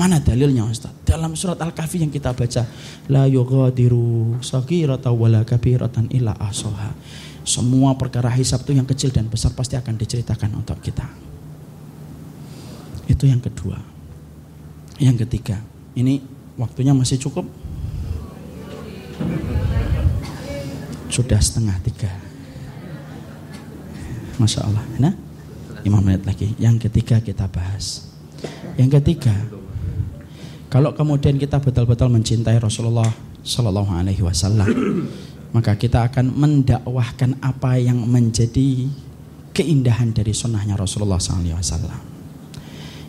[0.00, 0.96] Mana dalilnya Ustaz?
[1.04, 2.64] Dalam surat Al-Kahfi yang kita baca,
[3.12, 6.96] la yughadiru saghiratan wala kabiratan illa ahsaha.
[7.44, 11.04] Semua perkara hisab itu yang kecil dan besar pasti akan diceritakan untuk kita.
[13.12, 13.76] Itu yang kedua.
[14.96, 15.60] Yang ketiga,
[15.92, 16.24] ini
[16.56, 17.44] waktunya masih cukup.
[21.12, 22.08] Sudah setengah tiga.
[24.40, 24.84] Masya Allah.
[24.96, 25.12] Nah,
[25.84, 26.56] lima menit lagi.
[26.56, 28.08] Yang ketiga kita bahas.
[28.80, 29.59] Yang ketiga,
[30.70, 33.10] kalau kemudian kita betul-betul mencintai Rasulullah
[33.42, 34.70] Shallallahu Alaihi Wasallam,
[35.56, 38.86] maka kita akan mendakwahkan apa yang menjadi
[39.50, 42.00] keindahan dari sunnahnya Rasulullah Alaihi Wasallam.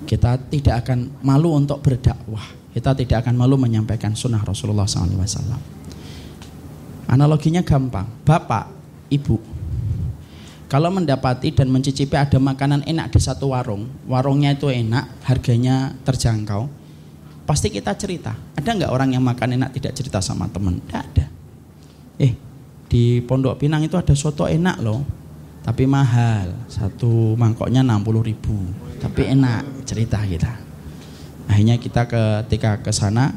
[0.10, 2.60] Kita tidak akan malu untuk berdakwah.
[2.74, 5.62] Kita tidak akan malu menyampaikan sunnah Rasulullah Alaihi Wasallam.
[7.14, 8.74] Analoginya gampang, bapak,
[9.14, 9.38] ibu,
[10.72, 16.81] kalau mendapati dan mencicipi ada makanan enak di satu warung, warungnya itu enak, harganya terjangkau,
[17.52, 18.32] pasti kita cerita.
[18.56, 20.80] Ada nggak orang yang makan enak tidak cerita sama teman?
[20.80, 21.26] Tidak ada.
[22.15, 22.32] Eh,
[22.88, 25.03] di Pondok Pinang itu ada soto enak loh,
[25.60, 26.56] tapi mahal.
[26.72, 28.56] Satu mangkoknya 60 ribu,
[29.03, 30.53] tapi enak cerita kita.
[31.52, 33.36] Akhirnya kita ketika ke sana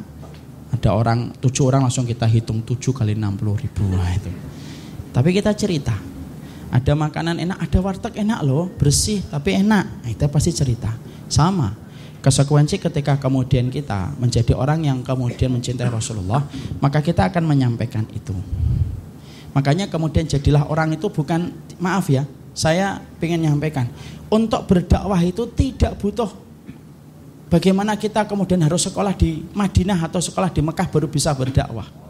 [0.71, 4.31] ada orang tujuh orang langsung kita hitung tujuh kali 60 ribu nah, itu.
[5.11, 5.99] Tapi kita cerita.
[6.71, 10.07] Ada makanan enak, ada warteg enak loh, bersih tapi enak.
[10.07, 10.95] Nah, kita pasti cerita.
[11.27, 11.84] Sama,
[12.25, 16.41] Konsekuensi ketika kemudian kita menjadi orang yang kemudian mencintai Rasulullah,
[16.81, 18.33] maka kita akan menyampaikan itu.
[19.53, 22.25] Makanya kemudian jadilah orang itu bukan maaf ya,
[22.57, 23.93] saya ingin menyampaikan
[24.33, 26.33] untuk berdakwah itu tidak butuh
[27.53, 32.04] bagaimana kita kemudian harus sekolah di Madinah atau sekolah di Mekah baru bisa berdakwah.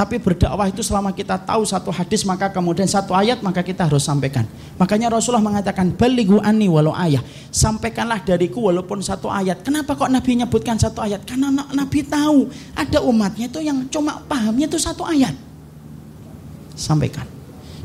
[0.00, 4.00] Tapi berdakwah itu selama kita tahu satu hadis maka kemudian satu ayat maka kita harus
[4.00, 4.48] sampaikan.
[4.80, 7.20] Makanya Rasulullah mengatakan baligu ani walau ayat.
[7.52, 9.60] Sampaikanlah dariku walaupun satu ayat.
[9.60, 11.20] Kenapa kok Nabi nyebutkan satu ayat?
[11.28, 15.36] Karena Nabi tahu ada umatnya itu yang cuma pahamnya itu satu ayat.
[16.72, 17.28] Sampaikan.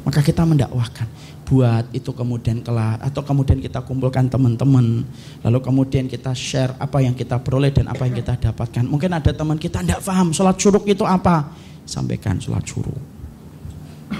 [0.07, 1.11] Maka kita mendakwahkan
[1.51, 5.03] buat itu kemudian kelar atau kemudian kita kumpulkan teman-teman
[5.45, 9.29] lalu kemudian kita share apa yang kita peroleh dan apa yang kita dapatkan mungkin ada
[9.29, 11.53] teman kita tidak paham sholat syuruk itu apa
[11.85, 12.97] sampaikan sholat suruh.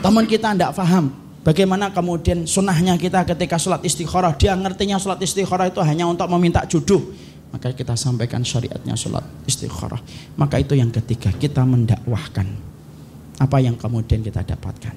[0.01, 4.33] Teman kita tidak paham bagaimana kemudian sunnahnya kita ketika sholat istikharah.
[4.33, 7.01] Dia ngertinya sholat istikharah itu hanya untuk meminta jodoh.
[7.53, 10.01] Maka kita sampaikan syariatnya sholat istikharah.
[10.35, 12.47] Maka itu yang ketiga, kita mendakwahkan
[13.39, 14.91] apa yang kemudian kita dapatkan.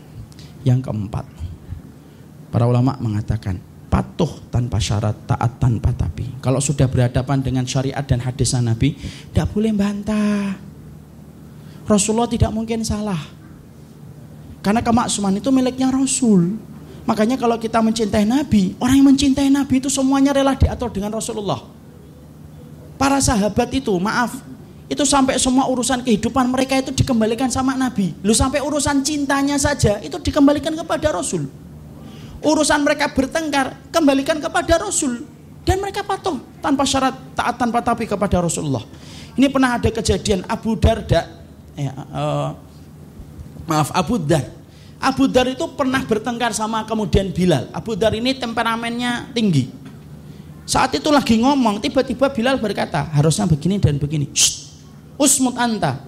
[0.66, 1.24] Yang keempat,
[2.50, 6.26] para ulama mengatakan patuh tanpa syarat, taat tanpa tapi.
[6.42, 8.98] Kalau sudah berhadapan dengan syariat dan hadis Nabi,
[9.30, 10.58] tidak boleh bantah
[11.88, 13.18] Rasulullah tidak mungkin salah.
[14.60, 16.60] Karena kemaksuman itu miliknya Rasul.
[17.08, 21.64] Makanya kalau kita mencintai Nabi, orang yang mencintai Nabi itu semuanya rela diatur dengan Rasulullah.
[23.00, 24.36] Para sahabat itu, maaf,
[24.92, 28.12] itu sampai semua urusan kehidupan mereka itu dikembalikan sama Nabi.
[28.20, 31.48] Lu sampai urusan cintanya saja itu dikembalikan kepada Rasul.
[32.44, 35.24] Urusan mereka bertengkar, kembalikan kepada Rasul.
[35.64, 38.84] Dan mereka patuh tanpa syarat taat tanpa tapi kepada Rasulullah.
[39.36, 41.37] Ini pernah ada kejadian Abu Darda
[41.78, 42.58] ya, uh,
[43.70, 44.50] maaf Abu Dar.
[44.98, 47.70] Abu Dar itu pernah bertengkar sama kemudian Bilal.
[47.70, 49.70] Abu Dar ini temperamennya tinggi.
[50.66, 54.28] Saat itu lagi ngomong, tiba-tiba Bilal berkata, harusnya begini dan begini.
[55.16, 56.02] Usmut anta.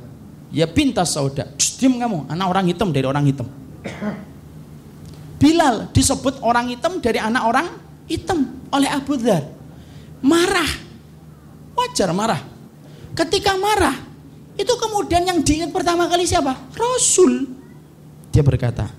[0.50, 1.46] Ya pintas sauda.
[1.80, 3.46] Diam kamu, anak orang hitam dari orang hitam.
[5.40, 7.66] Bilal disebut orang hitam dari anak orang
[8.04, 9.46] hitam oleh Abu Dhar.
[10.20, 10.68] Marah.
[11.72, 12.42] Wajar marah.
[13.16, 13.96] Ketika marah,
[14.60, 16.52] itu kemudian yang diingat pertama kali siapa?
[16.76, 17.48] Rasul.
[18.30, 18.92] Dia berkata,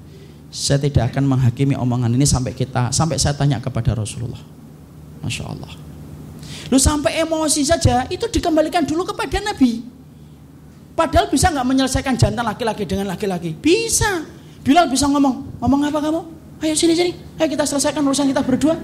[0.52, 4.42] saya tidak akan menghakimi omongan ini sampai kita sampai saya tanya kepada Rasulullah.
[5.24, 5.72] Masya Allah.
[6.68, 9.84] Lu sampai emosi saja itu dikembalikan dulu kepada Nabi.
[10.92, 13.56] Padahal bisa nggak menyelesaikan jantan laki-laki dengan laki-laki?
[13.56, 14.28] Bisa.
[14.62, 16.22] Bilal bisa ngomong, ngomong apa kamu?
[16.62, 17.12] Ayo sini sini,
[17.42, 18.78] ayo kita selesaikan urusan kita berdua.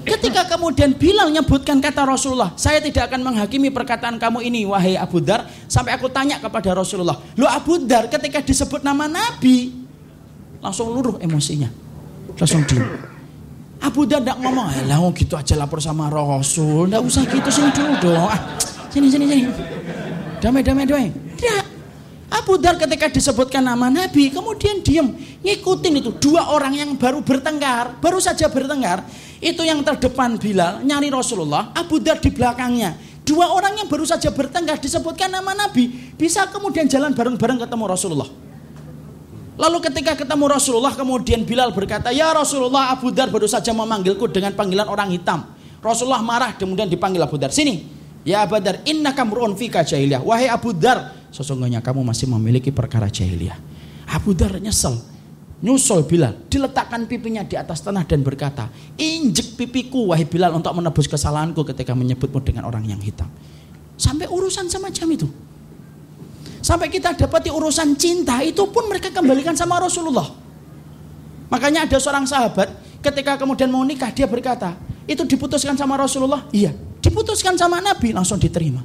[0.00, 5.20] Ketika kemudian Bilal menyebutkan kata Rasulullah, saya tidak akan menghakimi perkataan kamu ini, wahai Abu
[5.20, 7.20] Dar, sampai aku tanya kepada Rasulullah.
[7.36, 9.76] Lu Abu Dar ketika disebut nama Nabi,
[10.64, 11.68] langsung luruh emosinya.
[12.40, 12.88] Langsung diam.
[13.80, 17.92] Abu Dar tidak ngomong, lah gitu aja lapor sama Rasul, tidak usah gitu sini dulu
[18.00, 18.28] dong.
[18.28, 18.40] Ah,
[18.92, 19.42] sini sini sini.
[20.40, 21.08] Damai damai damai.
[21.36, 21.64] Tidak.
[22.30, 25.12] Abu Dar ketika disebutkan nama Nabi, kemudian diam,
[25.44, 29.02] ngikutin itu dua orang yang baru bertengkar, baru saja bertengkar,
[29.40, 32.94] itu yang terdepan Bilal nyari Rasulullah, Abu Dar di belakangnya.
[33.24, 38.30] Dua orang yang baru saja bertengkar disebutkan nama Nabi, bisa kemudian jalan bareng-bareng ketemu Rasulullah.
[39.60, 44.56] Lalu ketika ketemu Rasulullah, kemudian Bilal berkata, Ya Rasulullah, Abu Dar baru saja memanggilku dengan
[44.56, 45.44] panggilan orang hitam.
[45.80, 47.52] Rasulullah marah, kemudian dipanggil Abu Dar.
[47.52, 47.84] Sini,
[48.24, 50.24] ya Abu Dar, inna kamru'un fika jahiliyah.
[50.24, 53.56] Wahai Abu Dar, sesungguhnya kamu masih memiliki perkara jahiliyah.
[54.08, 54.96] Abu Dar nyesel,
[55.60, 61.04] nyusul Bilal, diletakkan pipinya di atas tanah dan berkata, injek pipiku wahai Bilal untuk menebus
[61.04, 63.28] kesalahanku ketika menyebutmu dengan orang yang hitam.
[64.00, 65.28] Sampai urusan semacam itu.
[66.64, 70.28] Sampai kita dapati urusan cinta itu pun mereka kembalikan sama Rasulullah.
[71.52, 72.68] Makanya ada seorang sahabat
[73.04, 76.48] ketika kemudian mau nikah dia berkata, itu diputuskan sama Rasulullah?
[76.52, 76.72] Iya.
[77.00, 78.84] Diputuskan sama Nabi langsung diterima.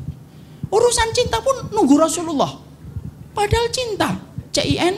[0.72, 2.52] Urusan cinta pun nunggu Rasulullah.
[3.36, 4.18] Padahal cinta,
[4.56, 4.96] C-I-N.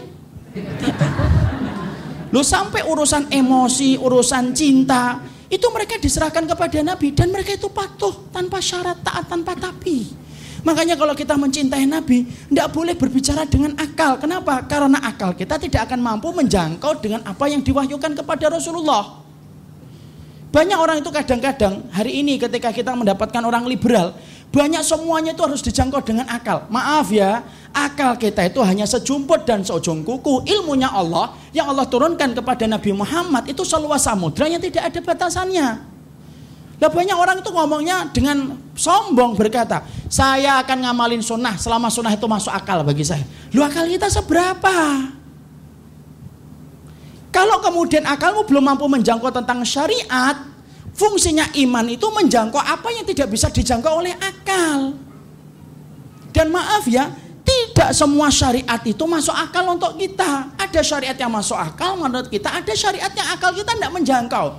[2.32, 8.28] Lo sampai urusan emosi, urusan cinta, itu mereka diserahkan kepada Nabi dan mereka itu patuh
[8.36, 10.28] tanpa syarat, taat tanpa tapi.
[10.68, 14.20] Makanya kalau kita mencintai Nabi, tidak boleh berbicara dengan akal.
[14.20, 14.68] Kenapa?
[14.68, 19.24] Karena akal kita tidak akan mampu menjangkau dengan apa yang diwahyukan kepada Rasulullah.
[20.52, 24.16] Banyak orang itu kadang-kadang hari ini ketika kita mendapatkan orang liberal,
[24.48, 26.66] banyak semuanya itu harus dijangkau dengan akal.
[26.72, 27.44] Maaf ya,
[27.76, 30.48] akal kita itu hanya sejumput dan seujung kuku.
[30.48, 35.68] Ilmunya Allah yang Allah turunkan kepada Nabi Muhammad itu seluas samudra yang tidak ada batasannya.
[36.78, 42.26] Nah banyak orang itu ngomongnya dengan sombong berkata, saya akan ngamalin sunnah selama sunnah itu
[42.30, 43.26] masuk akal bagi saya.
[43.52, 44.76] Lu akal kita seberapa?
[47.34, 50.38] Kalau kemudian akalmu belum mampu menjangkau tentang syariat,
[50.98, 54.98] Fungsinya iman itu menjangkau apa yang tidak bisa dijangkau oleh akal.
[56.34, 57.14] Dan maaf ya,
[57.46, 60.58] tidak semua syariat itu masuk akal untuk kita.
[60.58, 64.58] Ada syariat yang masuk akal menurut kita, ada syariat yang akal kita tidak menjangkau.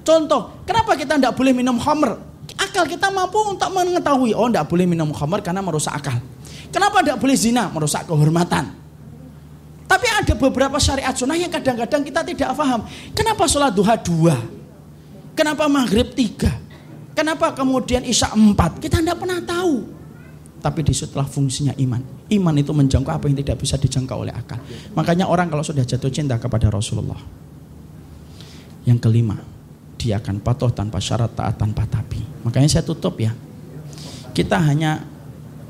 [0.00, 2.16] Contoh, kenapa kita tidak boleh minum khamr?
[2.56, 6.16] Akal kita mampu untuk mengetahui, oh tidak boleh minum khamr karena merusak akal.
[6.72, 7.68] Kenapa tidak boleh zina?
[7.68, 8.64] Merusak kehormatan.
[9.84, 12.88] Tapi ada beberapa syariat sunnah yang kadang-kadang kita tidak paham.
[13.12, 14.36] Kenapa sholat duha dua?
[15.38, 16.50] Kenapa maghrib tiga?
[17.14, 18.82] Kenapa kemudian isya empat?
[18.82, 19.86] Kita tidak pernah tahu.
[20.58, 22.02] Tapi di setelah fungsinya iman.
[22.26, 24.58] Iman itu menjangkau apa yang tidak bisa dijangkau oleh akal.
[24.98, 27.22] Makanya orang kalau sudah jatuh cinta kepada Rasulullah.
[28.82, 29.38] Yang kelima,
[29.94, 32.18] dia akan patuh tanpa syarat, taat tanpa tapi.
[32.42, 33.30] Makanya saya tutup ya.
[34.34, 35.06] Kita hanya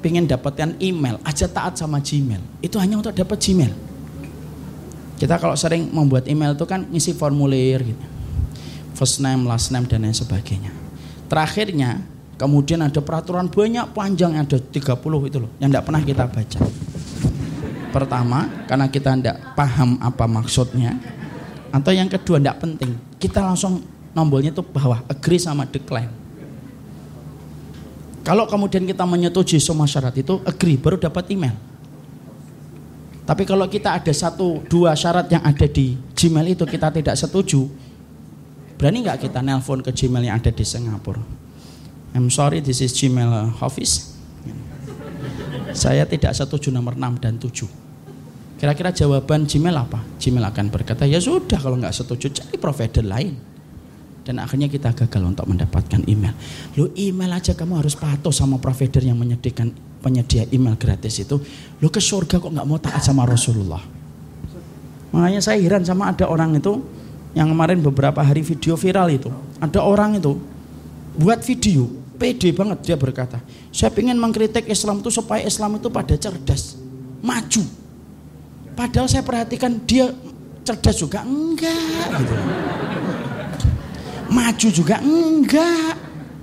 [0.00, 2.40] pengen dapatkan email, aja taat sama Gmail.
[2.64, 3.72] Itu hanya untuk dapat Gmail.
[5.20, 8.17] Kita kalau sering membuat email itu kan ngisi formulir gitu
[8.98, 10.74] first name, last name dan lain sebagainya.
[11.30, 12.02] Terakhirnya
[12.34, 14.82] kemudian ada peraturan banyak panjang ada 30
[15.30, 16.60] itu loh yang tidak pernah kita baca.
[17.94, 20.98] Pertama, karena kita tidak paham apa maksudnya.
[21.70, 22.98] Atau yang kedua tidak penting.
[23.22, 26.10] Kita langsung nombolnya itu bawah agree sama decline.
[28.26, 31.56] Kalau kemudian kita menyetujui semua syarat itu agree baru dapat email.
[33.24, 37.68] Tapi kalau kita ada satu dua syarat yang ada di Gmail itu kita tidak setuju,
[38.78, 41.18] Berani nggak kita nelpon ke Gmail yang ada di Singapura?
[42.14, 44.14] I'm sorry, this is Gmail office.
[45.74, 47.66] Saya tidak setuju nomor 6 dan 7.
[48.58, 49.98] Kira-kira jawaban Gmail apa?
[50.22, 53.34] Gmail akan berkata, ya sudah kalau nggak setuju cari provider lain.
[54.22, 56.36] Dan akhirnya kita gagal untuk mendapatkan email.
[56.78, 59.74] Lu email aja kamu harus patuh sama provider yang menyediakan
[60.04, 61.40] penyedia email gratis itu.
[61.82, 63.80] Lu ke surga kok nggak mau taat sama Rasulullah.
[65.10, 66.76] Makanya saya heran sama ada orang itu
[67.38, 69.30] yang kemarin beberapa hari video viral itu.
[69.62, 70.34] Ada orang itu
[71.14, 71.86] buat video
[72.18, 73.38] pede banget dia berkata
[73.70, 76.74] saya ingin mengkritik Islam itu supaya Islam itu pada cerdas
[77.22, 77.62] maju.
[78.74, 80.10] Padahal saya perhatikan dia
[80.66, 82.34] cerdas juga enggak gitu.
[84.34, 85.94] Maju juga enggak.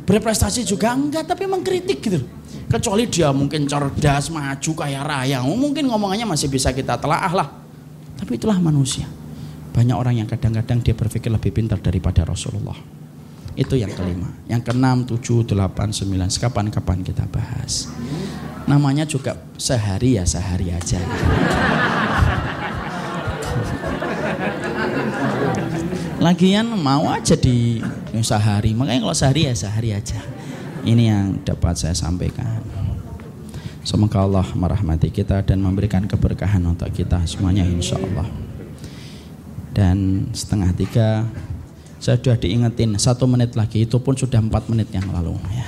[0.08, 2.24] Berprestasi juga enggak tapi mengkritik gitu.
[2.72, 5.44] Kecuali dia mungkin cerdas maju kaya raya.
[5.44, 7.48] Mungkin ngomongannya masih bisa kita telaah lah.
[8.16, 9.08] Tapi itulah manusia
[9.76, 12.80] banyak orang yang kadang-kadang dia berpikir lebih pintar daripada Rasulullah
[13.60, 17.92] itu yang kelima yang keenam tujuh delapan sembilan kapan-kapan kita bahas
[18.72, 21.04] namanya juga sehari ya sehari aja
[26.16, 27.78] Lagian mau aja di
[28.26, 30.18] sehari, makanya kalau sehari ya sehari aja.
[30.82, 32.66] Ini yang dapat saya sampaikan.
[33.86, 38.45] Semoga Allah merahmati kita dan memberikan keberkahan untuk kita semuanya insya Allah.
[39.76, 41.28] Dan setengah tiga
[42.00, 45.68] saya sudah diingetin satu menit lagi itu pun sudah empat menit yang lalu ya.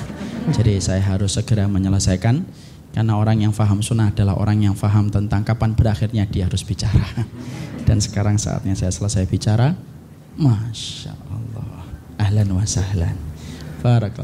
[0.55, 2.47] Jadi saya harus segera menyelesaikan
[2.95, 7.03] karena orang yang faham sunnah adalah orang yang faham tentang kapan berakhirnya dia harus bicara.
[7.87, 9.75] Dan sekarang saatnya saya selesai bicara.
[10.39, 11.85] Masya Allah.
[12.17, 13.17] Ahlan wa sahlan.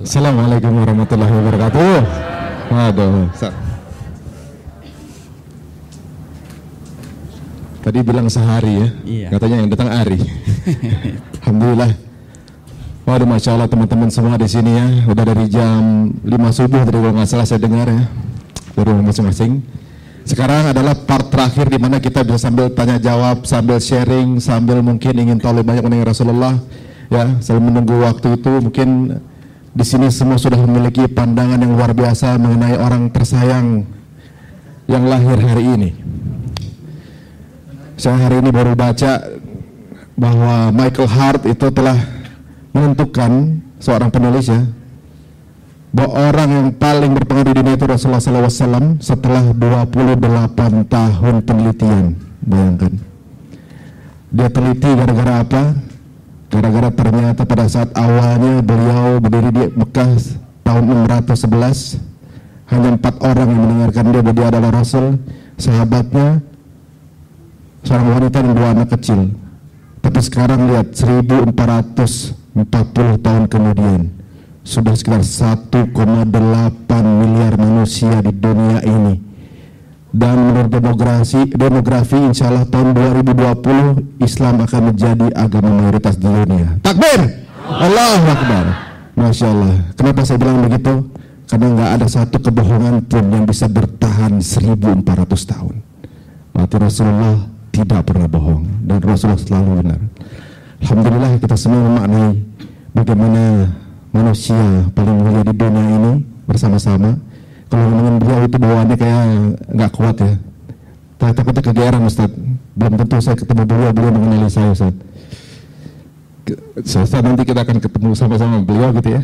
[0.04, 1.94] Assalamualaikum warahmatullahi wabarakatuh.
[2.74, 3.73] Waduh.
[7.84, 8.88] Tadi bilang sehari ya.
[9.04, 9.28] Iya.
[9.36, 10.20] Katanya yang datang hari.
[11.44, 11.92] Alhamdulillah.
[13.04, 14.88] Waduh, masya Allah teman-teman semua di sini ya.
[15.12, 18.08] Udah dari jam 5 subuh tadi kalau nggak salah saya dengar ya.
[18.80, 19.60] Dari masing-masing.
[20.24, 25.20] Sekarang adalah part terakhir di mana kita bisa sambil tanya jawab, sambil sharing, sambil mungkin
[25.20, 26.56] ingin tahu lebih banyak mengenai Rasulullah.
[27.12, 29.20] Ya, sambil menunggu waktu itu mungkin
[29.76, 33.84] di sini semua sudah memiliki pandangan yang luar biasa mengenai orang tersayang
[34.88, 35.90] yang lahir hari ini.
[38.04, 39.32] Saya hari ini baru baca
[40.20, 41.96] bahwa Michael Hart itu telah
[42.76, 44.60] menentukan seorang penulis ya
[45.96, 50.20] bahwa orang yang paling berpengaruh di dunia itu Rasulullah SAW setelah 28
[50.92, 52.20] tahun penelitian.
[52.44, 52.92] Bayangkan.
[54.36, 55.64] Dia teliti gara-gara apa?
[56.52, 60.12] Gara-gara ternyata pada saat awalnya beliau berdiri di Mekah
[60.68, 65.24] tahun 611 hanya empat orang yang mendengarkan dia bahwa dia adalah Rasul
[65.56, 66.52] sahabatnya
[67.84, 69.32] seorang wanita dan dua anak kecil.
[70.04, 72.60] Tapi sekarang lihat 1440
[73.24, 74.02] tahun kemudian
[74.64, 75.92] sudah sekitar 1,8
[77.04, 79.16] miliar manusia di dunia ini.
[80.14, 86.78] Dan menurut demografi demografi insya Allah tahun 2020 Islam akan menjadi agama mayoritas di dunia.
[86.86, 87.22] Takbir!
[87.64, 88.66] Allah Akbar.
[89.14, 89.76] Masya Allah.
[89.98, 91.10] Kenapa saya bilang begitu?
[91.50, 95.02] Karena nggak ada satu kebohongan pun yang bisa bertahan 1400
[95.50, 95.76] tahun.
[96.54, 100.00] Berarti Rasulullah tidak pernah bohong dan Rasulullah selalu benar
[100.84, 102.28] Alhamdulillah kita semua memaknai
[102.92, 103.72] bagaimana
[104.12, 106.14] manusia paling mulia di dunia ini
[106.44, 107.16] bersama-sama.
[107.72, 109.22] Kalau ngomongin beliau itu bawaannya kayak
[109.74, 110.34] nggak kuat ya.
[111.18, 112.30] Tapi takutnya kegeeran Ustaz.
[112.76, 114.94] Belum tentu saya ketemu beliau, beliau mengenali saya Ustaz.
[116.84, 119.22] Saya nanti kita akan ketemu sama-sama beliau gitu ya.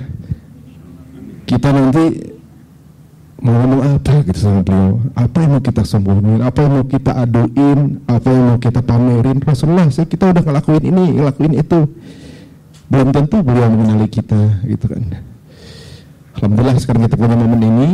[1.44, 2.04] Kita nanti
[3.40, 5.00] mau ngomong apa gitu sama beliau.
[5.16, 9.38] Apa yang mau kita sembunyiin, apa yang mau kita aduin, apa yang mau kita pamerin.
[9.40, 11.80] Rasulullah, saya kita udah ngelakuin ini, ngelakuin itu.
[12.90, 15.04] Belum tentu beliau mengenali kita gitu kan.
[16.40, 17.90] Alhamdulillah sekarang kita punya momen ini.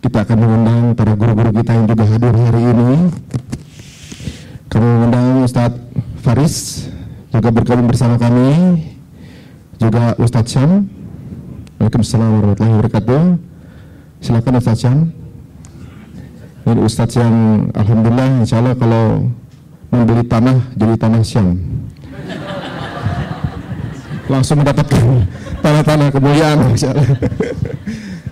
[0.00, 2.90] Kita akan mengundang para guru-guru kita yang juga hadir hari ini.
[4.72, 5.80] Kami mengundang Ustadz
[6.24, 6.88] Faris
[7.28, 8.80] juga bergabung bersama kami.
[9.76, 10.88] Juga Ustadz Syam.
[11.80, 13.49] Waalaikumsalam warahmatullahi wabarakatuh
[14.20, 14.98] silakan Ustadz Syam.
[16.68, 19.32] Ini Ustadz yang Alhamdulillah insya Allah kalau
[19.90, 21.56] membeli tanah jadi tanah Syam.
[24.30, 25.26] Langsung mendapatkan
[25.58, 26.58] tanah-tanah kemuliaan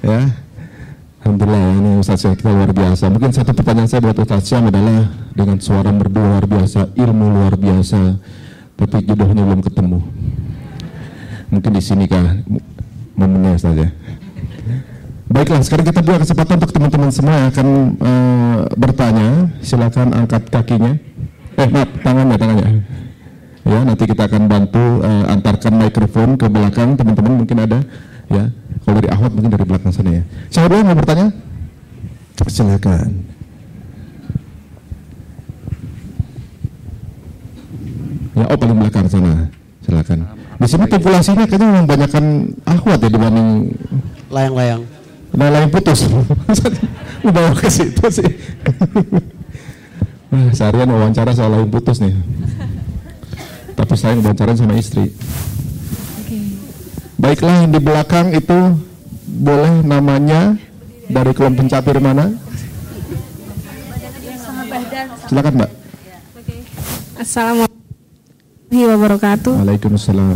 [0.07, 0.21] ya.
[1.25, 3.11] Alhamdulillah ini Ustaz Syam kita luar biasa.
[3.11, 7.59] Mungkin satu pertanyaan saya buat Ustaz Syam adalah dengan suara merdu luar biasa ilmu luar
[7.59, 8.21] biasa
[8.79, 9.99] tapi jodohnya belum ketemu.
[11.49, 12.45] Mungkin di sini kah?
[13.19, 13.98] Momennya saja
[15.29, 17.69] Baiklah, sekarang kita buat kesempatan untuk teman-teman semua yang akan
[18.01, 19.53] uh, bertanya.
[19.61, 20.97] Silakan angkat kakinya.
[21.61, 22.69] Eh, maaf, tangannya, tangannya.
[23.69, 27.85] Ya, nanti kita akan bantu uh, antarkan mikrofon ke belakang teman-teman mungkin ada
[28.33, 28.49] ya.
[28.81, 30.23] Kalau dari Ahmad mungkin dari belakang sana ya.
[30.49, 31.29] Siapa dulu mau bertanya?
[32.49, 33.09] Silakan.
[38.33, 39.53] Ya, oh paling belakang sana.
[39.85, 40.19] Silakan.
[40.57, 42.25] Di sini populasinya kayaknya membanyakkan
[42.65, 43.77] ahwat ya dibanding
[44.33, 44.83] layang-layang.
[45.37, 46.09] Layang-layang putus.
[47.35, 48.31] Bawa ke situ sih.
[50.29, 52.15] Nah, seharian wawancara soal layang putus nih.
[53.73, 55.13] Tapi saya ngebacaran sama istri.
[57.19, 58.79] Baiklah yang di belakang itu
[59.27, 60.55] boleh namanya
[61.11, 62.31] dari kelompok pencapir mana?
[65.27, 65.71] Silakan Mbak.
[67.19, 67.79] Assalamualaikum
[68.71, 69.53] wabarakatuh.
[69.59, 70.29] Waalaikumsalam.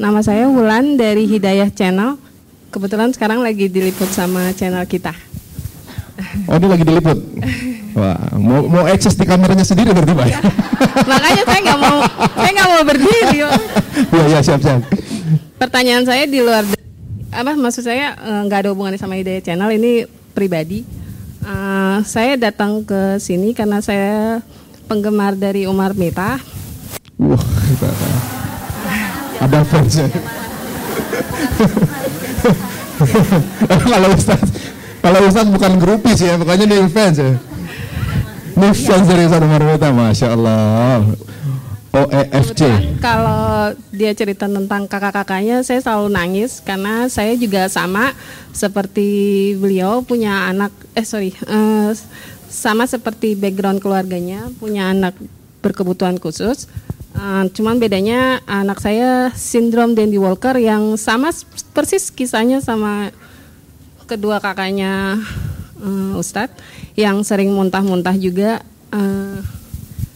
[0.00, 2.29] Nama saya Wulan dari Hidayah Channel.
[2.70, 5.10] Kebetulan sekarang lagi diliput sama channel kita.
[6.46, 7.18] Oh ini lagi diliput.
[7.98, 10.26] Wah, mau mau akses di kameranya sendiri berarti Pak?
[11.10, 11.98] Makanya saya nggak mau
[12.38, 13.38] saya nggak mau berdiri.
[14.14, 14.86] Iya iya siap siap.
[15.58, 16.62] Pertanyaan saya di luar
[17.34, 20.86] apa maksud saya eh, nggak ada hubungannya sama Hidayah Channel ini pribadi.
[21.42, 24.46] Eh, saya datang ke sini karena saya
[24.86, 26.38] penggemar dari Umar Mita.
[27.18, 27.90] Wah, kita
[29.42, 30.06] ada fans ya.
[33.92, 34.40] kalau Ustaz,
[35.00, 37.32] kalau Ustaz bukan grupis ya, pokoknya dia fans ya.
[38.56, 41.04] Ini fans dari Ustaz Umar Meta, Masya Allah.
[41.90, 42.62] OEFC.
[43.02, 48.14] Kalau dia cerita tentang kakak-kakaknya, saya selalu nangis karena saya juga sama
[48.54, 51.90] seperti beliau punya anak, eh sorry, eh,
[52.46, 55.18] sama seperti background keluarganya punya anak
[55.66, 56.70] berkebutuhan khusus.
[57.10, 61.34] Eh, cuman bedanya anak saya sindrom Dandy Walker yang sama
[61.74, 63.10] persis kisahnya sama
[64.06, 65.18] kedua kakaknya
[65.82, 66.62] eh, Ustadz
[66.94, 68.62] yang sering muntah-muntah juga.
[68.94, 69.38] Eh,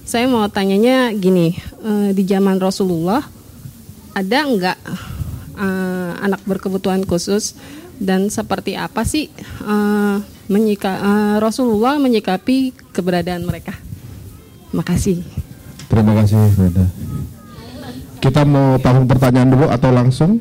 [0.05, 3.27] saya mau tanyanya gini, eh, di zaman Rasulullah
[4.15, 4.79] ada nggak
[5.59, 7.59] eh, anak berkebutuhan khusus
[7.99, 9.35] dan seperti apa sih
[9.67, 10.17] eh,
[10.47, 13.75] menyika, eh, Rasulullah menyikapi keberadaan mereka?
[14.71, 15.23] Makasih.
[15.89, 16.87] Terima kasih, Brenda.
[18.25, 20.41] Kita mau tahu pertanyaan dulu atau langsung?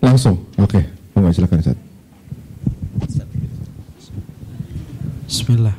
[0.00, 0.80] Langsung, oke.
[1.12, 1.78] Monggo silakan Ustaz.
[5.28, 5.76] Bismillah.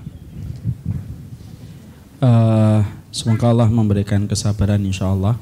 [2.22, 2.80] Eh,
[3.10, 5.34] semoga Allah memberikan kesabaran insya Allah.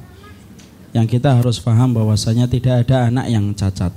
[0.96, 3.92] Yang kita harus paham bahwasanya tidak ada anak yang cacat.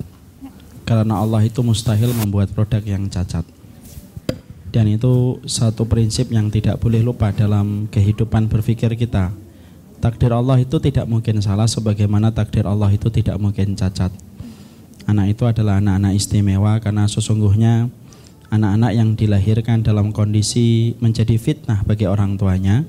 [0.82, 3.46] Karena Allah itu mustahil membuat produk yang cacat.
[4.72, 9.28] Dan itu satu prinsip yang tidak boleh lupa dalam kehidupan berpikir kita.
[10.00, 14.10] Takdir Allah itu tidak mungkin salah sebagaimana takdir Allah itu tidak mungkin cacat.
[15.04, 17.92] Anak itu adalah anak-anak istimewa karena sesungguhnya
[18.48, 22.88] anak-anak yang dilahirkan dalam kondisi menjadi fitnah bagi orang tuanya,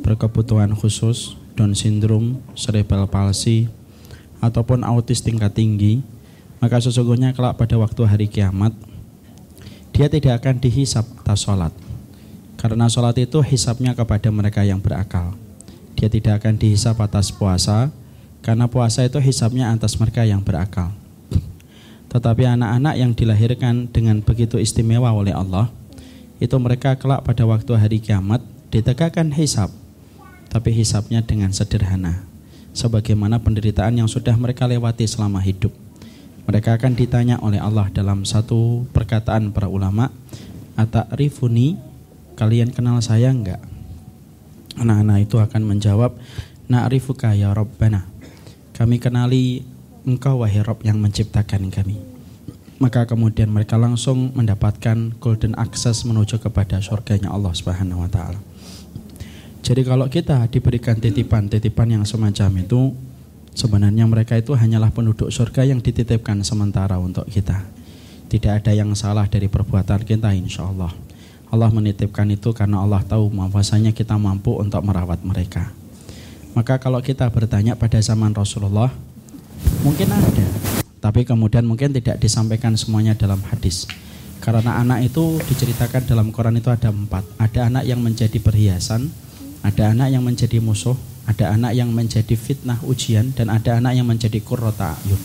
[0.00, 3.66] berkebutuhan khusus, Down syndrome, cerebral palsy,
[4.38, 6.06] ataupun autis tingkat tinggi,
[6.62, 8.70] maka sesungguhnya kelak pada waktu hari kiamat,
[9.98, 11.74] dia tidak akan dihisap atas sholat.
[12.54, 15.34] Karena sholat itu hisapnya kepada mereka yang berakal.
[15.98, 17.90] Dia tidak akan dihisap atas puasa,
[18.38, 20.94] karena puasa itu hisapnya atas mereka yang berakal.
[22.14, 25.66] Tetapi anak-anak yang dilahirkan dengan begitu istimewa oleh Allah,
[26.38, 28.38] itu mereka kelak pada waktu hari kiamat
[28.70, 29.74] ditegakkan hisap,
[30.46, 32.22] tapi hisapnya dengan sederhana,
[32.70, 35.74] sebagaimana penderitaan yang sudah mereka lewati selama hidup.
[36.48, 40.08] Mereka akan ditanya oleh Allah dalam satu perkataan para ulama,
[40.80, 41.76] "Ata'rifuni?
[42.40, 43.60] Kalian kenal saya enggak?"
[44.80, 46.16] Anak-anak itu akan menjawab,
[46.72, 48.08] "Na'rifuka ya Rabbana."
[48.72, 49.60] Kami kenali
[50.08, 52.00] Engkau wahai Rabb yang menciptakan kami.
[52.80, 58.40] Maka kemudian mereka langsung mendapatkan golden access menuju kepada surganya Allah Subhanahu wa taala.
[59.60, 62.94] Jadi kalau kita diberikan titipan-titipan yang semacam itu,
[63.58, 67.66] sebenarnya mereka itu hanyalah penduduk surga yang dititipkan sementara untuk kita.
[68.30, 70.94] Tidak ada yang salah dari perbuatan kita insya Allah.
[71.50, 75.74] Allah menitipkan itu karena Allah tahu bahwasanya kita mampu untuk merawat mereka.
[76.54, 78.94] Maka kalau kita bertanya pada zaman Rasulullah,
[79.82, 80.46] mungkin ada,
[81.02, 83.88] tapi kemudian mungkin tidak disampaikan semuanya dalam hadis.
[84.38, 87.26] Karena anak itu diceritakan dalam Quran itu ada empat.
[87.42, 89.10] Ada anak yang menjadi perhiasan,
[89.62, 90.96] ada anak yang menjadi musuh,
[91.28, 95.20] ada anak yang menjadi fitnah ujian, dan ada anak yang menjadi kurrota ayun.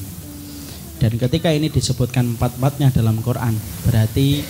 [1.03, 4.43] Dan ketika ini disebutkan empat-empatnya dalam Quran, berarti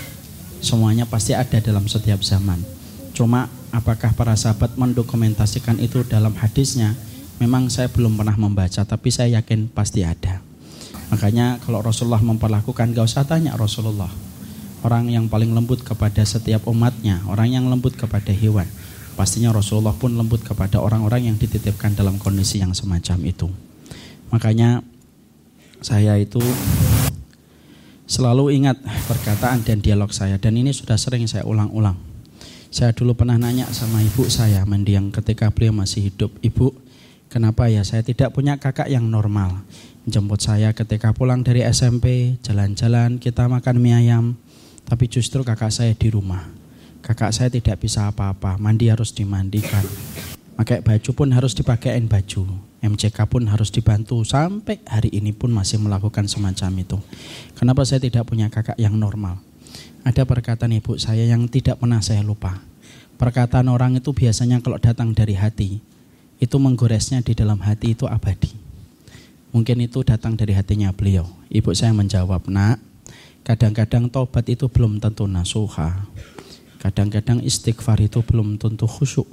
[0.62, 2.62] semuanya pasti ada dalam setiap zaman.
[3.14, 6.94] Cuma apakah para sahabat mendokumentasikan itu dalam hadisnya?
[7.42, 10.42] Memang saya belum pernah membaca, tapi saya yakin pasti ada.
[11.10, 14.10] Makanya kalau Rasulullah memperlakukan, gak usah tanya Rasulullah.
[14.86, 18.66] Orang yang paling lembut kepada setiap umatnya, orang yang lembut kepada hewan.
[19.14, 23.48] Pastinya Rasulullah pun lembut kepada orang-orang yang dititipkan dalam kondisi yang semacam itu.
[24.34, 24.82] Makanya
[25.86, 26.42] saya itu
[28.10, 31.94] selalu ingat perkataan dan dialog saya dan ini sudah sering saya ulang-ulang.
[32.74, 36.74] Saya dulu pernah nanya sama ibu saya mendiang ketika beliau masih hidup, "Ibu,
[37.30, 39.62] kenapa ya saya tidak punya kakak yang normal?
[40.10, 44.36] Jemput saya ketika pulang dari SMP, jalan-jalan, kita makan mie ayam,
[44.90, 46.63] tapi justru kakak saya di rumah.
[47.04, 49.84] Kakak saya tidak bisa apa-apa, mandi harus dimandikan.
[50.56, 52.48] Pakai baju pun harus dipakein baju.
[52.80, 56.96] MCK pun harus dibantu sampai hari ini pun masih melakukan semacam itu.
[57.60, 59.44] Kenapa saya tidak punya kakak yang normal?
[60.08, 62.64] Ada perkataan ibu saya yang tidak pernah saya lupa.
[63.20, 65.84] Perkataan orang itu biasanya kalau datang dari hati,
[66.40, 68.56] itu menggoresnya di dalam hati itu abadi.
[69.52, 71.28] Mungkin itu datang dari hatinya beliau.
[71.52, 72.80] Ibu saya menjawab, nak,
[73.44, 76.08] kadang-kadang tobat itu belum tentu nasuha.
[76.84, 79.26] Kadang-kadang istighfar itu belum tentu khusyuk.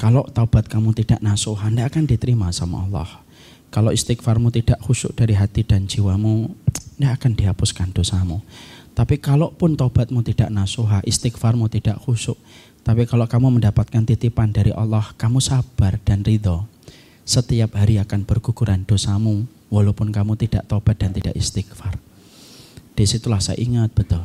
[0.00, 3.20] Kalau taubat kamu tidak nasuha, tidak akan diterima sama Allah.
[3.68, 6.48] Kalau istighfarmu tidak khusyuk dari hati dan jiwamu,
[6.96, 8.40] tidak akan dihapuskan dosamu.
[8.96, 12.40] Tapi kalaupun taubatmu tidak nasuha, istighfarmu tidak khusyuk,
[12.80, 16.64] tapi kalau kamu mendapatkan titipan dari Allah, kamu sabar dan ridho.
[17.28, 22.00] Setiap hari akan berguguran dosamu, walaupun kamu tidak tobat dan tidak istighfar.
[22.96, 24.24] Di situlah saya ingat betul.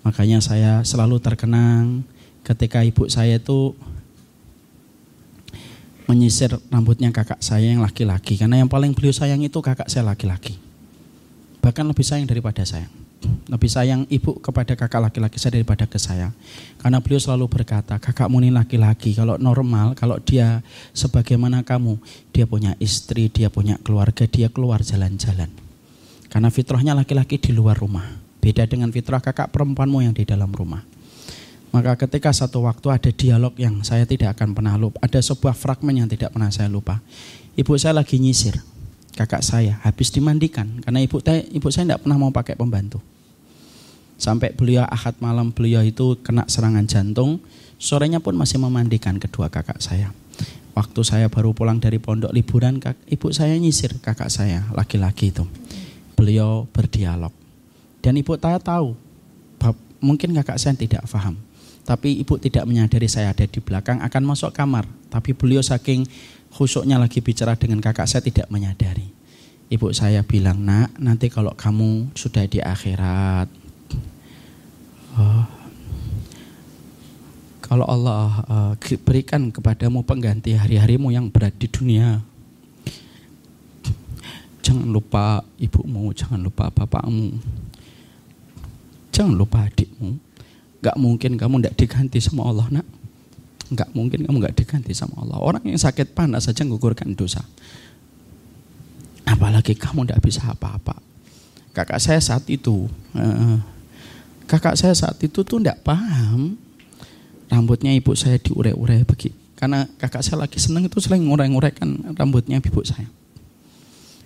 [0.00, 2.04] Makanya saya selalu terkenang
[2.46, 3.76] ketika ibu saya itu
[6.08, 8.40] menyisir rambutnya kakak saya yang laki-laki.
[8.40, 10.58] Karena yang paling beliau sayang itu kakak saya laki-laki.
[11.60, 12.88] Bahkan lebih sayang daripada saya
[13.50, 16.32] lebih sayang ibu kepada kakak laki-laki saya daripada ke saya.
[16.80, 20.64] Karena beliau selalu berkata, kakakmu ini laki-laki, kalau normal, kalau dia
[20.96, 22.00] sebagaimana kamu,
[22.32, 25.50] dia punya istri, dia punya keluarga, dia keluar jalan-jalan.
[26.30, 28.06] Karena fitrahnya laki-laki di luar rumah.
[28.40, 30.80] Beda dengan fitrah kakak perempuanmu yang di dalam rumah.
[31.70, 36.02] Maka ketika satu waktu ada dialog yang saya tidak akan pernah lupa, ada sebuah fragmen
[36.02, 36.98] yang tidak pernah saya lupa.
[37.54, 38.58] Ibu saya lagi nyisir,
[39.14, 42.98] kakak saya habis dimandikan karena ibu ibu saya tidak pernah mau pakai pembantu.
[44.20, 47.38] Sampai beliau ahad malam beliau itu kena serangan jantung,
[47.80, 50.10] sorenya pun masih memandikan kedua kakak saya.
[50.74, 55.46] Waktu saya baru pulang dari pondok liburan, ibu saya nyisir kakak saya laki-laki itu.
[56.18, 57.39] Beliau berdialog.
[58.00, 58.96] Dan ibu saya tahu,
[60.00, 61.36] mungkin kakak saya tidak paham.
[61.84, 64.88] Tapi ibu tidak menyadari saya ada di belakang akan masuk kamar.
[65.12, 66.08] Tapi beliau saking
[66.50, 69.12] khusuknya lagi bicara dengan kakak saya tidak menyadari.
[69.70, 73.46] Ibu saya bilang, nak nanti kalau kamu sudah di akhirat,
[75.14, 75.46] oh,
[77.62, 78.72] kalau Allah uh,
[79.06, 82.18] berikan kepadamu pengganti hari-harimu yang berat di dunia,
[84.58, 87.38] jangan lupa ibumu, jangan lupa bapakmu,
[89.20, 90.16] jangan lupa adikmu.
[90.80, 92.86] Gak mungkin kamu tidak diganti sama Allah nak.
[93.68, 95.36] Gak mungkin kamu gak diganti sama Allah.
[95.36, 97.44] Orang yang sakit panas saja menggugurkan dosa.
[99.28, 100.96] Apalagi kamu tidak bisa apa-apa.
[101.76, 103.60] Kakak saya saat itu, uh,
[104.48, 106.58] kakak saya saat itu tuh tidak paham
[107.46, 109.36] rambutnya ibu saya diurai-urai begitu.
[109.54, 113.06] Karena kakak saya lagi seneng itu sering ngurai-nguraikan rambutnya ibu saya.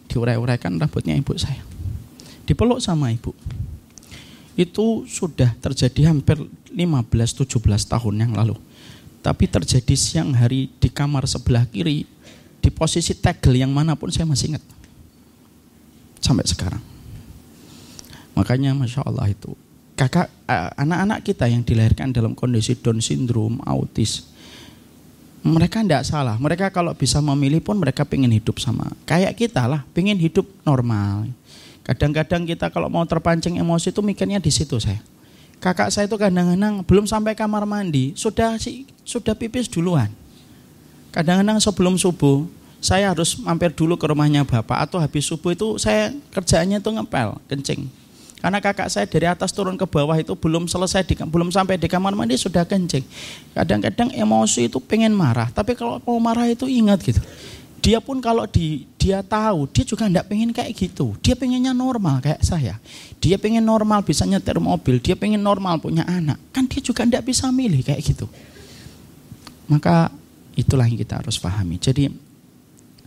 [0.07, 1.61] Diurai-uraikan rambutnya ibu saya.
[2.47, 3.35] Dipeluk sama ibu.
[4.55, 6.39] Itu sudah terjadi hampir
[6.71, 7.47] 15-17
[7.91, 8.55] tahun yang lalu.
[9.25, 12.07] Tapi terjadi siang hari di kamar sebelah kiri,
[12.61, 14.65] di posisi tegel yang mana pun saya masih ingat.
[16.23, 16.81] Sampai sekarang.
[18.35, 19.55] Makanya Masya Allah itu
[19.95, 24.27] kakak eh, anak-anak kita yang dilahirkan dalam kondisi Down syndrome, autis,
[25.47, 26.37] mereka tidak salah.
[26.37, 31.31] Mereka kalau bisa memilih pun mereka pengen hidup sama kayak kita lah, pengen hidup normal.
[31.85, 35.01] Kadang-kadang kita kalau mau terpancing emosi itu mikirnya di situ saya.
[35.61, 40.09] Kakak saya itu kadang-kadang belum sampai kamar mandi, sudah sih sudah pipis duluan.
[41.13, 42.49] Kadang-kadang sebelum subuh
[42.81, 47.41] saya harus mampir dulu ke rumahnya bapak atau habis subuh itu saya kerjaannya itu ngepel,
[47.49, 47.89] kencing
[48.45, 51.89] karena kakak saya dari atas turun ke bawah itu belum selesai, di, belum sampai di
[51.89, 53.01] kamar mandi sudah kencing.
[53.57, 57.25] Kadang-kadang emosi itu pengen marah, tapi kalau mau marah itu ingat gitu.
[57.85, 61.13] Dia pun kalau di, dia tahu, dia juga tidak pengen kayak gitu.
[61.21, 62.81] Dia pengennya normal kayak saya.
[63.21, 66.41] Dia pengen normal bisa nyetir mobil, dia pengen normal punya anak.
[66.49, 68.25] Kan dia juga tidak bisa milih kayak gitu.
[69.69, 70.09] Maka
[70.57, 71.77] itulah yang kita harus pahami.
[71.77, 72.09] Jadi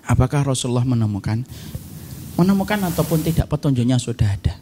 [0.05, 1.41] apakah Rasulullah menemukan?
[2.37, 4.61] Menemukan ataupun tidak petunjuknya sudah ada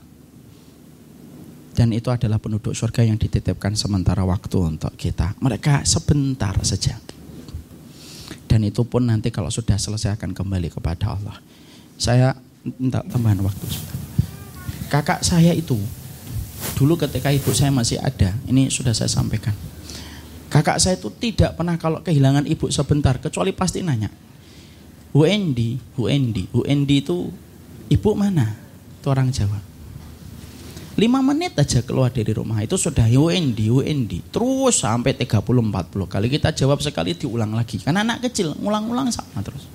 [1.75, 5.35] dan itu adalah penduduk surga yang dititipkan sementara waktu untuk kita.
[5.43, 6.95] Mereka sebentar saja.
[8.55, 11.43] Dan itu pun nanti kalau sudah selesai akan kembali kepada Allah.
[11.99, 12.31] Saya
[12.79, 13.67] minta tambahan waktu.
[14.87, 15.75] Kakak saya itu
[16.79, 19.51] dulu ketika ibu saya masih ada, ini sudah saya sampaikan.
[20.47, 24.07] Kakak saya itu tidak pernah kalau kehilangan ibu sebentar kecuali pasti nanya.
[25.11, 25.59] UND,
[25.99, 27.27] UND, UND itu
[27.91, 28.55] ibu mana?
[29.03, 29.59] Itu orang Jawa.
[30.95, 34.31] Lima menit aja keluar dari rumah itu sudah UND, UND.
[34.31, 37.83] Terus sampai 30 40 kali kita jawab sekali diulang lagi.
[37.83, 39.67] Karena anak kecil ngulang-ulang sama terus.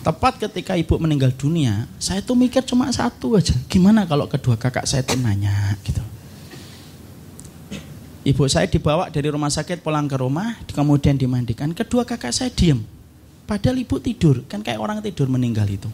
[0.00, 3.56] Tepat ketika ibu meninggal dunia, saya tuh mikir cuma satu aja.
[3.72, 6.00] Gimana kalau kedua kakak saya tuh nanya gitu.
[8.20, 11.72] Ibu saya dibawa dari rumah sakit pulang ke rumah, kemudian dimandikan.
[11.72, 12.84] Kedua kakak saya diem.
[13.48, 15.88] Padahal ibu tidur, kan kayak orang tidur meninggal itu.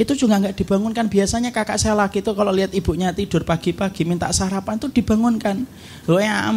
[0.00, 1.06] Itu juga nggak dibangunkan.
[1.08, 5.64] Biasanya kakak saya laki itu kalau lihat ibunya tidur pagi-pagi minta sarapan itu dibangunkan.
[6.08, 6.48] ya,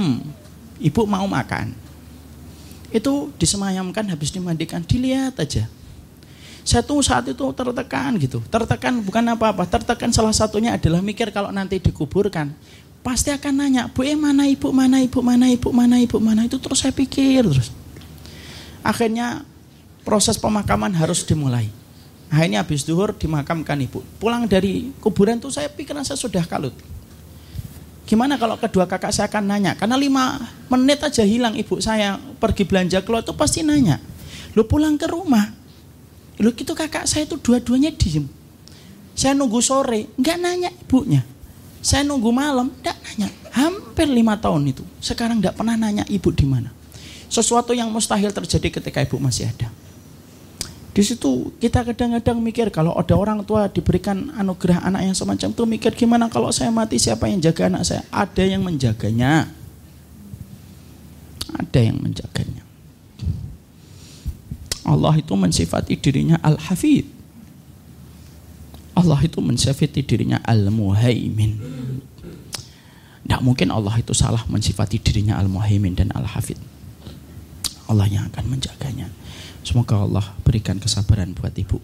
[0.80, 1.76] ibu mau makan.
[2.92, 5.68] Itu disemayamkan habis dimandikan, dilihat aja.
[6.66, 8.42] Saya tuh saat itu tertekan gitu.
[8.50, 12.50] Tertekan bukan apa-apa, tertekan salah satunya adalah mikir kalau nanti dikuburkan
[13.06, 16.58] pasti akan nanya, Bu eh mana ibu, mana ibu, mana ibu, mana ibu, mana itu
[16.58, 17.70] terus saya pikir terus.
[18.82, 19.46] Akhirnya
[20.02, 21.70] proses pemakaman harus dimulai.
[22.30, 24.02] Akhirnya habis duhur dimakamkan ibu.
[24.18, 26.74] Pulang dari kuburan tuh saya pikir saya sudah kalut.
[28.06, 29.74] Gimana kalau kedua kakak saya akan nanya?
[29.74, 30.38] Karena lima
[30.70, 33.98] menit aja hilang ibu saya pergi belanja keluar itu pasti nanya.
[34.54, 35.50] Lu pulang ke rumah.
[36.38, 38.30] Lu gitu kakak saya itu dua-duanya diem.
[39.16, 41.24] Saya nunggu sore, nggak nanya ibunya.
[41.80, 43.28] Saya nunggu malam, tidak nanya.
[43.56, 44.84] Hampir lima tahun itu.
[45.00, 46.70] Sekarang tidak pernah nanya ibu di mana.
[47.32, 49.72] Sesuatu yang mustahil terjadi ketika ibu masih ada.
[50.96, 55.64] Di situ kita kadang-kadang mikir kalau ada orang tua diberikan anugerah anak yang semacam itu
[55.68, 58.08] mikir gimana kalau saya mati siapa yang jaga anak saya?
[58.16, 59.52] Ada yang menjaganya.
[61.52, 62.64] Ada yang menjaganya.
[64.88, 67.04] Allah itu mensifati dirinya Al-Hafidh.
[68.96, 71.52] Allah itu mensifati dirinya Al-Muhaimin.
[73.28, 76.56] Tidak mungkin Allah itu salah mensifati dirinya Al-Muhaimin dan Al-Hafid.
[77.92, 79.12] Allah yang akan menjaganya.
[79.66, 81.82] Semoga Allah berikan kesabaran buat ibu.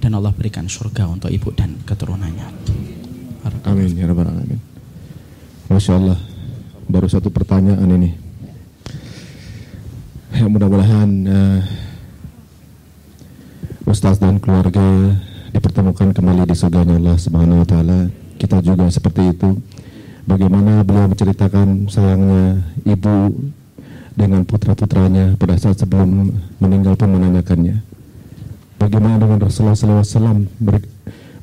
[0.00, 2.48] Dan Allah berikan surga untuk ibu dan keturunannya.
[3.68, 4.56] Amin ya rabbal alamin.
[5.68, 6.18] Masya Allah.
[6.88, 8.16] Baru satu pertanyaan ini.
[10.32, 11.60] Ya mudah-mudahan uh,
[13.84, 15.12] Ustaz dan keluarga
[15.52, 18.08] dipertemukan kembali di surganya Allah Subhanahu wa taala.
[18.40, 19.60] Kita juga seperti itu.
[20.24, 23.32] Bagaimana beliau menceritakan sayangnya ibu
[24.18, 27.86] dengan putra-putranya pada saat sebelum meninggal pun menanyakannya.
[28.82, 30.42] Bagaimana dengan Rasulullah SAW?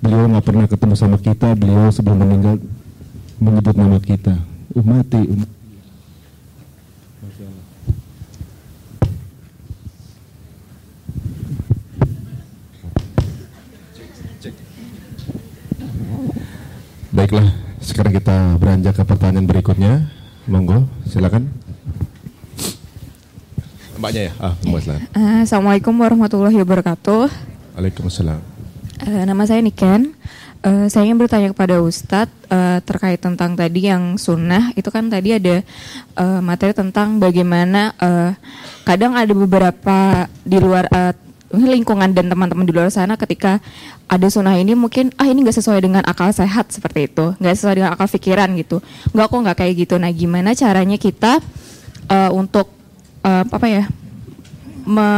[0.03, 2.59] Beliau nggak pernah ketemu sama kita, beliau sebelum meninggal
[3.39, 4.35] menyebut nama kita.
[4.75, 5.49] Umati, umat
[17.15, 17.47] Baiklah,
[17.79, 20.11] sekarang kita beranjak ke pertanyaan berikutnya.
[20.51, 21.47] Monggo, silakan.
[23.95, 25.15] Mbaknya ya, ah, Mbak.
[25.15, 27.31] Uh, Assalamualaikum warahmatullahi wabarakatuh.
[27.79, 28.43] Waalaikumsalam.
[29.07, 30.11] Uh, nama saya Niken.
[30.59, 35.39] Uh, saya ingin bertanya kepada Ustadz uh, terkait tentang tadi yang sunnah itu kan tadi
[35.39, 35.63] ada
[36.19, 38.35] uh, materi tentang bagaimana uh,
[38.83, 41.13] kadang ada beberapa di luar uh,
[41.55, 43.63] lingkungan dan teman-teman di luar sana ketika
[44.11, 47.75] ada sunnah ini mungkin ah ini nggak sesuai dengan akal sehat seperti itu nggak sesuai
[47.79, 51.39] dengan akal pikiran gitu nggak kok nggak kayak gitu nah gimana caranya kita
[52.09, 52.74] uh, untuk
[53.25, 53.83] uh, apa ya
[54.85, 55.09] me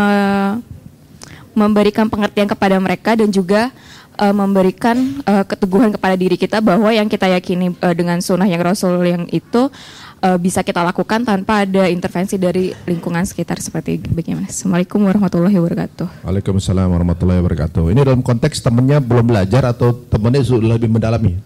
[1.58, 3.74] memberikan pengertian kepada mereka dan juga
[4.22, 8.62] uh, memberikan uh, keteguhan kepada diri kita bahwa yang kita yakini uh, dengan sunnah yang
[8.62, 9.74] Rasul yang itu
[10.22, 14.46] uh, bisa kita lakukan tanpa ada intervensi dari lingkungan sekitar seperti bagaimana.
[14.46, 16.30] Assalamualaikum warahmatullahi wabarakatuh.
[16.30, 17.90] Waalaikumsalam warahmatullahi wabarakatuh.
[17.90, 21.42] Ini dalam konteks temennya belum belajar atau temennya sudah lebih mendalami?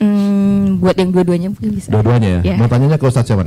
[0.00, 1.92] Hmm, buat yang dua-duanya mungkin bisa.
[1.92, 2.54] Dua-duanya ya?
[2.54, 2.56] ya.
[2.56, 3.44] Mau tanyanya ke Ustadz siapa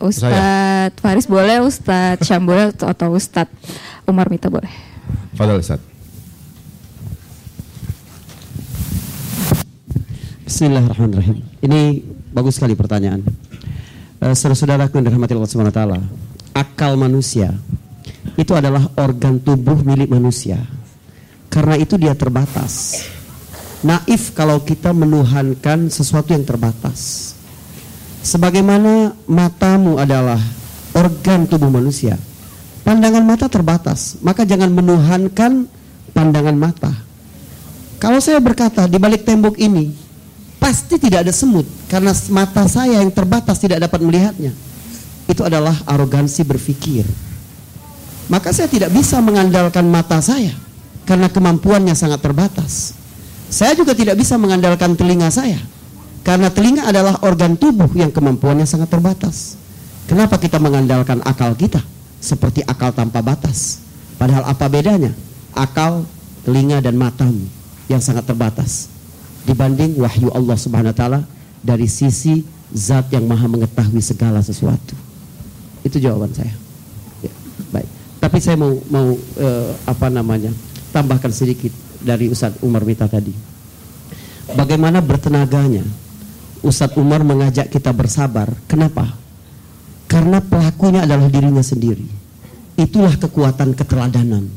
[0.00, 3.52] Ustadz Faris boleh, Ustadz Syam boleh atau Ustadz
[4.04, 4.70] Umar Mita boleh.
[5.34, 5.84] Fadal Ustadz.
[10.46, 11.42] Bismillahirrahmanirrahim.
[11.60, 11.80] Ini
[12.36, 13.24] Bagus sekali pertanyaan.
[14.20, 16.04] Uh, Saudara-saudaraku yang dirahmati Allah Subhanahu taala,
[16.52, 17.56] akal manusia
[18.36, 20.60] itu adalah organ tubuh milik manusia.
[21.48, 23.08] Karena itu dia terbatas.
[23.80, 27.32] Naif kalau kita menuhankan sesuatu yang terbatas.
[28.26, 30.42] Sebagaimana matamu adalah
[30.98, 32.18] organ tubuh manusia.
[32.82, 35.70] Pandangan mata terbatas, maka jangan menuhankan
[36.10, 36.90] pandangan mata.
[38.02, 39.94] Kalau saya berkata di balik tembok ini
[40.58, 44.50] pasti tidak ada semut karena mata saya yang terbatas tidak dapat melihatnya.
[45.30, 47.06] Itu adalah arogansi berpikir.
[48.26, 50.50] Maka saya tidak bisa mengandalkan mata saya
[51.06, 52.90] karena kemampuannya sangat terbatas.
[53.46, 55.75] Saya juga tidak bisa mengandalkan telinga saya
[56.26, 59.54] karena telinga adalah organ tubuh yang kemampuannya sangat terbatas.
[60.10, 61.78] Kenapa kita mengandalkan akal kita
[62.18, 63.78] seperti akal tanpa batas?
[64.18, 65.14] Padahal apa bedanya?
[65.54, 66.02] Akal,
[66.42, 67.46] telinga dan matamu
[67.86, 68.90] yang sangat terbatas
[69.46, 71.20] dibanding wahyu Allah Subhanahu wa taala
[71.62, 72.42] dari sisi
[72.74, 74.98] zat yang maha mengetahui segala sesuatu.
[75.86, 76.50] Itu jawaban saya.
[77.22, 77.30] Ya,
[77.70, 77.86] baik.
[78.18, 80.50] Tapi saya mau mau uh, apa namanya?
[80.90, 81.70] tambahkan sedikit
[82.02, 83.30] dari Ustaz Umar Mita tadi.
[84.56, 85.84] Bagaimana bertenaganya
[86.66, 88.50] Ustadz Umar mengajak kita bersabar.
[88.66, 89.14] Kenapa?
[90.10, 92.04] Karena pelakunya adalah dirinya sendiri.
[92.74, 94.50] Itulah kekuatan keteladanan.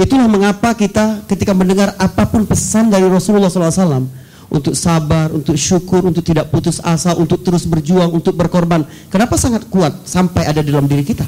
[0.00, 4.08] Itulah mengapa kita ketika mendengar apa pun pesan dari Rasulullah SAW
[4.52, 8.84] untuk sabar, untuk syukur, untuk tidak putus asa, untuk terus berjuang, untuk berkorban.
[9.12, 11.24] Kenapa sangat kuat sampai ada dalam diri kita?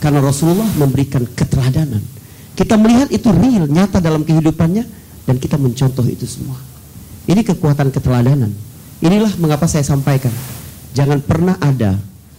[0.00, 2.00] Karena Rasulullah memberikan keteladanan.
[2.52, 4.84] Kita melihat itu real, nyata dalam kehidupannya,
[5.24, 6.58] dan kita mencontoh itu semua.
[7.28, 8.71] Ini kekuatan keteladanan.
[9.02, 10.30] Inilah mengapa saya sampaikan.
[10.94, 11.98] Jangan pernah ada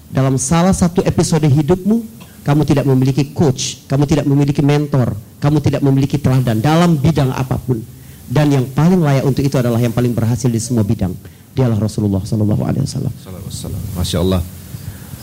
[0.09, 2.01] dalam salah satu episode hidupmu,
[2.47, 5.13] kamu tidak memiliki coach, kamu tidak memiliki mentor,
[5.43, 7.83] kamu tidak memiliki teladan dalam bidang apa pun
[8.29, 11.11] dan yang paling layak untuk itu adalah yang paling berhasil di semua bidang.
[11.53, 13.13] Dialah Rasulullah Sallallahu Alaihi Wasallam.
[13.93, 14.41] Masya Allah,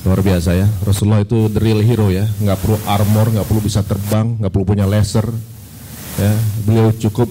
[0.07, 0.69] luar biasa ya.
[0.87, 2.29] Rasulullah itu the real hero ya.
[2.39, 5.27] Nggak perlu armor, nggak perlu bisa terbang, nggak perlu punya laser.
[6.21, 6.33] Ya,
[6.69, 7.27] beliau cukup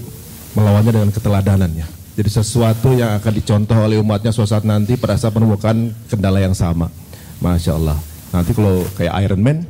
[0.58, 1.99] melawannya dengan keteladanannya.
[2.20, 6.52] Jadi sesuatu yang akan dicontoh oleh umatnya suatu saat nanti pada saat menemukan kendala yang
[6.52, 6.92] sama.
[7.40, 7.96] Masya Allah.
[8.36, 9.64] Nanti kalau kayak Iron Man,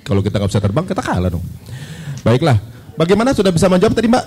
[0.00, 1.44] kalau kita nggak bisa terbang, kita kalah dong.
[2.24, 2.56] Baiklah,
[2.96, 4.24] bagaimana sudah bisa menjawab tadi Mbak?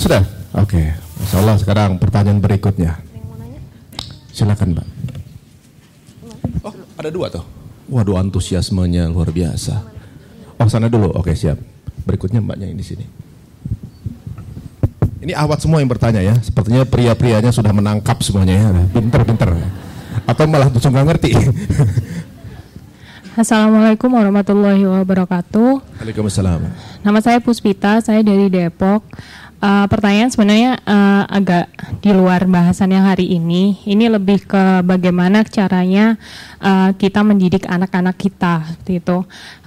[0.00, 0.24] Sudah?
[0.56, 0.80] Oke.
[0.80, 0.86] Okay.
[0.96, 2.96] Masya Allah sekarang pertanyaan berikutnya.
[4.32, 4.86] Silakan Mbak.
[6.64, 7.44] Oh ada dua tuh.
[7.92, 9.76] Waduh antusiasmenya luar biasa.
[10.56, 11.12] Oh sana dulu.
[11.20, 11.60] Oke siap.
[12.08, 13.04] Berikutnya mbaknya ini sini.
[15.22, 16.34] Ini awat semua yang bertanya ya.
[16.42, 18.68] Sepertinya pria-prianya sudah menangkap semuanya ya.
[18.90, 19.54] Pinter-pinter.
[20.26, 21.30] Atau malah langsung nggak ngerti.
[23.38, 26.02] Assalamualaikum warahmatullahi wabarakatuh.
[26.02, 26.66] Waalaikumsalam.
[27.06, 29.06] Nama saya Puspita, saya dari Depok.
[29.62, 31.70] Uh, pertanyaan sebenarnya uh, agak
[32.02, 33.78] di luar bahasan yang hari ini.
[33.86, 36.18] Ini lebih ke bagaimana caranya
[36.58, 39.22] uh, kita mendidik anak-anak kita, seperti itu.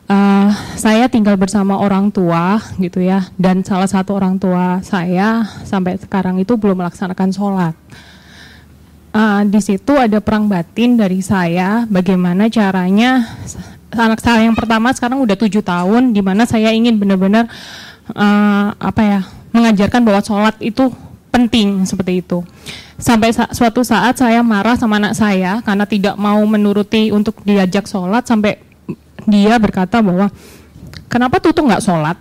[0.06, 5.98] Uh, saya tinggal bersama orang tua, gitu ya, dan salah satu orang tua saya sampai
[5.98, 7.73] sekarang itu belum melaksanakan sholat.
[9.10, 13.26] Uh, di situ ada perang batin dari saya, bagaimana caranya
[13.95, 17.49] anak saya yang pertama sekarang udah tujuh tahun, di mana saya ingin benar-benar
[18.14, 19.19] uh, apa ya
[19.57, 20.91] mengajarkan bahwa sholat itu
[21.34, 22.45] penting seperti itu.
[23.02, 27.90] Sampai sa suatu saat saya marah sama anak saya karena tidak mau menuruti untuk diajak
[27.90, 28.61] sholat sampai
[29.26, 30.31] dia berkata bahwa
[31.10, 32.18] kenapa tuh nggak sholat?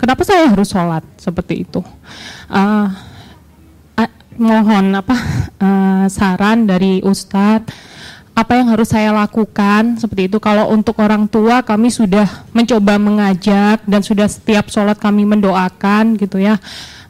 [0.00, 1.78] Kenapa saya harus sholat seperti itu?
[2.50, 2.90] Uh,
[4.36, 5.16] mohon apa
[5.60, 7.68] uh, saran dari Ustadz
[8.32, 12.24] apa yang harus saya lakukan seperti itu kalau untuk orang tua kami sudah
[12.56, 16.56] mencoba mengajak dan sudah setiap sholat kami mendoakan gitu ya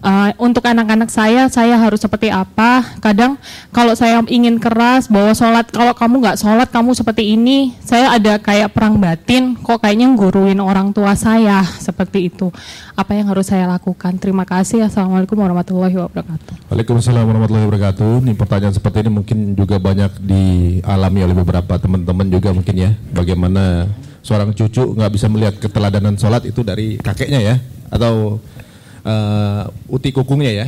[0.03, 2.85] uh, untuk anak-anak saya saya harus seperti apa?
[2.99, 3.39] Kadang
[3.71, 5.71] kalau saya ingin keras bahwa sholat.
[5.71, 7.73] Kalau kamu nggak sholat kamu seperti ini.
[7.81, 9.57] Saya ada kayak perang batin.
[9.57, 12.51] Kok kayaknya guruin orang tua saya seperti itu.
[12.99, 14.19] Apa yang harus saya lakukan?
[14.19, 14.85] Terima kasih.
[14.85, 16.69] Assalamualaikum warahmatullahi wabarakatuh.
[16.69, 18.13] Waalaikumsalam warahmatullahi wabarakatuh.
[18.27, 22.91] Ini pertanyaan seperti ini mungkin juga banyak dialami oleh beberapa teman-teman juga mungkin ya.
[23.15, 23.89] Bagaimana
[24.23, 27.57] seorang cucu nggak bisa melihat keteladanan sholat itu dari kakeknya ya?
[27.93, 28.41] Atau
[29.07, 30.67] uh, uti kukungnya ya.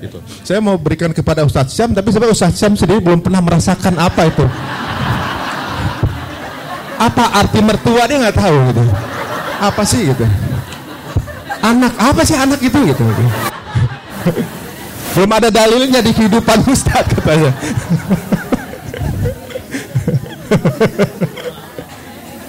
[0.00, 0.18] Gitu.
[0.44, 4.28] Saya mau berikan kepada Ustadz Syam, tapi sebenarnya Ustadz Syam sendiri belum pernah merasakan apa
[4.28, 4.44] itu.
[6.96, 8.82] Apa arti mertua dia nggak tahu gitu.
[9.60, 10.24] Apa sih gitu.
[11.60, 13.04] Anak apa sih anak itu gitu.
[15.16, 17.52] belum ada dalilnya di kehidupan Ustadz katanya.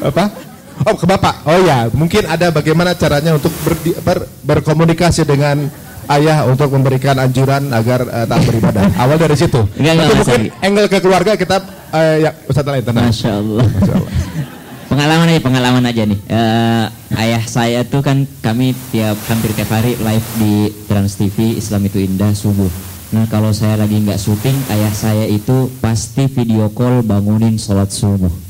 [0.03, 0.46] apa?
[0.87, 1.43] Oh ke bapak.
[1.43, 5.67] Oh ya, mungkin ada bagaimana caranya untuk ber, ber, berkomunikasi dengan
[6.07, 8.87] ayah untuk memberikan anjuran agar uh, tak beribadah.
[9.03, 9.67] Awal dari situ.
[9.75, 11.59] Enggak, enggak, mungkin angle ke keluarga kita
[11.91, 13.11] uh, ya Ustaz lain tenang.
[13.11, 13.67] Masya Allah.
[13.67, 14.11] Masya Allah.
[14.95, 16.19] pengalaman aja, pengalaman aja nih.
[16.31, 16.85] Uh,
[17.19, 21.99] ayah saya tuh kan kami tiap hampir tiap hari live di Trans TV Islam itu
[21.99, 22.71] indah subuh.
[23.11, 28.46] Nah kalau saya lagi nggak syuting, ayah saya itu pasti video call bangunin sholat subuh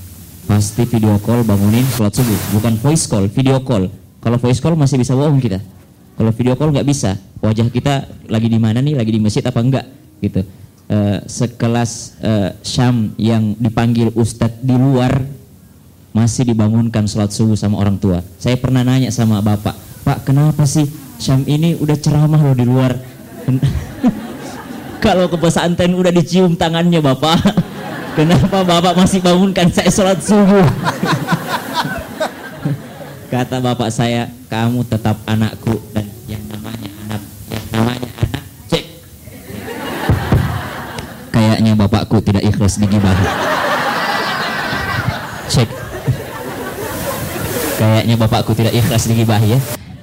[0.48, 2.40] pasti video call bangunin sholat subuh.
[2.56, 3.91] Bukan voice call video call.
[4.24, 5.60] Kalau voice call masih bisa bohong kita.
[6.18, 7.19] Kalau video call nggak bisa.
[7.44, 8.98] Wajah kita lagi di mana nih?
[8.98, 9.86] Lagi di masjid apa enggak?
[10.24, 10.41] Gitu.
[10.88, 15.19] Uh, sekelas uh, Syam yang dipanggil ustadz di luar
[16.15, 18.24] masih dibangunkan sholat subuh sama orang tua.
[18.40, 19.76] Saya pernah nanya sama bapak
[20.07, 20.88] pak kenapa sih
[21.19, 22.95] Syam ini udah ceramah loh di luar?
[25.03, 27.38] Kalau ke pesantren udah dicium tangannya bapak
[28.18, 30.65] Kenapa bapak masih bangunkan saya sholat subuh?
[33.30, 37.22] Kata bapak saya, kamu tetap anakku dan yang namanya anak,
[37.53, 38.85] yang namanya anak cek.
[41.30, 43.26] Kayaknya bapakku tidak ikhlas digibahi.
[45.53, 45.69] Cek.
[47.77, 49.60] Kayaknya bapakku tidak ikhlas digibahi ya.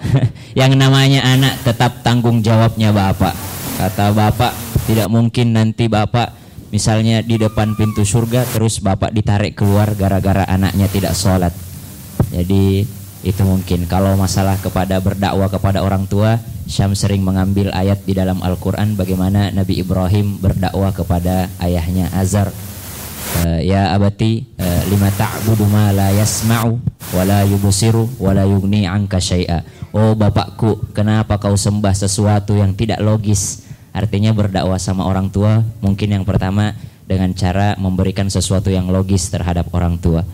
[0.63, 3.35] yang namanya anak tetap tanggung jawabnya bapak.
[3.75, 4.55] Kata bapak,
[4.87, 6.44] tidak mungkin nanti bapak
[6.75, 11.55] Misalnya di depan pintu surga terus bapak ditarik keluar gara-gara anaknya tidak sholat.
[12.35, 12.83] Jadi
[13.23, 13.87] itu mungkin.
[13.87, 19.53] Kalau masalah kepada berdakwah kepada orang tua Syam sering mengambil ayat di dalam Al-Quran bagaimana
[19.53, 22.49] Nabi Ibrahim berdakwah kepada ayahnya Azar
[23.45, 26.81] uh, ya abati uh, lima ta'budu ma la yasma'u
[27.13, 28.49] wa la yubsiru wa la
[29.21, 29.61] syai'a.
[29.93, 33.64] Oh bapakku kenapa kau sembah sesuatu yang tidak logis
[33.95, 36.75] artinya berdakwah sama orang tua mungkin yang pertama
[37.07, 40.27] dengan cara memberikan sesuatu yang logis terhadap orang tua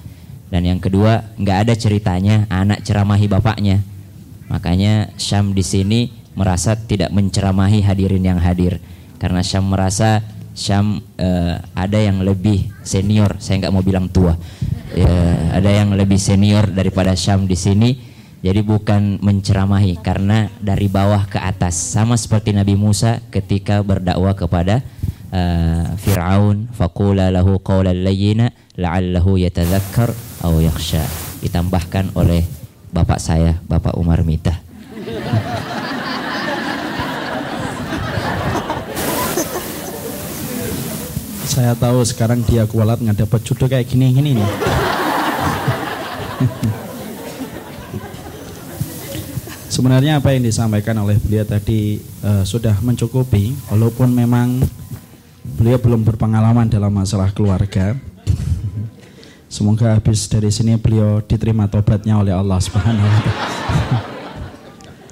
[0.50, 3.78] dan yang kedua, nggak ada ceritanya anak ceramahi bapaknya.
[4.50, 8.82] Makanya Syam di sini merasa tidak menceramahi hadirin yang hadir.
[9.22, 14.34] Karena Syam merasa Syam uh, ada yang lebih senior, saya nggak mau bilang tua.
[14.90, 18.09] Ya, ada yang lebih senior daripada Syam di sini.
[18.40, 21.76] Jadi bukan menceramahi karena dari bawah ke atas.
[21.76, 24.80] Sama seperti Nabi Musa ketika berdakwah kepada
[25.28, 28.48] uh, Fir'aun faqula lahu qawlan layyina
[28.80, 31.04] la'allahu yatadzakkar aw yakhsha.
[31.44, 32.40] Ditambahkan oleh
[32.88, 34.56] bapak saya Bapak Umar Mitah.
[41.44, 44.50] Saya tahu sekarang dia kualat nggak dapat jodoh kayak gini-gini nih.
[49.70, 54.66] Sebenarnya apa yang disampaikan oleh beliau tadi uh, sudah mencukupi, walaupun memang
[55.54, 57.94] beliau belum berpengalaman dalam masalah keluarga.
[59.46, 63.46] Semoga habis dari sini beliau diterima tobatnya oleh Allah Subhanahu wa taala.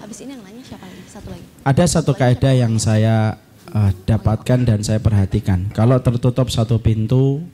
[0.03, 1.03] Habis ini yang nanya siapa lagi?
[1.07, 1.45] Satu lagi.
[1.63, 3.39] Ada satu kaidah yang saya
[3.71, 5.71] uh, dapatkan dan saya perhatikan.
[5.71, 7.47] Kalau tertutup satu pintu,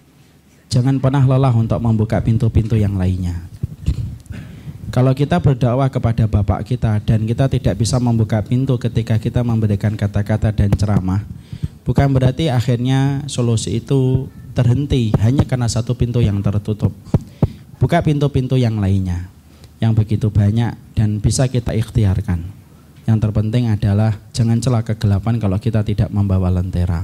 [0.72, 3.44] jangan pernah lelah untuk membuka pintu-pintu yang lainnya.
[4.94, 9.98] Kalau kita berdakwah kepada bapak kita dan kita tidak bisa membuka pintu ketika kita memberikan
[9.98, 11.26] kata-kata dan ceramah,
[11.82, 16.94] bukan berarti akhirnya solusi itu terhenti hanya karena satu pintu yang tertutup.
[17.82, 19.26] Buka pintu-pintu yang lainnya
[19.82, 22.46] yang begitu banyak dan bisa kita ikhtiarkan.
[23.10, 27.02] Yang terpenting adalah jangan celah kegelapan kalau kita tidak membawa lentera.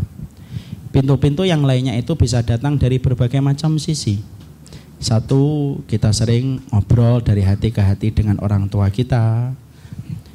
[0.94, 4.39] Pintu-pintu yang lainnya itu bisa datang dari berbagai macam sisi.
[5.00, 9.56] Satu, kita sering ngobrol dari hati ke hati dengan orang tua kita.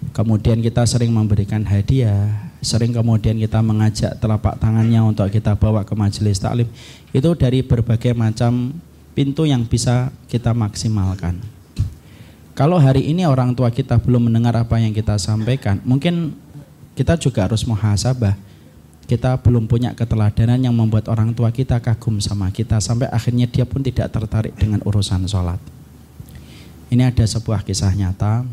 [0.10, 5.94] Kemudian kita sering memberikan hadiah, sering kemudian kita mengajak telapak tangannya untuk kita bawa ke
[5.94, 6.66] majelis taklim.
[7.14, 8.74] Itu dari berbagai macam
[9.14, 11.38] pintu yang bisa kita maksimalkan.
[12.58, 16.34] Kalau hari ini orang tua kita belum mendengar apa yang kita sampaikan, mungkin
[16.98, 18.34] kita juga harus muhasabah.
[19.06, 23.62] Kita belum punya keteladanan yang membuat orang tua kita kagum sama kita sampai akhirnya dia
[23.62, 25.62] pun tidak tertarik dengan urusan sholat.
[26.90, 28.46] Ini ada sebuah kisah nyata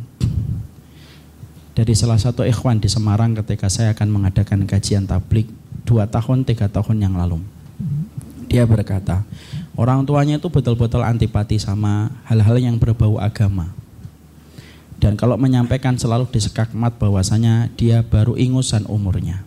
[1.72, 5.48] dari salah satu ikhwan di Semarang ketika saya akan mengadakan kajian tablik
[5.88, 7.40] dua tahun tiga tahun yang lalu.
[8.52, 9.24] Dia berkata,
[9.72, 13.72] orang tuanya itu betul-betul antipati sama hal-hal yang berbau agama.
[15.00, 19.40] Dan kalau menyampaikan selalu disekakmat bahwasanya dia baru ingusan umurnya.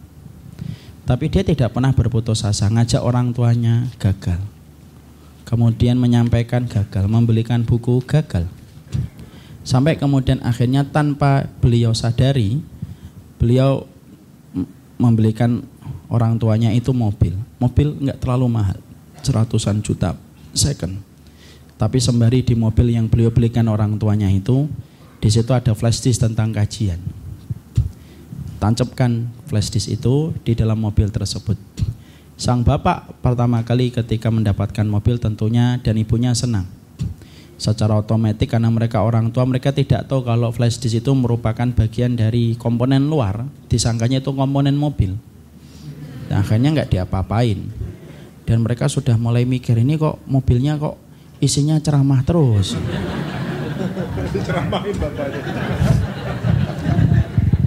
[1.06, 4.42] Tapi dia tidak pernah berputus asa, ngajak orang tuanya gagal.
[5.46, 8.50] Kemudian menyampaikan gagal, membelikan buku gagal.
[9.62, 12.58] Sampai kemudian akhirnya tanpa beliau sadari,
[13.38, 13.86] beliau
[14.98, 15.62] membelikan
[16.10, 17.38] orang tuanya itu mobil.
[17.62, 18.82] Mobil nggak terlalu mahal,
[19.22, 20.18] seratusan juta
[20.58, 20.98] second.
[21.78, 24.66] Tapi sembari di mobil yang beliau belikan orang tuanya itu,
[25.22, 26.98] di situ ada flash disk tentang kajian.
[28.66, 31.54] Tancapkan flash disk itu di dalam mobil tersebut.
[32.34, 36.66] Sang bapak pertama kali ketika mendapatkan mobil tentunya dan ibunya senang.
[37.62, 42.18] Secara otomatis karena mereka orang tua mereka tidak tahu kalau flash disk itu merupakan bagian
[42.18, 45.14] dari komponen luar, disangkanya itu komponen mobil.
[46.26, 47.70] Dan akhirnya nggak diapa-apain.
[48.50, 50.98] Dan mereka sudah mulai mikir ini kok mobilnya kok
[51.38, 52.74] isinya ceramah terus.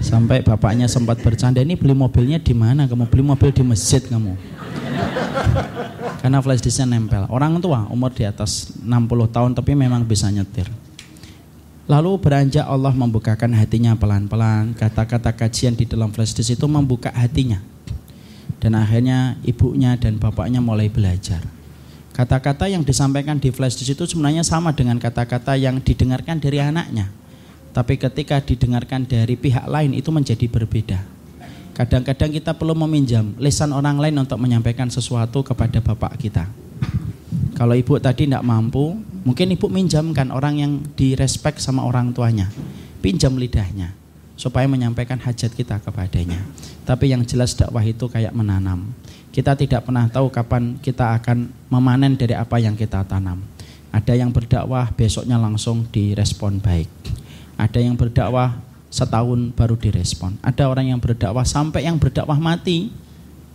[0.09, 2.89] Sampai bapaknya sempat bercanda, ini beli mobilnya di mana?
[2.89, 4.33] Kamu beli mobil di masjid kamu.
[6.25, 7.29] Karena flash disknya nempel.
[7.29, 8.89] Orang tua umur di atas 60
[9.29, 10.65] tahun tapi memang bisa nyetir.
[11.85, 14.73] Lalu beranjak Allah membukakan hatinya pelan-pelan.
[14.73, 17.61] Kata-kata kajian di dalam flash disk itu membuka hatinya.
[18.57, 21.45] Dan akhirnya ibunya dan bapaknya mulai belajar.
[22.17, 27.18] Kata-kata yang disampaikan di flash disk itu sebenarnya sama dengan kata-kata yang didengarkan dari anaknya.
[27.69, 30.99] Tapi ketika didengarkan dari pihak lain itu menjadi berbeda.
[31.77, 36.43] Kadang-kadang kita perlu meminjam lisan orang lain untuk menyampaikan sesuatu kepada bapak kita.
[37.55, 42.51] Kalau ibu tadi tidak mampu, mungkin ibu minjamkan orang yang direspek sama orang tuanya.
[42.99, 43.95] Pinjam lidahnya
[44.39, 46.39] supaya menyampaikan hajat kita kepadanya.
[46.87, 48.95] Tapi yang jelas dakwah itu kayak menanam.
[49.35, 53.43] Kita tidak pernah tahu kapan kita akan memanen dari apa yang kita tanam.
[53.91, 56.87] Ada yang berdakwah besoknya langsung direspon baik.
[57.59, 58.55] Ada yang berdakwah
[58.87, 60.39] setahun baru direspon.
[60.39, 62.87] Ada orang yang berdakwah sampai yang berdakwah mati,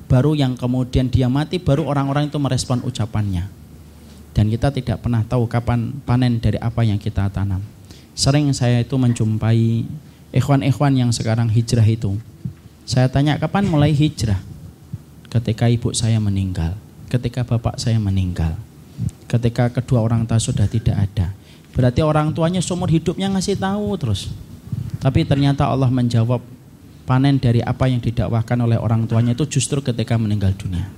[0.05, 3.48] baru yang kemudian dia mati, baru orang-orang itu merespon ucapannya.
[4.36, 7.64] Dan kita tidak pernah tahu kapan panen dari apa yang kita tanam.
[8.12, 9.89] Sering saya itu menjumpai
[10.36, 12.20] ikhwan-ikhwan yang sekarang hijrah itu.
[12.85, 14.39] Saya tanya kapan mulai hijrah?
[15.35, 16.78] ketika ibu saya meninggal,
[17.10, 18.55] ketika bapak saya meninggal,
[19.26, 21.35] ketika kedua orang tua sudah tidak ada.
[21.74, 24.30] Berarti orang tuanya seumur hidupnya ngasih tahu terus.
[25.02, 26.40] Tapi ternyata Allah menjawab
[27.05, 30.88] panen dari apa yang didakwahkan oleh orang tuanya itu justru ketika meninggal dunia.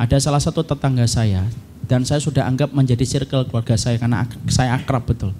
[0.00, 1.44] Ada salah satu tetangga saya
[1.84, 5.36] dan saya sudah anggap menjadi circle keluarga saya karena saya akrab betul.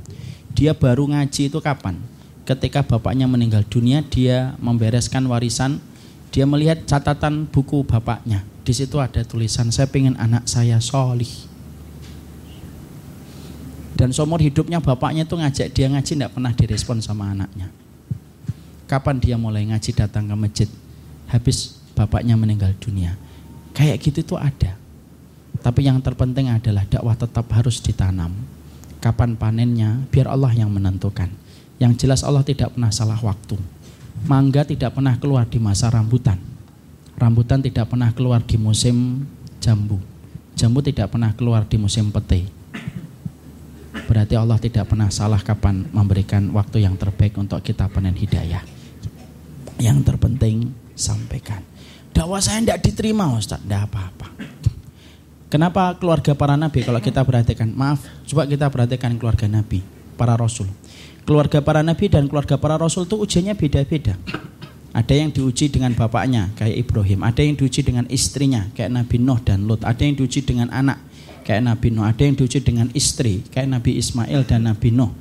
[0.52, 1.98] Dia baru ngaji itu kapan?
[2.44, 5.80] Ketika bapaknya meninggal dunia, dia membereskan warisan
[6.34, 8.42] dia melihat catatan buku bapaknya.
[8.66, 11.30] Di situ ada tulisan, saya pengen anak saya solih.
[13.94, 17.70] Dan seumur hidupnya bapaknya itu ngajak dia ngaji tidak pernah direspon sama anaknya.
[18.90, 20.68] Kapan dia mulai ngaji datang ke masjid?
[21.30, 23.14] Habis bapaknya meninggal dunia.
[23.70, 24.76] Kayak gitu tuh ada.
[25.62, 28.34] Tapi yang terpenting adalah dakwah tetap harus ditanam.
[28.98, 31.30] Kapan panennya biar Allah yang menentukan.
[31.78, 33.56] Yang jelas Allah tidak pernah salah waktu.
[34.26, 36.38] Mangga tidak pernah keluar di masa rambutan.
[37.14, 39.26] Rambutan tidak pernah keluar di musim
[39.62, 40.02] jambu.
[40.54, 42.46] Jambu tidak pernah keluar di musim pete.
[43.94, 48.62] Berarti Allah tidak pernah salah kapan memberikan waktu yang terbaik untuk kita panen hidayah.
[49.78, 51.62] Yang terpenting sampaikan.
[52.14, 54.28] Dakwah saya tidak diterima Ustaz, tidak apa-apa.
[55.50, 59.86] Kenapa keluarga para nabi kalau kita perhatikan, maaf, coba kita perhatikan keluarga nabi,
[60.18, 60.66] para rasul
[61.24, 64.14] keluarga para nabi dan keluarga para rasul itu ujiannya beda-beda.
[64.94, 69.42] Ada yang diuji dengan bapaknya kayak Ibrahim, ada yang diuji dengan istrinya kayak Nabi Nuh
[69.42, 71.02] dan Lut, ada yang diuji dengan anak
[71.44, 75.12] kayak Nabi Nuh, ada yang diuji dengan istri kayak Nabi Ismail dan Nabi Nuh.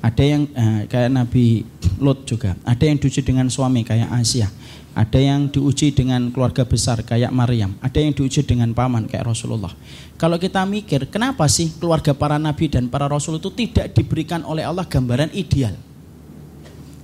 [0.00, 1.66] Ada yang eh, kayak Nabi
[1.98, 4.46] Lut juga, ada yang diuji dengan suami kayak Asia,
[4.94, 9.74] ada yang diuji dengan keluarga besar kayak Maryam, ada yang diuji dengan paman kayak Rasulullah.
[10.16, 14.64] Kalau kita mikir, kenapa sih keluarga para nabi dan para rasul itu tidak diberikan oleh
[14.64, 15.76] Allah gambaran ideal?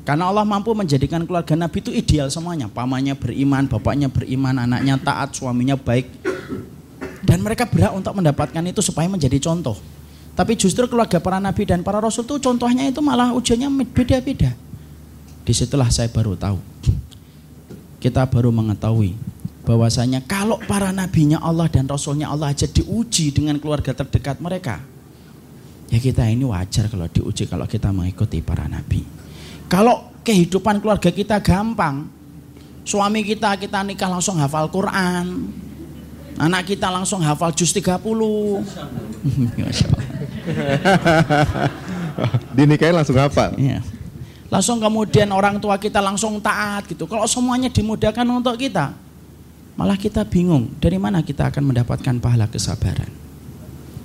[0.02, 2.72] Karena Allah mampu menjadikan keluarga nabi itu ideal semuanya.
[2.72, 6.31] Pamannya beriman, bapaknya beriman, anaknya taat, suaminya baik.
[7.22, 9.78] Dan mereka berhak untuk mendapatkan itu supaya menjadi contoh.
[10.32, 14.50] Tapi justru keluarga para nabi dan para rasul itu contohnya itu malah ujiannya beda-beda.
[15.42, 16.58] Di situlah saya baru tahu
[18.02, 19.14] kita baru mengetahui
[19.62, 24.82] bahwasanya kalau para nabinya Allah dan rasulnya Allah aja diuji dengan keluarga terdekat mereka
[25.86, 29.06] ya kita ini wajar kalau diuji kalau kita mengikuti para nabi
[29.70, 32.10] kalau kehidupan keluarga kita gampang
[32.82, 35.46] suami kita kita nikah langsung hafal Quran
[36.38, 37.98] anak kita langsung hafal juz 30
[42.56, 43.80] dinikahin langsung hafal ya
[44.52, 47.08] langsung kemudian orang tua kita langsung taat gitu.
[47.08, 48.92] Kalau semuanya dimudahkan untuk kita,
[49.80, 53.08] malah kita bingung dari mana kita akan mendapatkan pahala kesabaran.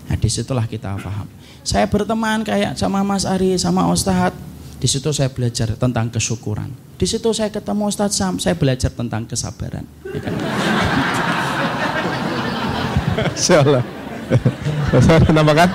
[0.08, 1.28] Nah di situlah kita paham.
[1.68, 4.40] Saya berteman kayak sama Mas Ari, sama Ustadz.
[4.80, 6.72] Di situ saya belajar tentang kesyukuran.
[6.95, 9.84] Di situ saya ketemu Ustadz Sam, saya belajar tentang kesabaran.
[10.16, 10.32] Ya kan?
[13.18, 13.84] Insyaallah.
[15.03, 15.69] Saya menambahkan.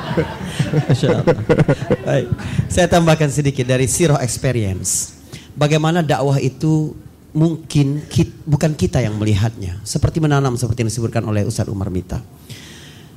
[2.05, 2.27] Baik.
[2.69, 5.21] Saya tambahkan sedikit dari Siro Experience.
[5.53, 6.97] Bagaimana dakwah itu
[7.33, 9.81] mungkin kita, bukan kita yang melihatnya.
[9.85, 12.21] Seperti menanam seperti yang disebutkan oleh Ustaz Umar Mita.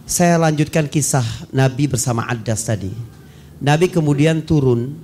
[0.06, 2.92] Saya lanjutkan kisah Nabi bersama Adas tadi.
[3.60, 5.00] Nabi kemudian turun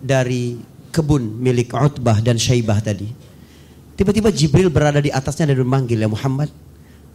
[0.00, 0.56] dari
[0.90, 3.10] kebun milik Utbah dan Syaibah tadi.
[3.98, 6.48] Tiba-tiba Jibril berada di atasnya dan memanggil ya Muhammad.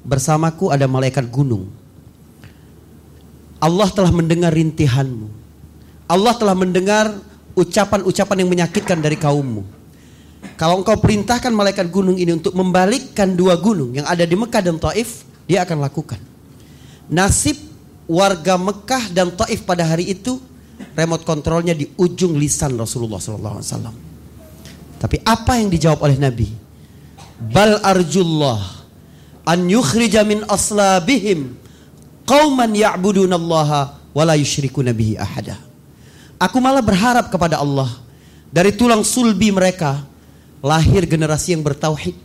[0.06, 1.66] Bersamaku ada malaikat gunung
[3.66, 5.28] Allah telah mendengar rintihanmu.
[6.06, 7.18] Allah telah mendengar
[7.58, 9.66] ucapan-ucapan yang menyakitkan dari kaummu.
[10.54, 14.78] Kalau engkau perintahkan malaikat gunung ini untuk membalikkan dua gunung yang ada di Mekah dan
[14.78, 16.22] Taif, dia akan lakukan.
[17.10, 17.58] Nasib
[18.06, 20.38] warga Mekah dan Taif pada hari itu
[20.94, 23.98] remote kontrolnya di ujung lisan Rasulullah SAW.
[25.02, 26.48] Tapi apa yang dijawab oleh Nabi?
[27.50, 28.85] Bal arjullah
[29.46, 31.54] an yukhrija min aslabihim
[32.26, 33.80] qauman ya'budunallaha
[34.12, 35.62] wa la yusyrikuna bihi ahada.
[36.42, 37.88] Aku malah berharap kepada Allah
[38.52, 40.04] dari tulang sulbi mereka
[40.60, 42.18] lahir generasi yang bertauhid,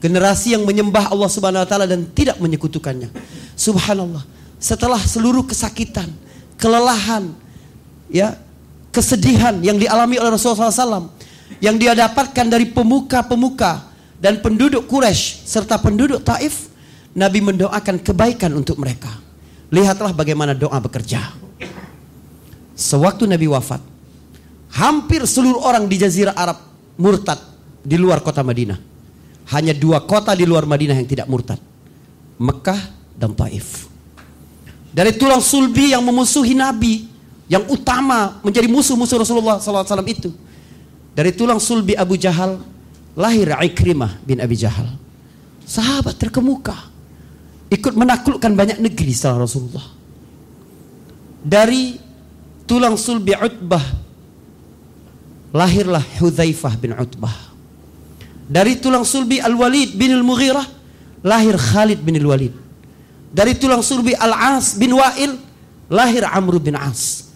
[0.00, 3.12] generasi yang menyembah Allah Subhanahu wa taala dan tidak menyekutukannya.
[3.54, 4.24] Subhanallah.
[4.58, 6.10] Setelah seluruh kesakitan,
[6.58, 7.30] kelelahan,
[8.10, 8.34] ya,
[8.90, 11.14] kesedihan yang dialami oleh Rasulullah SAW
[11.62, 13.87] yang dia dapatkan dari pemuka-pemuka
[14.18, 16.70] dan penduduk Quraisy serta penduduk Taif,
[17.14, 19.10] Nabi mendoakan kebaikan untuk mereka.
[19.70, 21.34] Lihatlah bagaimana doa bekerja.
[22.78, 23.82] Sewaktu Nabi wafat,
[24.74, 26.58] hampir seluruh orang di Jazirah Arab
[26.98, 27.38] murtad
[27.82, 28.78] di luar kota Madinah.
[29.48, 31.58] Hanya dua kota di luar Madinah yang tidak murtad.
[32.38, 32.78] Mekah
[33.18, 33.90] dan Taif.
[34.94, 37.08] Dari tulang sulbi yang memusuhi Nabi,
[37.48, 40.30] yang utama menjadi musuh-musuh Rasulullah SAW itu.
[41.16, 42.60] Dari tulang sulbi Abu Jahal,
[43.18, 44.86] lahir Ikrimah bin Abi Jahal.
[45.66, 46.78] Sahabat terkemuka.
[47.68, 49.84] Ikut menaklukkan banyak negeri setelah Rasulullah.
[51.42, 52.00] Dari
[52.64, 53.82] tulang sulbi Utbah,
[55.52, 57.34] lahirlah Hudzaifah bin Utbah.
[58.48, 60.64] Dari tulang sulbi Al-Walid bin Al-Mughirah,
[61.20, 62.56] lahir Khalid bin Al-Walid.
[63.28, 65.36] Dari tulang sulbi Al-As bin Wa'il,
[65.92, 67.28] lahir Amr bin As.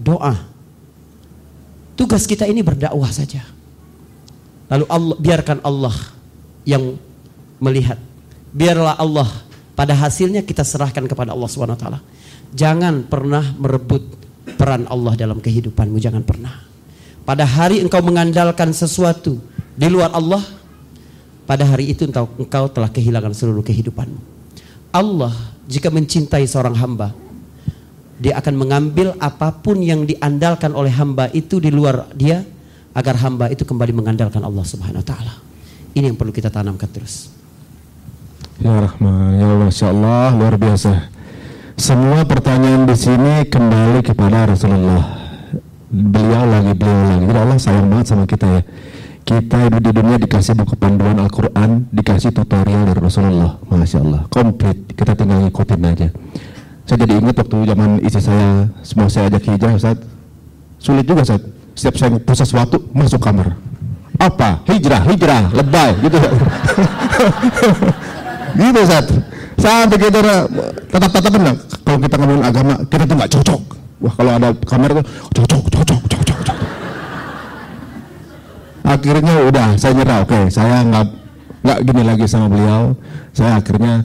[0.00, 0.32] Doa.
[1.92, 3.57] Tugas kita ini berdakwah saja.
[4.68, 5.96] Lalu Allah biarkan Allah
[6.68, 6.96] yang
[7.58, 7.96] melihat.
[8.52, 9.28] Biarlah Allah
[9.72, 12.00] pada hasilnya kita serahkan kepada Allah taala.
[12.52, 14.04] Jangan pernah merebut
[14.56, 16.64] peran Allah dalam kehidupanmu, jangan pernah.
[17.24, 19.36] Pada hari engkau mengandalkan sesuatu
[19.76, 20.40] di luar Allah,
[21.44, 24.20] pada hari itu engkau telah kehilangan seluruh kehidupanmu.
[24.92, 25.32] Allah
[25.68, 27.12] jika mencintai seorang hamba,
[28.18, 32.42] dia akan mengambil apa pun yang diandalkan oleh hamba itu di luar dia
[32.92, 35.34] agar hamba itu kembali mengandalkan Allah Subhanahu wa taala.
[35.96, 37.32] Ini yang perlu kita tanamkan terus.
[38.58, 41.14] Ya Rahman, ya Allah, Masya Allah, luar biasa.
[41.78, 45.14] Semua pertanyaan di sini kembali kepada Rasulullah.
[45.88, 47.24] Beliau lagi, beliau lagi.
[47.30, 48.62] Jadi Allah sayang banget sama kita ya.
[49.22, 53.62] Kita hidup di dunia dikasih buku panduan Al-Quran, dikasih tutorial dari Rasulullah.
[53.70, 54.90] Masya Allah, komplit.
[54.90, 56.08] Kita tinggal ngikutin aja.
[56.82, 58.48] Saya jadi ingat waktu zaman istri saya,
[58.82, 59.98] semua saya ajak hijrah, Ustaz.
[60.80, 61.57] Sulit juga, Ustaz.
[61.78, 63.54] Setiap saya ngumpul sesuatu, masuk kamar.
[64.18, 64.66] Apa?
[64.66, 66.18] Hijrah, hijrah, lebay, gitu.
[68.58, 69.06] gitu, Ustaz.
[69.62, 70.18] Sampai kita
[70.90, 71.54] tatap-tatapan lah.
[71.86, 73.60] Kalau kita ngomongin agama, kita tuh nggak cocok.
[74.02, 75.06] Wah, kalau ada kamera tuh
[75.38, 76.58] cocok, cocok, cocok, cocok.
[78.82, 80.18] Akhirnya udah, saya nyerah.
[80.26, 81.06] Oke, saya nggak
[81.62, 82.98] nggak gini lagi sama beliau.
[83.30, 84.02] Saya akhirnya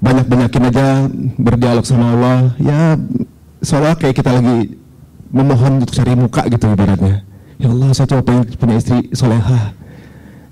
[0.00, 0.86] banyak-banyakin aja
[1.36, 2.38] berdialog sama Allah.
[2.56, 2.96] Ya,
[3.60, 4.85] soalnya kayak kita lagi
[5.36, 7.20] memohon untuk cari muka gitu ibaratnya.
[7.60, 9.76] Ya Allah, saya coba pengen punya istri solehah.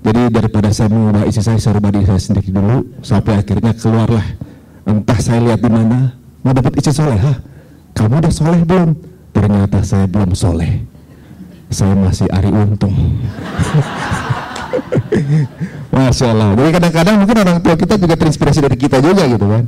[0.05, 4.27] Jadi daripada saya mengubah istri saya, saya rubah diri saya sendiri dulu sampai akhirnya keluarlah.
[4.85, 6.13] Entah saya lihat di mana
[6.45, 7.41] mau dapat istri solehah.
[7.97, 8.93] Kamu udah soleh belum?
[9.33, 10.85] Ternyata saya belum soleh.
[11.73, 12.93] Saya masih Ari Untung.
[15.95, 16.53] Masya Allah.
[16.59, 19.65] Jadi kadang-kadang mungkin orang tua kita juga terinspirasi dari kita juga gitu kan.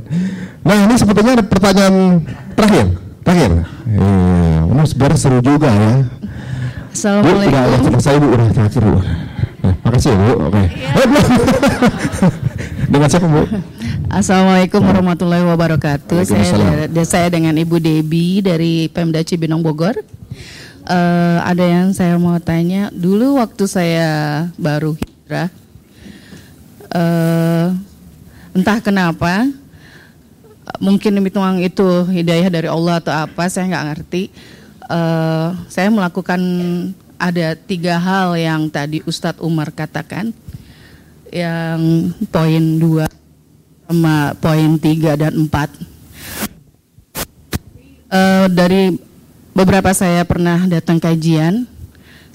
[0.61, 2.21] Nah ini sepertinya ada pertanyaan
[2.53, 3.06] terakhir.
[3.27, 3.59] Terakhir.
[3.91, 4.11] Iya,
[4.71, 6.07] ini sebenarnya seru juga ya.
[6.95, 7.43] Assalamualaikum.
[7.43, 8.99] Bu, udah, udah selesai bu, udah terakhir bu.
[9.59, 10.63] Nah, makasih ya bu, oke.
[10.63, 11.31] Eh, belum.
[12.87, 13.43] Dengan siapa bu?
[14.07, 16.23] Assalamualaikum warahmatullahi wabarakatuh.
[16.23, 19.99] Saya, saya dengan Ibu Debi dari Pemda Cibinong Bogor.
[20.87, 22.87] Eh, ada yang saya mau tanya.
[22.95, 24.09] Dulu waktu saya
[24.55, 25.51] baru hijrah,
[26.95, 27.67] eh,
[28.55, 29.51] entah kenapa,
[30.79, 34.29] mungkin hitung itu hidayah dari Allah atau apa, saya nggak ngerti.
[34.87, 36.39] Eh, saya melakukan
[37.17, 40.31] ada tiga hal yang tadi Ustadz Umar katakan,
[41.31, 43.07] yang poin dua
[43.87, 45.71] sama poin 3 dan 4.
[48.07, 48.91] Eh, dari
[49.55, 51.63] beberapa saya pernah datang kajian,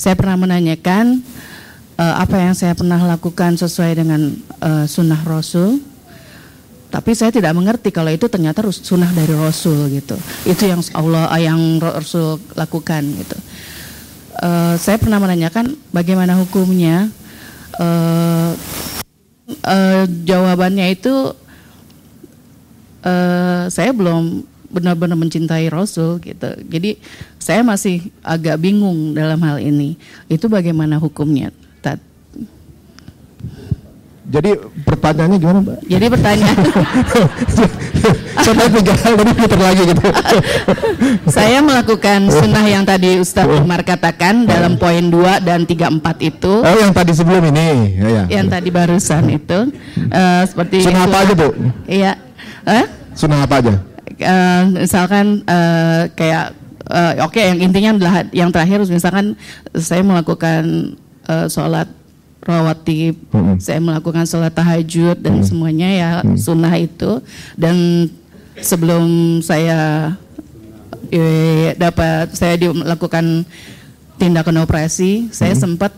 [0.00, 1.20] saya pernah menanyakan
[2.00, 4.32] eh, apa yang saya pernah lakukan sesuai dengan
[4.64, 5.91] eh, sunnah Rasul.
[6.92, 10.12] Tapi saya tidak mengerti kalau itu ternyata sunnah dari Rasul gitu.
[10.44, 13.38] Itu yang Allah yang Rasul lakukan gitu.
[14.44, 17.08] Eh, saya pernah menanyakan bagaimana hukumnya.
[17.80, 18.50] Eh,
[19.64, 21.32] eh, jawabannya itu
[23.08, 26.48] eh, saya belum benar-benar mencintai Rasul gitu.
[26.68, 27.00] Jadi
[27.40, 29.96] saya masih agak bingung dalam hal ini.
[30.28, 31.52] Itu bagaimana hukumnya?
[34.32, 34.50] Jadi
[34.88, 35.78] pertanyaannya gimana mbak?
[35.84, 36.56] Jadi pertanyaan
[38.48, 40.02] Sampai tiga hal tadi putar lagi gitu.
[41.36, 46.52] saya melakukan sunnah yang tadi Ustadz Umar katakan dalam poin 2 dan 3 4 itu.
[46.64, 48.24] Oh yang tadi sebelum ini, ya, ya.
[48.40, 49.58] Yang tadi barusan itu
[50.08, 51.48] eh, seperti Sunnah apa aja bu?
[51.84, 52.12] Iya.
[52.64, 52.84] Eh?
[53.12, 53.74] Sunnah apa aja?
[54.16, 56.56] Eh, misalkan eh, kayak
[56.88, 59.36] eh, oke yang intinya adalah yang terakhir misalkan
[59.76, 60.96] saya melakukan
[61.28, 61.86] eh, sholat
[62.42, 63.56] rawatib, Mm-mm.
[63.62, 67.22] saya melakukan sholat tahajud dan semuanya ya sunnah itu
[67.54, 68.08] dan
[68.58, 70.12] sebelum saya
[71.08, 73.46] eh, dapat saya dilakukan
[74.18, 75.94] tindakan operasi, saya sempat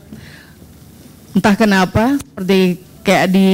[1.34, 3.50] entah kenapa seperti kayak di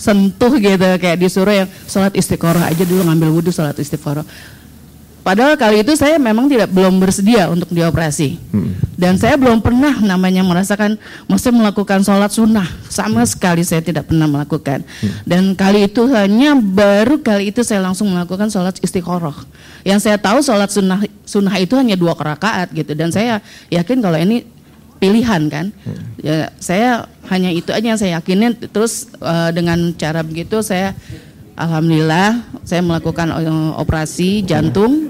[0.00, 4.24] sentuh gitu kayak disuruh yang sholat istiqoroh aja dulu ngambil wudhu sholat istiqoroh.
[5.20, 8.40] Padahal kali itu saya memang tidak belum bersedia untuk dioperasi.
[9.00, 12.68] Dan saya belum pernah namanya merasakan mesti melakukan sholat sunnah.
[12.92, 14.84] Sama sekali saya tidak pernah melakukan.
[15.24, 19.32] Dan kali itu hanya baru kali itu saya langsung melakukan sholat istiqoroh.
[19.88, 22.92] Yang saya tahu sholat sunnah sunnah itu hanya dua rakaat gitu.
[22.92, 23.40] Dan saya
[23.72, 24.44] yakin kalau ini
[25.00, 25.72] pilihan kan.
[26.20, 28.52] Ya saya hanya itu aja yang saya yakinin.
[28.68, 30.92] Terus eh, dengan cara begitu saya
[31.56, 35.09] alhamdulillah saya melakukan eh, operasi jantung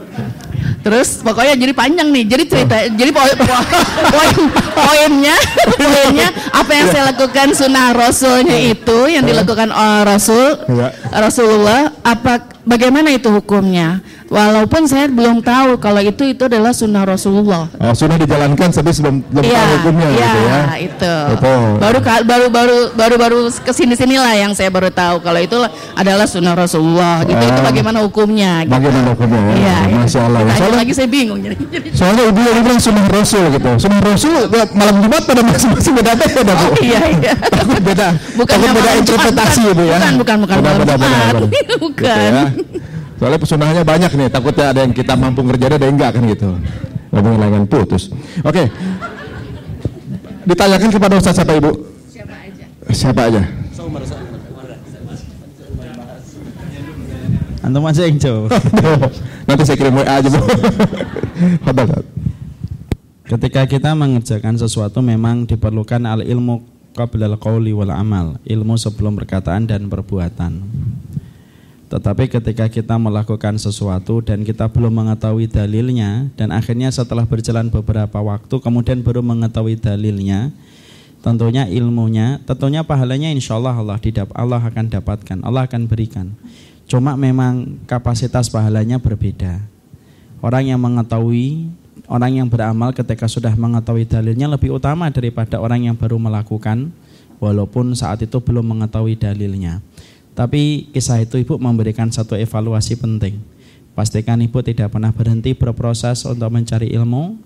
[0.80, 4.36] terus pokoknya jadi panjang nih jadi cerita jadi poin poin
[4.72, 5.36] poinnya
[5.76, 10.56] poinnya apa yang saya lakukan sunnah rasulnya itu yang dilakukan oleh rasul
[11.12, 14.00] rasulullah apa bagaimana itu hukumnya
[14.30, 19.26] walaupun saya belum tahu kalau itu itu adalah sunnah rasulullah Oh, sudah dijalankan tapi sebelum
[19.26, 20.60] belum Iya, tahu hukumnya iya, gitu ya.
[20.78, 21.14] itu.
[21.34, 21.52] Itu.
[21.76, 25.58] Baru baru baru baru baru ke sini sinilah yang saya baru tahu kalau itu
[25.92, 27.20] adalah sunnah Rasulullah.
[27.22, 27.66] Gitu itu Ah.
[27.66, 28.62] bagaimana hukumnya?
[28.62, 28.70] Gitu.
[28.70, 29.50] Bagaimana hukumnya ya?
[29.50, 29.96] Iya, iya.
[29.98, 30.40] Masya Allah.
[30.40, 31.56] Tanya Soalnya, lagi saya bingung jadi.
[31.90, 33.70] soalnya ibu yang bilang sunnah rasul gitu.
[33.76, 36.66] Sunnah rasul ya, malam Jumat pada masing-masing beda beda bu.
[36.70, 37.32] Oh, iya iya.
[37.58, 38.06] Takut beda.
[38.38, 39.96] Bukan takut beda interpretasi ibu ya.
[39.98, 41.32] Bukan bukan bukan Beda, beda, beda, Jumat.
[41.34, 41.74] beda.
[41.82, 42.06] Bukan.
[42.06, 42.44] Gitu ya.
[43.20, 46.56] Soalnya pesunahnya banyak nih, takutnya ada yang kita mampu ngerjain ada yang enggak kan gitu.
[47.12, 48.08] Ngomongin layangan putus.
[48.40, 48.64] Oke.
[50.48, 51.70] Ditanyakan kepada Ustaz siapa Ibu?
[52.08, 52.64] Siapa aja.
[52.88, 53.42] Siapa aja?
[57.60, 58.56] Antum aja yang jawab.
[59.46, 60.40] Nanti saya kirim WA aja, Bu.
[63.28, 66.64] Ketika kita mengerjakan sesuatu memang diperlukan al ilmu
[66.96, 70.64] qabla al qawli wal amal, ilmu sebelum perkataan dan perbuatan.
[71.90, 78.22] Tetapi ketika kita melakukan sesuatu dan kita belum mengetahui dalilnya dan akhirnya setelah berjalan beberapa
[78.22, 80.54] waktu kemudian baru mengetahui dalilnya,
[81.18, 86.30] tentunya ilmunya, tentunya pahalanya insya Allah Allah didap Allah akan dapatkan, Allah akan berikan.
[86.86, 89.58] Cuma memang kapasitas pahalanya berbeda.
[90.38, 91.74] Orang yang mengetahui,
[92.06, 96.94] orang yang beramal ketika sudah mengetahui dalilnya lebih utama daripada orang yang baru melakukan
[97.42, 99.82] walaupun saat itu belum mengetahui dalilnya.
[100.34, 103.40] Tapi kisah itu ibu memberikan satu evaluasi penting.
[103.92, 107.36] Pastikan ibu tidak pernah berhenti berproses untuk mencari ilmu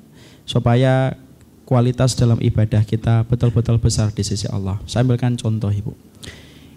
[0.44, 1.16] supaya
[1.64, 4.78] kualitas dalam ibadah kita betul-betul besar di sisi Allah.
[4.84, 5.96] Saya ambilkan contoh ibu.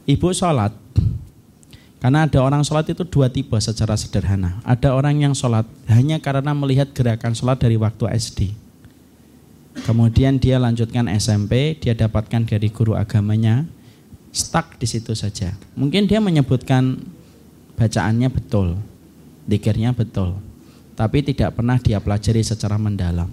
[0.08, 0.72] Ibu sholat,
[1.98, 4.62] karena ada orang sholat itu dua tipe secara sederhana.
[4.62, 8.54] Ada orang yang sholat hanya karena melihat gerakan sholat dari waktu SD.
[9.86, 13.66] Kemudian dia lanjutkan SMP, dia dapatkan dari guru agamanya,
[14.38, 15.58] stuck di situ saja.
[15.74, 17.02] Mungkin dia menyebutkan
[17.74, 18.78] bacaannya betul,
[19.50, 20.38] dikirnya betul,
[20.94, 23.30] tapi tidak pernah dia pelajari secara mendalam.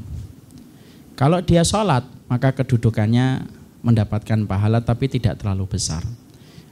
[1.14, 3.46] Kalau dia sholat, maka kedudukannya
[3.84, 6.00] mendapatkan pahala tapi tidak terlalu besar.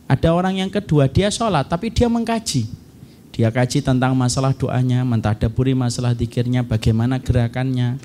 [0.09, 2.66] Ada orang yang kedua, dia sholat tapi dia mengkaji.
[3.32, 7.96] Dia kaji tentang masalah doanya, mentadaburi masalah dikirnya, bagaimana gerakannya.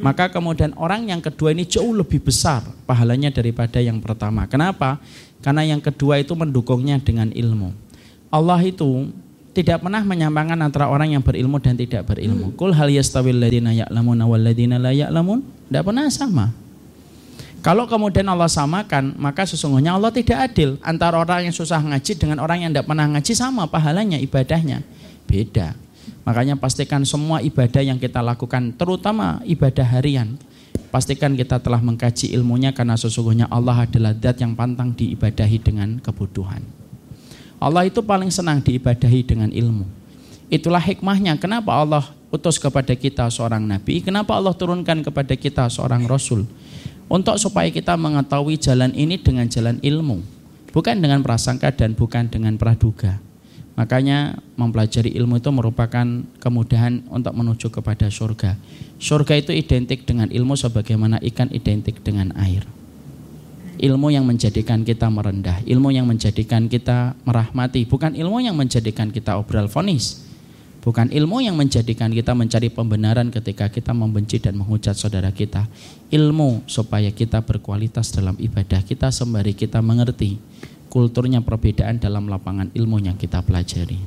[0.00, 4.48] Maka kemudian orang yang kedua ini jauh lebih besar pahalanya daripada yang pertama.
[4.48, 4.98] Kenapa?
[5.44, 7.76] Karena yang kedua itu mendukungnya dengan ilmu.
[8.32, 9.12] Allah itu
[9.52, 12.56] tidak pernah menyamakan antara orang yang berilmu dan tidak berilmu.
[12.56, 15.44] Kul hal yastawil ladina ya'lamun wal ladina la ya'lamun?
[15.68, 16.48] Tidak pernah sama.
[17.60, 22.40] Kalau kemudian Allah samakan, maka sesungguhnya Allah tidak adil antara orang yang susah ngaji dengan
[22.40, 24.80] orang yang tidak pernah ngaji sama pahalanya ibadahnya.
[25.24, 25.72] Beda.
[26.24, 30.40] Makanya pastikan semua ibadah yang kita lakukan, terutama ibadah harian,
[30.94, 36.62] pastikan kita telah mengkaji ilmunya karena sesungguhnya Allah adalah zat yang pantang diibadahi dengan kebutuhan.
[37.58, 39.86] Allah itu paling senang diibadahi dengan ilmu.
[40.52, 46.06] Itulah hikmahnya kenapa Allah utus kepada kita seorang nabi, kenapa Allah turunkan kepada kita seorang
[46.06, 46.46] rasul.
[47.10, 50.24] Untuk supaya kita mengetahui jalan ini dengan jalan ilmu,
[50.72, 53.20] bukan dengan prasangka dan bukan dengan praduga.
[53.74, 56.06] Makanya mempelajari ilmu itu merupakan
[56.38, 58.54] kemudahan untuk menuju kepada surga.
[59.02, 62.62] Surga itu identik dengan ilmu sebagaimana ikan identik dengan air.
[63.74, 69.34] Ilmu yang menjadikan kita merendah, ilmu yang menjadikan kita merahmati, bukan ilmu yang menjadikan kita
[69.34, 70.22] obral fonis.
[70.84, 75.64] Bukan ilmu yang menjadikan kita mencari pembenaran ketika kita membenci dan menghujat saudara kita.
[76.12, 80.36] Ilmu supaya kita berkualitas dalam ibadah kita sembari kita mengerti
[80.94, 83.98] kulturnya perbedaan dalam lapangan ilmu yang kita pelajari.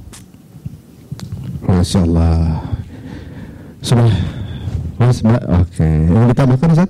[1.68, 2.64] Masya Allah.
[3.84, 4.08] Sudah.
[4.96, 5.44] Mas, Mbak.
[5.68, 5.84] Oke.
[5.84, 6.90] Yang ditambahkan Ustaz?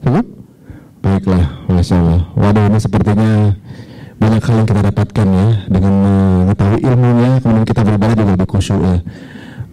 [0.00, 0.26] Cukup?
[1.04, 1.44] Baiklah.
[1.68, 2.20] Masya Allah.
[2.40, 3.30] Waduh ini sepertinya
[4.16, 5.92] banyak hal yang kita dapatkan ya dengan
[6.46, 8.96] mengetahui ilmunya kemudian kita beribadah juga lebih khusyuk ya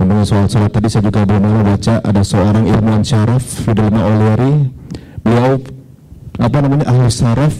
[0.02, 4.74] ngomongin soal sholat tadi saya juga belum mau baca ada seorang ilmuwan syaraf Fidelma Oliari
[5.22, 5.62] beliau
[6.42, 7.54] apa namanya ahli syaraf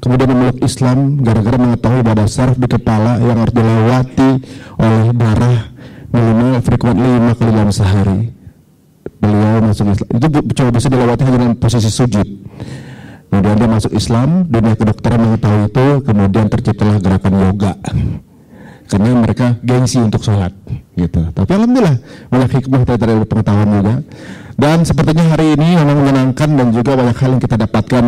[0.00, 4.30] kemudian memeluk Islam gara-gara mengetahui bahwa ada saraf di kepala yang harus dilewati
[4.80, 5.58] oleh darah
[6.10, 8.20] minimal frequently lima kali dalam sehari.
[9.20, 10.08] Beliau masuk Islam.
[10.16, 12.28] Itu coba bisa dilewati hanya dalam posisi sujud.
[13.30, 17.72] Kemudian dia masuk Islam, dunia kedokteran mengetahui itu, kemudian terciptalah gerakan yoga.
[18.90, 20.50] Karena mereka gengsi untuk sholat,
[20.98, 21.30] gitu.
[21.30, 23.94] Tapi alhamdulillah banyak hikmah dari pengetahuan juga.
[24.58, 28.04] Dan sepertinya hari ini memang menyenangkan dan juga banyak hal yang kita dapatkan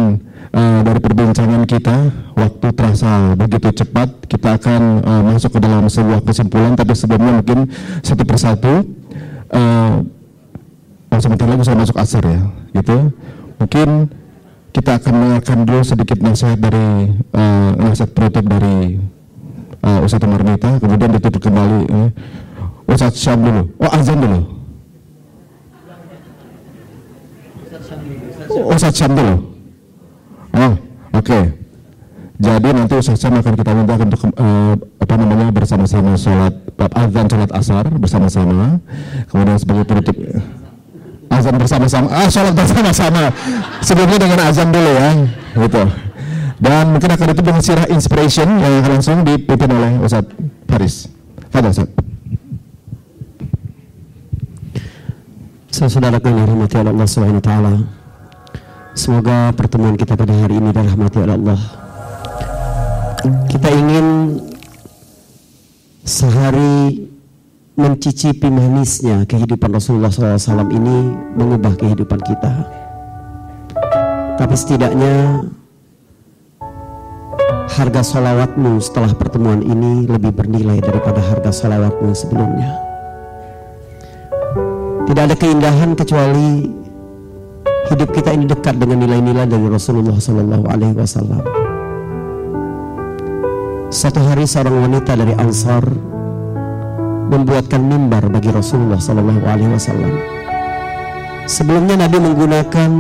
[0.53, 1.97] eh, dari perbincangan kita.
[2.37, 4.09] Waktu terasa begitu cepat.
[4.29, 7.69] Kita akan eh, masuk ke dalam sebuah kesimpulan, tapi sebelumnya mungkin
[8.01, 8.87] satu persatu.
[9.53, 9.95] eh,
[11.13, 12.41] Oh, sebentar lagi saya masuk asar ya,
[12.73, 13.13] gitu.
[13.61, 14.09] Mungkin
[14.73, 18.97] kita akan mendengarkan dulu sedikit nasihat dari eh, nasihat penutup dari
[19.85, 22.09] uh, Ustadz Umar Mita, kemudian ditutup kembali eh,
[22.89, 23.69] Ustadz Syam dulu.
[23.77, 24.41] Oh azan dulu.
[28.73, 29.52] Ustadz Syam dulu.
[30.53, 30.73] Oh,
[31.17, 31.41] oke.
[32.43, 36.51] Jadi nanti Ustadz Syam akan kita minta untuk eh, apa namanya bersama-sama sholat
[36.99, 38.83] azan sholat asar bersama-sama.
[39.31, 40.17] Kemudian sebagai penutup
[41.31, 42.07] azan bersama-sama.
[42.11, 43.31] Ah, sholat bersama-sama.
[43.79, 45.11] Sebelumnya dengan azan dulu ya,
[45.55, 45.83] gitu.
[46.63, 50.35] Dan mungkin akan ditutup dengan sirah inspiration yang akan langsung dipimpin oleh Ustadz
[50.67, 51.07] Faris.
[51.55, 51.95] Fadal Ustadz.
[55.73, 56.61] Saudaraku yang
[56.91, 58.02] Allah Subhanahu wa taala.
[58.93, 61.61] Semoga pertemuan kita pada hari ini dirahmati oleh Allah.
[63.49, 64.37] Kita ingin
[66.05, 67.09] sehari
[67.73, 71.09] mencicipi manisnya kehidupan Rasulullah SAW ini
[71.41, 72.53] mengubah kehidupan kita.
[74.37, 75.49] Tapi setidaknya
[77.73, 82.77] harga solawatmu setelah pertemuan ini lebih bernilai daripada harga solawatmu sebelumnya.
[85.09, 86.82] Tidak ada keindahan kecuali
[87.91, 91.43] hidup kita ini dekat dengan nilai-nilai dari Rasulullah Sallallahu Alaihi Wasallam.
[93.93, 95.85] Satu hari seorang wanita dari Ansar
[97.29, 100.15] membuatkan mimbar bagi Rasulullah Sallallahu Alaihi Wasallam.
[101.51, 102.91] Sebelumnya Nabi menggunakan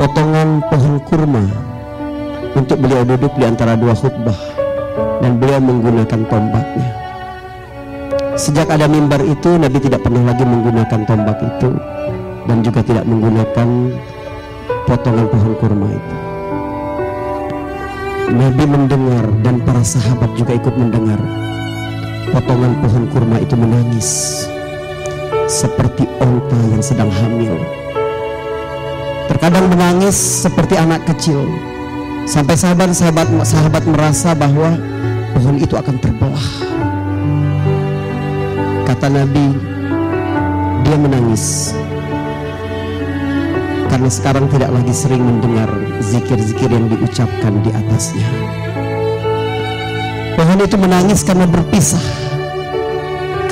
[0.00, 1.44] potongan pohon kurma
[2.56, 4.36] untuk beliau duduk di antara dua khutbah
[5.20, 6.88] dan beliau menggunakan tombaknya.
[8.32, 11.70] Sejak ada mimbar itu Nabi tidak pernah lagi menggunakan tombak itu
[12.46, 13.68] dan juga tidak menggunakan
[14.86, 16.16] potongan pohon kurma itu.
[18.32, 21.20] Nabi mendengar dan para sahabat juga ikut mendengar
[22.32, 24.08] potongan pohon kurma itu menangis
[25.50, 27.54] seperti onta yang sedang hamil.
[29.28, 31.44] Terkadang menangis seperti anak kecil
[32.24, 34.80] sampai sahabat-sahabat sahabat merasa bahwa
[35.36, 36.48] pohon itu akan terbelah.
[38.88, 39.46] Kata Nabi,
[40.84, 41.76] dia menangis
[43.92, 45.68] karena sekarang tidak lagi sering mendengar
[46.00, 48.24] zikir-zikir yang diucapkan di atasnya.
[50.32, 52.00] Pohon itu menangis karena berpisah,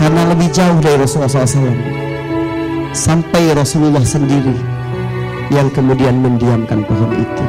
[0.01, 1.77] karena lebih jauh dari Rasulullah SAW.
[2.97, 4.57] Sampai Rasulullah sendiri
[5.53, 7.45] yang kemudian mendiamkan pohon itu.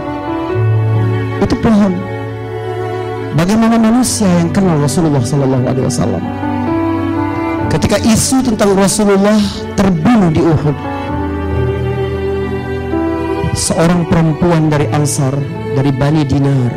[1.39, 1.95] Itu pohon.
[3.39, 6.19] Bagaimana manusia yang kenal Rasulullah SAW?
[7.71, 9.39] Ketika isu tentang Rasulullah
[9.79, 11.00] terbunuh di Uhud,
[13.61, 15.37] seorang perempuan dari Ansar
[15.77, 16.73] dari Bani Dinar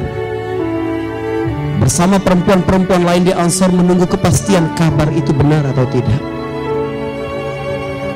[1.80, 6.20] bersama perempuan-perempuan lain di Ansar menunggu kepastian kabar itu benar atau tidak.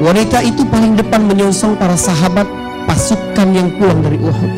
[0.05, 2.45] Wanita itu paling depan menyongsong para sahabat
[2.85, 4.53] pasukan yang pulang dari Uhud.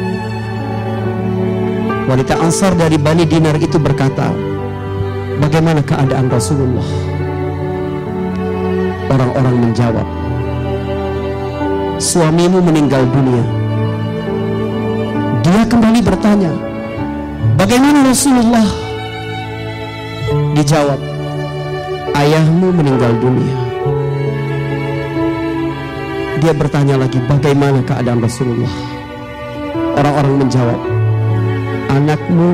[2.10, 4.26] Wanita Ansar dari Bani Dinar itu berkata,
[5.38, 6.88] "Bagaimana keadaan Rasulullah?"
[9.06, 10.06] Orang-orang menjawab,
[12.02, 13.59] "Suamimu meninggal dunia."
[15.40, 16.52] Dia kembali bertanya,
[17.56, 18.68] "Bagaimana Rasulullah?"
[20.52, 21.00] Dijawab,
[22.12, 23.56] "Ayahmu meninggal dunia."
[26.44, 28.74] Dia bertanya lagi, "Bagaimana keadaan Rasulullah?"
[29.96, 30.80] Orang-orang menjawab,
[31.88, 32.48] "Anakmu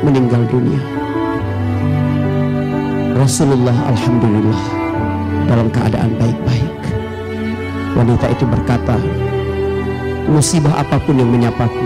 [0.00, 0.80] meninggal dunia."
[3.20, 4.62] Rasulullah alhamdulillah
[5.44, 6.80] dalam keadaan baik-baik.
[8.00, 8.96] Wanita itu berkata,
[10.24, 11.84] "Musibah apa pun yang menyapaku,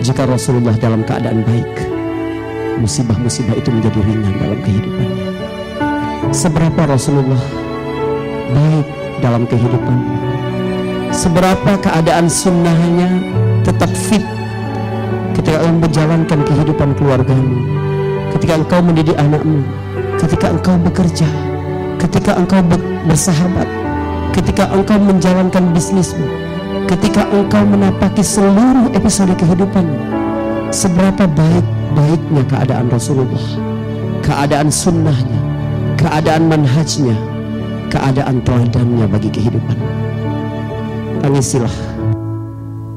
[0.00, 1.68] jika Rasulullah dalam keadaan baik,
[2.80, 5.28] musibah-musibah itu menjadi ringan dalam kehidupannya.
[6.32, 7.42] Seberapa Rasulullah
[8.56, 8.86] baik
[9.20, 9.98] dalam kehidupan,
[11.12, 13.08] seberapa keadaan sunnahnya
[13.60, 14.24] tetap fit
[15.36, 17.56] ketika engkau menjalankan kehidupan keluargamu,
[18.32, 19.60] ketika engkau mendidik anakmu,
[20.16, 21.28] ketika engkau bekerja,
[22.00, 22.64] ketika engkau
[23.04, 23.68] bersahabat,
[24.32, 26.49] ketika engkau menjalankan bisnismu,
[26.90, 29.86] ketika engkau menapaki seluruh episode kehidupan
[30.74, 33.46] seberapa baik-baiknya keadaan Rasulullah,
[34.26, 35.38] keadaan sunnahnya,
[35.94, 37.14] keadaan manhajnya,
[37.94, 39.78] keadaan teladannya bagi kehidupan.
[41.22, 41.74] Tangisilah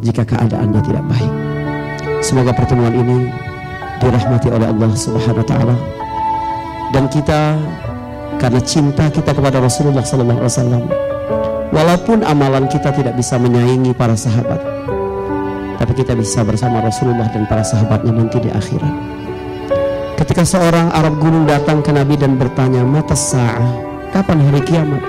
[0.01, 1.31] jika keadaannya tidak baik.
[2.25, 3.29] Semoga pertemuan ini
[4.01, 5.75] dirahmati oleh Allah Subhanahu wa taala
[6.97, 7.61] dan kita
[8.41, 11.12] karena cinta kita kepada Rasulullah sallallahu alaihi wasallam
[11.73, 14.73] walaupun amalan kita tidak bisa menyaingi para sahabat
[15.83, 18.93] tapi kita bisa bersama Rasulullah dan para sahabatnya nanti di akhirat.
[20.15, 23.67] Ketika seorang Arab gunung datang ke Nabi dan bertanya mata sa'ah?
[24.15, 25.03] Kapan hari kiamat?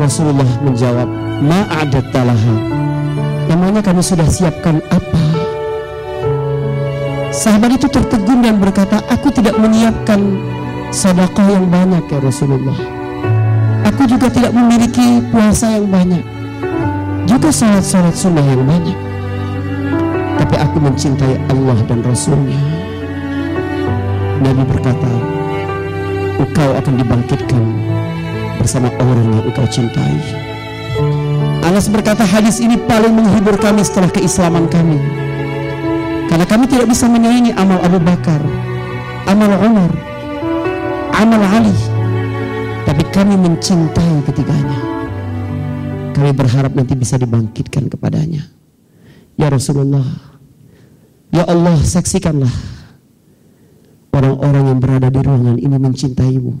[0.00, 1.04] Rasulullah menjawab
[1.44, 2.56] ma'adat talaha.
[3.52, 5.20] Namanya kami sudah siapkan apa?
[7.28, 10.40] Sahabat itu tertegun dan berkata aku tidak menyiapkan
[10.88, 12.91] sedekah yang banyak ya Rasulullah
[13.92, 16.24] aku juga tidak memiliki puasa yang banyak.
[17.28, 18.98] Juga salat-salat sunnah yang banyak.
[20.40, 22.56] Tapi aku mencintai Allah dan Rasulnya.
[24.42, 25.12] Nabi berkata
[26.40, 27.64] engkau akan dibangkitkan
[28.58, 30.16] bersama orang yang engkau cintai.
[31.62, 34.98] Anas berkata hadis ini paling menghibur kami setelah keislaman kami.
[36.26, 38.40] Karena kami tidak bisa menyaingi amal Abu Bakar
[39.28, 39.92] amal Umar
[41.14, 41.76] amal Ali
[42.92, 44.80] tapi kami mencintai ketiganya.
[46.12, 48.44] Kami berharap nanti bisa dibangkitkan kepadanya.
[49.40, 50.04] Ya Rasulullah
[51.32, 52.52] Ya Allah saksikanlah
[54.12, 56.52] orang-orang yang berada di ruangan ini mencintaimu.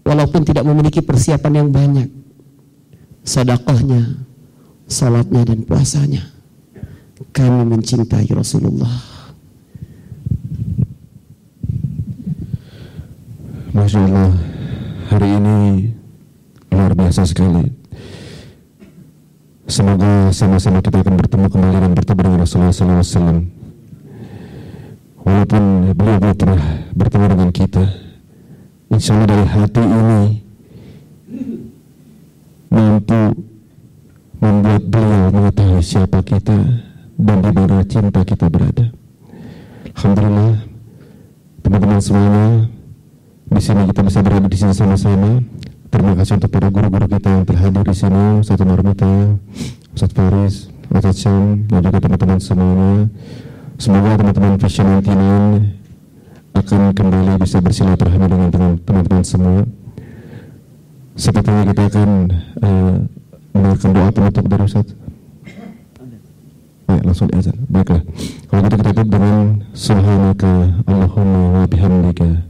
[0.00, 2.08] Walaupun tidak memiliki persiapan yang banyak
[3.20, 4.16] sedekahnya
[4.88, 6.24] salatnya dan puasanya.
[7.36, 8.96] Kami mencintai Rasulullah.
[13.76, 14.49] Masya Allah
[15.10, 15.90] hari ini
[16.70, 17.66] luar biasa sekali.
[19.66, 23.42] Semoga sama-sama kita akan bertemu kembali dan bertemu dengan Rasulullah SAW
[25.26, 25.62] walaupun
[25.98, 26.62] beliau belum pernah
[26.94, 27.84] bertemu dengan kita
[28.90, 30.22] insya Allah dari hati ini
[32.70, 33.20] mampu
[34.42, 36.58] membuat beliau mengetahui siapa kita
[37.18, 38.90] dan di mana cinta kita berada.
[39.94, 40.54] Alhamdulillah
[41.62, 42.46] teman-teman semuanya
[43.50, 45.42] di sini kita bisa berada di sini sama-sama
[45.90, 49.12] terima kasih untuk para guru-guru kita yang telah hadir di sini Ustaz Marmita
[49.92, 50.54] Ustaz Faris
[50.90, 53.10] Ustaz Syam dan juga teman-teman semuanya
[53.80, 59.64] Semoga teman-teman Vision 99 akan kembali bisa bersilaturahmi dengan teman-teman semua.
[61.16, 62.10] Sepertinya kita akan
[62.60, 62.94] uh,
[63.56, 64.92] mendengarkan doa penutup dari Ustaz.
[66.84, 67.56] Baik, langsung diazan.
[67.72, 68.04] Baiklah.
[68.52, 70.52] Kalau kita tutup dengan Subhanaka
[70.84, 72.49] Allahumma wa bihamdika